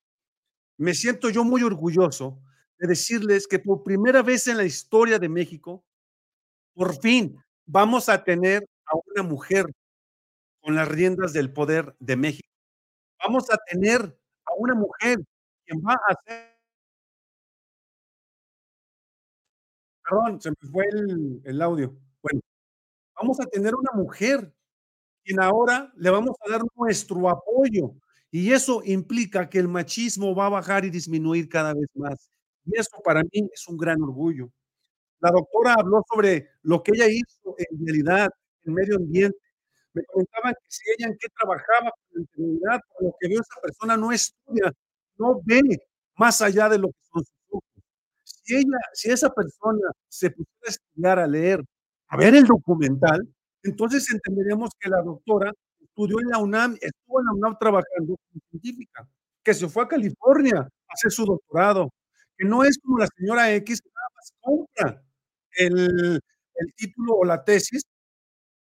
Me 0.77 0.93
siento 0.93 1.29
yo 1.29 1.43
muy 1.43 1.63
orgulloso 1.63 2.41
de 2.79 2.87
decirles 2.87 3.47
que 3.47 3.59
por 3.59 3.83
primera 3.83 4.21
vez 4.21 4.47
en 4.47 4.57
la 4.57 4.63
historia 4.65 5.19
de 5.19 5.29
México, 5.29 5.85
por 6.73 6.99
fin 6.99 7.37
vamos 7.65 8.09
a 8.09 8.23
tener 8.23 8.67
a 8.85 8.97
una 9.07 9.23
mujer 9.23 9.65
con 10.61 10.75
las 10.75 10.87
riendas 10.87 11.33
del 11.33 11.51
poder 11.53 11.95
de 11.99 12.15
México. 12.15 12.47
Vamos 13.23 13.51
a 13.51 13.57
tener 13.69 14.01
a 14.45 14.51
una 14.57 14.75
mujer 14.75 15.19
quien 15.71 15.81
va 15.85 15.93
a 15.93 16.15
ser 16.25 16.51
Perdón, 20.09 20.41
se 20.41 20.49
me 20.51 20.69
fue 20.71 20.85
el, 20.91 21.41
el 21.45 21.61
audio. 21.61 21.95
Bueno, 22.21 22.41
vamos 23.21 23.39
a 23.41 23.45
tener 23.47 23.75
una 23.75 23.91
mujer 23.95 24.53
quien 25.23 25.41
ahora 25.41 25.91
le 25.97 26.09
vamos 26.11 26.35
a 26.45 26.51
dar 26.51 26.63
nuestro 26.77 27.29
apoyo. 27.29 27.93
Y 28.31 28.53
eso 28.53 28.81
implica 28.85 29.49
que 29.49 29.59
el 29.59 29.69
machismo 29.69 30.35
va 30.35 30.47
a 30.47 30.49
bajar 30.49 30.85
y 30.85 30.91
disminuir 30.91 31.49
cada 31.49 31.73
vez 31.73 31.87
más. 31.95 32.29
Y 32.65 32.77
eso 32.79 32.97
para 33.03 33.23
mí 33.23 33.49
es 33.53 33.67
un 33.67 33.77
gran 33.77 34.01
orgullo. 34.01 34.49
La 35.21 35.31
doctora 35.31 35.75
habló 35.79 36.03
sobre 36.13 36.49
lo 36.63 36.83
que 36.83 36.93
ella 36.95 37.07
hizo 37.09 37.55
en 37.57 37.85
realidad, 37.85 38.29
en 38.65 38.73
medio 38.73 38.97
ambiente. 38.97 39.37
Me 39.93 40.03
comentaban 40.05 40.53
que 40.55 40.67
si 40.69 40.83
ella 40.97 41.07
en 41.09 41.17
qué 41.19 41.27
trabajaba 41.39 41.91
integridad, 42.15 42.81
por 42.93 43.03
lo 43.05 43.15
que 43.19 43.29
veo 43.29 43.41
esa 43.41 43.61
persona 43.61 43.97
no 43.97 44.11
estudia, 44.11 44.71
no 45.21 45.41
ve 45.45 45.61
más 46.17 46.41
allá 46.41 46.69
de 46.69 46.79
lo 46.79 46.89
que 46.89 46.99
son 47.13 47.23
sus 47.25 47.35
ojos. 47.51 47.83
Si 48.23 48.55
ella, 48.55 48.77
si 48.93 49.11
esa 49.11 49.29
persona 49.33 49.91
se 50.09 50.31
pusiera 50.31 50.59
a 50.67 50.69
estudiar, 50.69 51.19
a 51.19 51.27
leer, 51.27 51.63
a 52.09 52.17
ver 52.17 52.35
el 52.35 52.45
documental, 52.45 53.27
entonces 53.63 54.09
entenderíamos 54.11 54.71
que 54.79 54.89
la 54.89 55.01
doctora 55.03 55.51
estudió 55.79 56.19
en 56.21 56.29
la 56.29 56.39
UNAM, 56.39 56.77
estuvo 56.81 57.19
en 57.21 57.25
la 57.27 57.33
UNAM 57.33 57.57
trabajando 57.59 58.17
como 58.17 58.41
científica, 58.51 59.07
que 59.43 59.53
se 59.53 59.69
fue 59.69 59.83
a 59.83 59.87
California 59.87 60.59
a 60.61 60.93
hacer 60.93 61.11
su 61.11 61.25
doctorado, 61.25 61.89
que 62.37 62.45
no 62.45 62.63
es 62.63 62.77
como 62.83 62.99
la 62.99 63.07
señora 63.17 63.53
X 63.55 63.81
que 63.81 63.89
nada 63.93 64.07
más 64.15 64.33
compra 64.41 65.03
el, 65.57 66.19
el 66.55 66.73
título 66.75 67.15
o 67.15 67.25
la 67.25 67.43
tesis, 67.43 67.83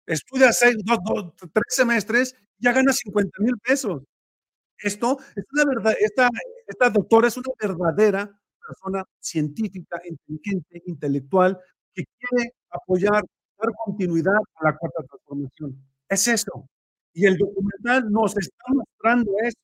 estudia 0.06 0.52
seis, 0.52 0.76
dos, 0.84 0.98
dos, 1.04 1.34
tres 1.52 1.64
semestres, 1.68 2.34
ya 2.58 2.72
gana 2.72 2.92
50 2.92 3.42
mil 3.42 3.58
pesos. 3.58 4.02
Esto 4.82 5.18
es 5.34 5.44
una 5.52 5.64
verdad, 5.64 5.94
esta, 6.00 6.28
esta 6.66 6.90
doctora 6.90 7.28
es 7.28 7.36
una 7.36 7.50
verdadera 7.60 8.38
persona 8.66 9.04
científica, 9.20 10.00
inteligente, 10.04 10.82
intelectual, 10.86 11.58
que 11.94 12.04
quiere 12.18 12.52
apoyar, 12.70 13.24
dar 13.58 13.72
continuidad 13.84 14.34
a 14.56 14.64
la 14.64 14.76
cuarta 14.76 15.02
transformación. 15.04 15.76
Es 16.08 16.28
eso. 16.28 16.68
Y 17.14 17.24
el 17.26 17.38
documental 17.38 18.10
nos 18.10 18.36
está 18.36 18.64
mostrando 18.74 19.30
eso. 19.42 19.56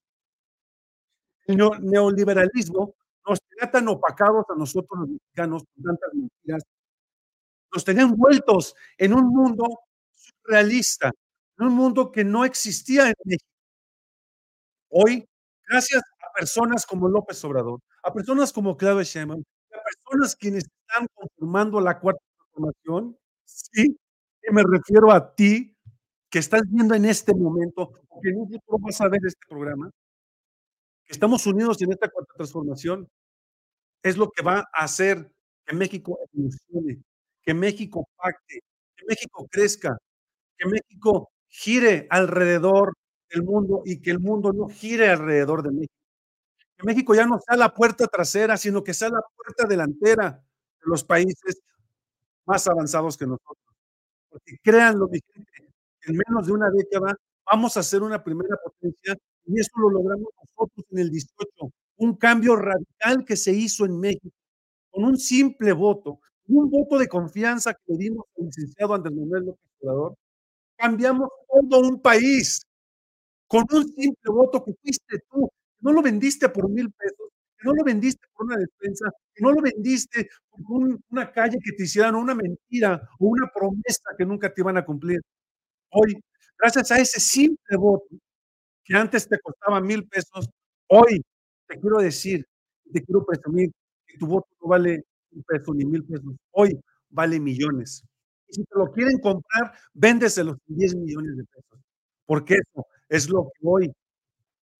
El 1.46 1.56
neo- 1.56 1.78
neoliberalismo 1.78 2.96
nos 3.28 3.38
tenía 3.42 3.70
tan 3.70 3.86
opacados 3.86 4.44
a 4.50 4.56
nosotros 4.56 4.98
los 5.02 5.08
mexicanos 5.10 5.62
con 5.72 5.84
tantas 5.84 6.12
mentiras. 6.14 6.64
Nos 7.72 7.84
tenía 7.84 8.02
envueltos 8.02 8.74
en 8.98 9.14
un 9.14 9.28
mundo 9.28 9.64
surrealista, 10.12 11.10
en 11.58 11.66
un 11.66 11.74
mundo 11.74 12.12
que 12.12 12.24
no 12.24 12.44
existía 12.44 13.08
en 13.08 13.14
México. 13.24 13.51
Hoy, 14.94 15.26
gracias 15.66 16.02
a 16.20 16.32
personas 16.38 16.84
como 16.84 17.08
López 17.08 17.42
Obrador, 17.46 17.80
a 18.02 18.12
personas 18.12 18.52
como 18.52 18.76
Claudia 18.76 19.04
Sheinbaum, 19.04 19.42
a 19.72 19.78
personas 19.82 20.36
quienes 20.36 20.64
están 20.64 21.06
conformando 21.14 21.80
la 21.80 21.98
cuarta 21.98 22.20
transformación, 22.36 23.16
sí, 23.46 23.96
que 24.42 24.52
me 24.52 24.62
refiero 24.62 25.10
a 25.10 25.34
ti, 25.34 25.74
que 26.30 26.40
estás 26.40 26.62
viendo 26.68 26.94
en 26.94 27.06
este 27.06 27.34
momento, 27.34 27.92
que 28.22 28.30
en 28.30 28.38
un 28.40 28.50
futuro 28.50 28.78
vas 28.80 29.00
a 29.00 29.08
ver 29.08 29.20
este 29.26 29.40
programa, 29.48 29.90
que 31.06 31.12
estamos 31.12 31.46
unidos 31.46 31.80
en 31.82 31.92
esta 31.92 32.08
cuarta 32.08 32.32
transformación, 32.36 33.08
es 34.02 34.16
lo 34.16 34.30
que 34.30 34.42
va 34.44 34.60
a 34.74 34.84
hacer 34.84 35.30
que 35.66 35.74
México 35.76 36.18
evolucione, 36.32 37.02
que 37.42 37.54
México 37.54 38.08
pacte, 38.16 38.60
que 38.96 39.04
México 39.08 39.46
crezca, 39.50 39.98
que 40.58 40.68
México 40.68 41.30
gire 41.48 42.06
alrededor 42.10 42.94
del 43.32 43.42
mundo 43.44 43.82
y 43.84 44.00
que 44.00 44.10
el 44.10 44.20
mundo 44.20 44.52
no 44.52 44.68
gire 44.68 45.08
alrededor 45.08 45.62
de 45.62 45.70
México. 45.70 45.94
Que 46.76 46.86
México 46.86 47.14
ya 47.14 47.26
no 47.26 47.38
sea 47.40 47.56
la 47.56 47.72
puerta 47.72 48.06
trasera, 48.06 48.56
sino 48.56 48.82
que 48.82 48.94
sea 48.94 49.08
la 49.08 49.22
puerta 49.36 49.66
delantera 49.66 50.30
de 50.32 50.86
los 50.86 51.04
países 51.04 51.60
más 52.46 52.66
avanzados 52.66 53.16
que 53.16 53.26
nosotros. 53.26 53.58
Porque 54.28 54.58
créanlo, 54.62 55.08
mi 55.08 55.20
gente, 55.32 55.72
en 56.06 56.16
menos 56.16 56.46
de 56.46 56.52
una 56.52 56.70
década 56.70 57.16
vamos 57.50 57.76
a 57.76 57.82
ser 57.82 58.02
una 58.02 58.22
primera 58.22 58.56
potencia 58.62 59.16
y 59.46 59.60
eso 59.60 59.70
lo 59.76 59.90
logramos 59.90 60.28
nosotros 60.40 60.86
en 60.90 60.98
el 60.98 61.10
18. 61.10 61.72
Un 61.96 62.16
cambio 62.16 62.56
radical 62.56 63.24
que 63.24 63.36
se 63.36 63.52
hizo 63.52 63.84
en 63.84 63.98
México 63.98 64.34
con 64.90 65.04
un 65.04 65.18
simple 65.18 65.72
voto, 65.72 66.20
un 66.48 66.70
voto 66.70 66.98
de 66.98 67.08
confianza 67.08 67.74
que 67.74 67.80
le 67.92 67.98
dimos 67.98 68.26
al 68.38 68.46
licenciado 68.46 68.94
Andrés 68.94 69.14
Manuel 69.14 69.46
López 69.46 69.70
Obrador. 69.80 70.14
Cambiamos 70.76 71.28
todo 71.48 71.80
un 71.80 72.00
país 72.00 72.62
con 73.52 73.64
un 73.72 73.84
simple 73.94 74.30
voto 74.32 74.64
que 74.64 74.74
fuiste 74.82 75.20
tú, 75.30 75.48
que 75.48 75.82
no 75.82 75.92
lo 75.92 76.02
vendiste 76.02 76.48
por 76.50 76.68
mil 76.70 76.90
pesos, 76.92 77.28
que 77.58 77.64
no 77.68 77.74
lo 77.74 77.84
vendiste 77.84 78.26
por 78.34 78.46
una 78.46 78.58
despensa, 78.58 79.10
que 79.34 79.42
no 79.44 79.52
lo 79.52 79.62
vendiste 79.62 80.28
por 80.50 80.60
un- 80.82 81.00
una 81.10 81.32
calle 81.32 81.58
que 81.64 81.72
te 81.72 81.84
hicieran 81.84 82.16
una 82.16 82.34
mentira 82.34 83.08
o 83.20 83.26
una 83.28 83.48
promesa 83.54 84.10
que 84.18 84.26
nunca 84.26 84.52
te 84.54 84.62
iban 84.62 84.78
a 84.78 84.84
cumplir. 84.86 85.20
Hoy, 85.92 86.16
gracias 86.58 86.90
a 86.92 87.00
ese 87.00 87.20
simple 87.20 87.76
voto, 87.78 88.06
que 88.84 88.94
antes 88.96 89.28
te 89.28 89.38
costaba 89.40 89.80
mil 89.80 90.06
pesos, 90.08 90.48
hoy 90.88 91.22
te 91.68 91.78
quiero 91.80 91.98
decir, 91.98 92.46
te 92.92 93.02
quiero 93.04 93.24
presumir 93.24 93.70
que 94.06 94.18
tu 94.18 94.26
voto 94.26 94.48
no 94.62 94.68
vale 94.68 95.04
un 95.32 95.42
peso 95.44 95.74
ni 95.74 95.84
mil 95.86 96.04
pesos, 96.04 96.34
hoy 96.52 96.78
vale 97.10 97.40
millones. 97.40 98.04
Y 98.48 98.54
si 98.56 98.64
te 98.64 98.78
lo 98.78 98.90
quieren 98.92 99.18
comprar, 99.20 99.72
véndeselos 99.94 100.58
en 100.68 100.76
10 100.76 100.94
millones 100.96 101.36
de 101.38 101.44
pesos, 101.44 101.80
porque 102.26 102.54
eso 102.56 102.86
es 103.12 103.28
lo 103.28 103.44
que 103.44 103.60
hoy 103.62 103.92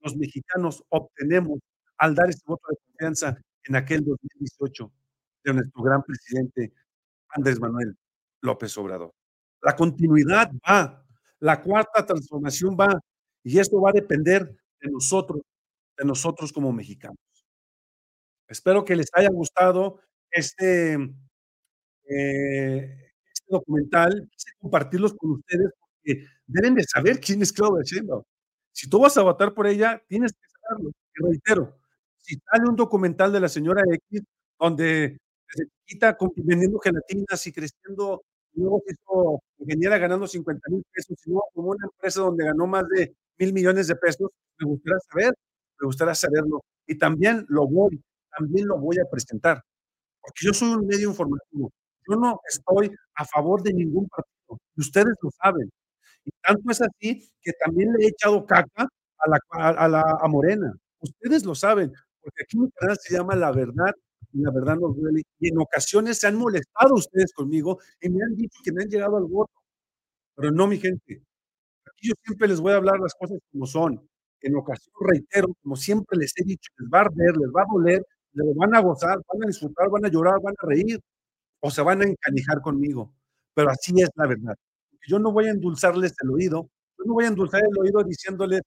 los 0.01 0.16
mexicanos 0.16 0.83
obtenemos 0.89 1.61
al 1.99 2.14
dar 2.14 2.30
ese 2.30 2.41
voto 2.47 2.62
de 2.70 2.76
confianza 2.87 3.37
en 3.64 3.76
aquel 3.76 4.03
2018 4.03 4.91
de 5.45 5.53
nuestro 5.53 5.83
gran 5.83 6.03
presidente 6.03 6.72
Andrés 7.28 7.61
Manuel 7.61 7.95
López 8.41 8.76
Obrador. 8.78 9.12
La 9.61 9.76
continuidad 9.76 10.51
va, 10.66 11.05
la 11.41 11.61
cuarta 11.62 12.07
transformación 12.07 12.74
va, 12.74 12.99
y 13.45 13.59
esto 13.59 13.78
va 13.83 13.91
a 13.91 13.93
depender 13.93 14.51
de 14.80 14.91
nosotros, 14.91 15.43
de 15.99 16.05
nosotros 16.07 16.55
como 16.55 16.72
mexicanos. 16.72 17.18
Espero 18.49 18.83
que 18.83 18.97
les 18.97 19.11
haya 19.12 19.28
gustado 19.30 20.01
este, 20.30 20.95
eh, 22.09 23.12
este 23.30 23.47
documental. 23.47 24.26
Quise 24.30 24.53
compartirlos 24.59 25.12
con 25.12 25.33
ustedes 25.33 25.70
porque 26.05 26.25
deben 26.47 26.75
de 26.75 26.85
saber 26.85 27.21
quién 27.21 27.43
es 27.43 27.53
Claudia 27.53 27.83
Sheinbaum. 27.85 28.23
Si 28.73 28.89
tú 28.89 29.01
vas 29.01 29.17
a 29.17 29.23
votar 29.23 29.55
por 29.55 29.67
ella, 29.67 30.03
tienes 30.09 30.33
que 30.33 30.49
saberlo. 30.61 30.91
Y 31.17 31.25
reitero, 31.27 31.77
si 32.19 32.37
sale 32.37 32.69
un 32.69 32.77
documental 32.77 33.33
de 33.33 33.41
la 33.41 33.49
señora 33.49 33.83
X 34.11 34.23
donde 34.59 35.19
chiquita 35.87 36.17
con- 36.17 36.31
vendiendo 36.37 36.79
gelatinas 36.79 37.47
y 37.47 37.53
creciendo, 37.53 38.23
luego 38.55 38.83
se 38.87 38.95
hizo 38.95 39.41
ingeniera 39.59 39.99
ganando 39.99 40.27
50 40.27 40.69
mil 40.71 40.83
pesos, 40.93 41.17
luego 41.27 41.45
como 41.55 41.71
una 41.71 41.87
empresa 41.87 42.21
donde 42.23 42.45
ganó 42.45 42.67
más 42.67 42.85
de 42.89 43.15
mil 43.39 43.53
millones 43.53 43.87
de 43.89 43.97
pesos, 43.97 44.31
me 44.59 44.67
gustaría 44.67 44.99
saber, 45.11 45.35
me 45.81 45.87
gustaría 45.87 46.15
saberlo. 46.15 46.63
Y 46.87 46.99
también 46.99 47.45
lo 47.49 47.67
voy, 47.69 48.03
también 48.37 48.67
lo 48.69 48.79
voy 48.79 48.97
a 48.99 49.09
presentar, 49.11 49.63
porque 50.21 50.47
yo 50.47 50.53
soy 50.55 50.71
un 50.75 50.87
medio 50.87 51.11
informativo. 51.11 51.73
Yo 52.09 52.17
no 52.17 52.41
estoy 52.49 52.91
a 53.17 53.25
favor 53.27 53.63
de 53.63 53.73
ningún 53.75 54.09
partido, 54.09 54.59
ustedes 54.77 55.15
lo 55.23 55.31
saben. 55.33 55.71
Y 56.25 56.31
tanto 56.43 56.70
es 56.70 56.81
así 56.83 57.29
que 57.43 57.53
también 57.64 57.93
le 57.99 58.07
he 58.07 58.09
echado 58.09 58.45
caca 58.47 58.87
a 59.18 59.29
la, 59.31 59.39
a, 59.51 59.89
la 59.89 60.03
a 60.20 60.29
Morena. 60.29 60.73
Ustedes 61.01 61.45
lo 61.45 61.55
saben, 61.55 61.93
porque 62.20 62.43
aquí 62.45 62.59
mi 62.59 62.70
canal 62.73 62.97
se 63.01 63.14
llama 63.14 63.35
La 63.37 63.53
Verdad 63.53 63.93
y 64.33 64.41
la 64.43 64.51
verdad 64.53 64.77
nos 64.77 64.97
duele. 64.97 65.23
Y 65.41 65.49
en 65.49 65.59
ocasiones 65.61 66.18
se 66.18 66.29
han 66.29 66.37
molestado 66.37 66.95
ustedes 66.95 67.33
conmigo 67.33 67.79
y 68.01 68.09
me 68.11 68.23
han 68.25 68.37
dicho 68.37 68.61
que 68.64 68.73
me 68.73 68.83
han 68.83 68.89
llegado 68.89 69.16
al 69.16 69.25
voto. 69.25 69.53
Pero 70.37 70.51
no, 70.53 70.66
mi 70.66 70.79
gente. 70.79 71.23
Aquí 71.87 72.09
yo 72.09 72.14
siempre 72.25 72.49
les 72.49 72.61
voy 72.61 72.73
a 72.73 72.77
hablar 72.77 73.01
las 73.01 73.14
cosas 73.14 73.39
como 73.53 73.66
son. 73.66 74.09
En 74.43 74.57
ocasión, 74.57 74.93
reitero, 75.01 75.49
como 75.62 75.77
siempre 75.77 76.18
les 76.18 76.33
he 76.39 76.45
dicho, 76.45 76.70
les 76.79 76.89
va 76.91 77.01
a 77.01 77.03
arder, 77.03 77.37
les 77.37 77.51
va 77.51 77.62
a 77.62 77.66
doler, 77.73 78.05
les 78.35 78.57
van 78.57 78.75
a 78.77 78.81
gozar, 78.81 79.18
van 79.29 79.45
a 79.45 79.47
disfrutar, 79.49 79.91
van 79.91 80.05
a 80.07 80.09
llorar, 80.09 80.41
van 80.43 80.55
a 80.59 80.66
reír 80.66 81.01
o 81.61 81.70
se 81.70 81.83
van 81.83 82.03
a 82.03 82.07
encanijar 82.07 82.61
conmigo. 82.62 83.14
Pero 83.55 83.70
así 83.70 83.93
es 84.03 84.11
la 84.16 84.27
verdad. 84.29 84.57
Yo 85.09 85.19
no 85.19 85.33
voy 85.33 85.47
a 85.49 85.51
endulzarles 85.51 86.15
el 86.23 86.31
oído, 86.31 86.69
yo 86.99 87.05
no 87.07 87.15
voy 87.15 87.25
a 87.25 87.29
endulzar 87.29 87.63
el 87.65 87.79
oído 87.79 88.03
diciéndoles 88.05 88.63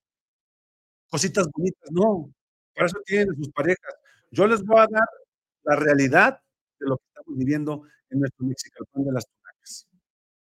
cositas 1.10 1.48
bonitas, 1.54 1.90
no. 1.92 2.30
Para 2.76 2.88
eso 2.88 2.98
tienen 3.06 3.36
sus 3.36 3.50
parejas. 3.52 3.94
Yo 4.32 4.48
les 4.48 4.64
voy 4.64 4.78
a 4.80 4.88
dar 4.90 5.08
la 5.64 5.76
realidad 5.78 6.40
de 6.80 6.88
lo 6.90 6.98
que 6.98 7.04
estamos 7.08 7.38
viviendo 7.38 7.84
en 8.10 8.20
nuestro 8.20 8.46
Mexicalpan 8.46 9.04
de 9.06 9.12
las 9.14 9.26
Tunacas. 9.28 9.88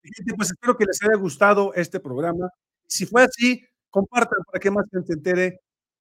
Gente, 0.04 0.34
pues 0.36 0.50
espero 0.52 0.78
que 0.78 0.86
les 0.86 1.02
haya 1.04 1.18
gustado 1.18 1.74
este 1.76 2.00
programa. 2.00 2.50
Si 2.88 3.06
fue 3.06 3.24
así, 3.24 3.64
compartan 3.90 4.40
para 4.46 4.60
que 4.60 4.72
más 4.72 4.86
gente 4.92 5.08
se 5.08 5.14
entere. 5.14 5.60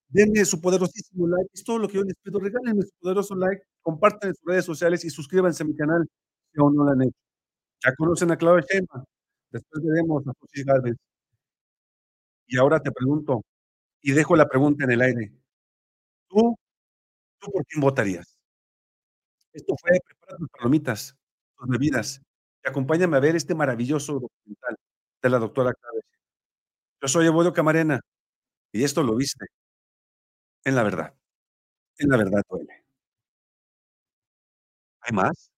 Denme 0.08 0.44
su 0.44 0.60
poderosísimo 0.60 1.28
like. 1.28 1.50
Es 1.54 1.64
todo 1.64 1.78
lo 1.78 1.88
que 1.88 1.96
yo 1.96 2.04
les 2.04 2.16
pido. 2.22 2.40
Regálenme 2.40 2.82
su 2.82 2.92
poderoso 3.00 3.34
like, 3.36 3.62
compartan 3.82 4.30
en 4.30 4.36
sus 4.36 4.44
redes 4.46 4.64
sociales 4.66 5.04
y 5.04 5.10
suscríbanse 5.10 5.62
a 5.64 5.66
mi 5.66 5.76
canal 5.76 6.06
si 6.52 6.60
aún 6.60 6.76
no 6.76 6.84
lo 6.84 6.92
han 6.92 7.02
hecho. 7.02 7.18
Ya 7.84 7.94
conocen 7.96 8.32
a 8.32 8.38
Claudia 8.38 8.66
Sheinbaum. 8.70 9.04
Después 9.50 9.84
veremos 9.84 10.24
José 10.24 10.64
Gálvez. 10.64 10.96
Y 12.46 12.58
ahora 12.58 12.80
te 12.80 12.90
pregunto, 12.92 13.42
y 14.02 14.12
dejo 14.12 14.36
la 14.36 14.48
pregunta 14.48 14.84
en 14.84 14.92
el 14.92 15.02
aire. 15.02 15.32
¿Tú, 16.28 16.56
tú 17.40 17.52
por 17.52 17.64
quién 17.66 17.80
votarías? 17.82 18.36
Esto 19.52 19.74
fue 19.80 19.98
Prepara 20.04 20.36
tus 20.38 20.48
palomitas, 20.50 21.16
tus 21.56 21.68
bebidas, 21.68 22.22
y 22.64 22.68
acompáñame 22.68 23.16
a 23.16 23.20
ver 23.20 23.36
este 23.36 23.54
maravilloso 23.54 24.14
documental 24.14 24.76
de 25.22 25.30
la 25.30 25.38
doctora 25.38 25.72
Sheinbaum. 25.72 26.02
Yo 27.02 27.08
soy 27.08 27.26
Evodio 27.26 27.52
Camarena, 27.52 28.00
y 28.72 28.84
esto 28.84 29.02
lo 29.02 29.16
viste 29.16 29.46
en 30.64 30.74
la 30.74 30.82
verdad. 30.82 31.14
En 31.98 32.10
la 32.10 32.16
verdad 32.18 32.42
duele. 32.48 32.84
¿Hay 35.02 35.12
más? 35.14 35.50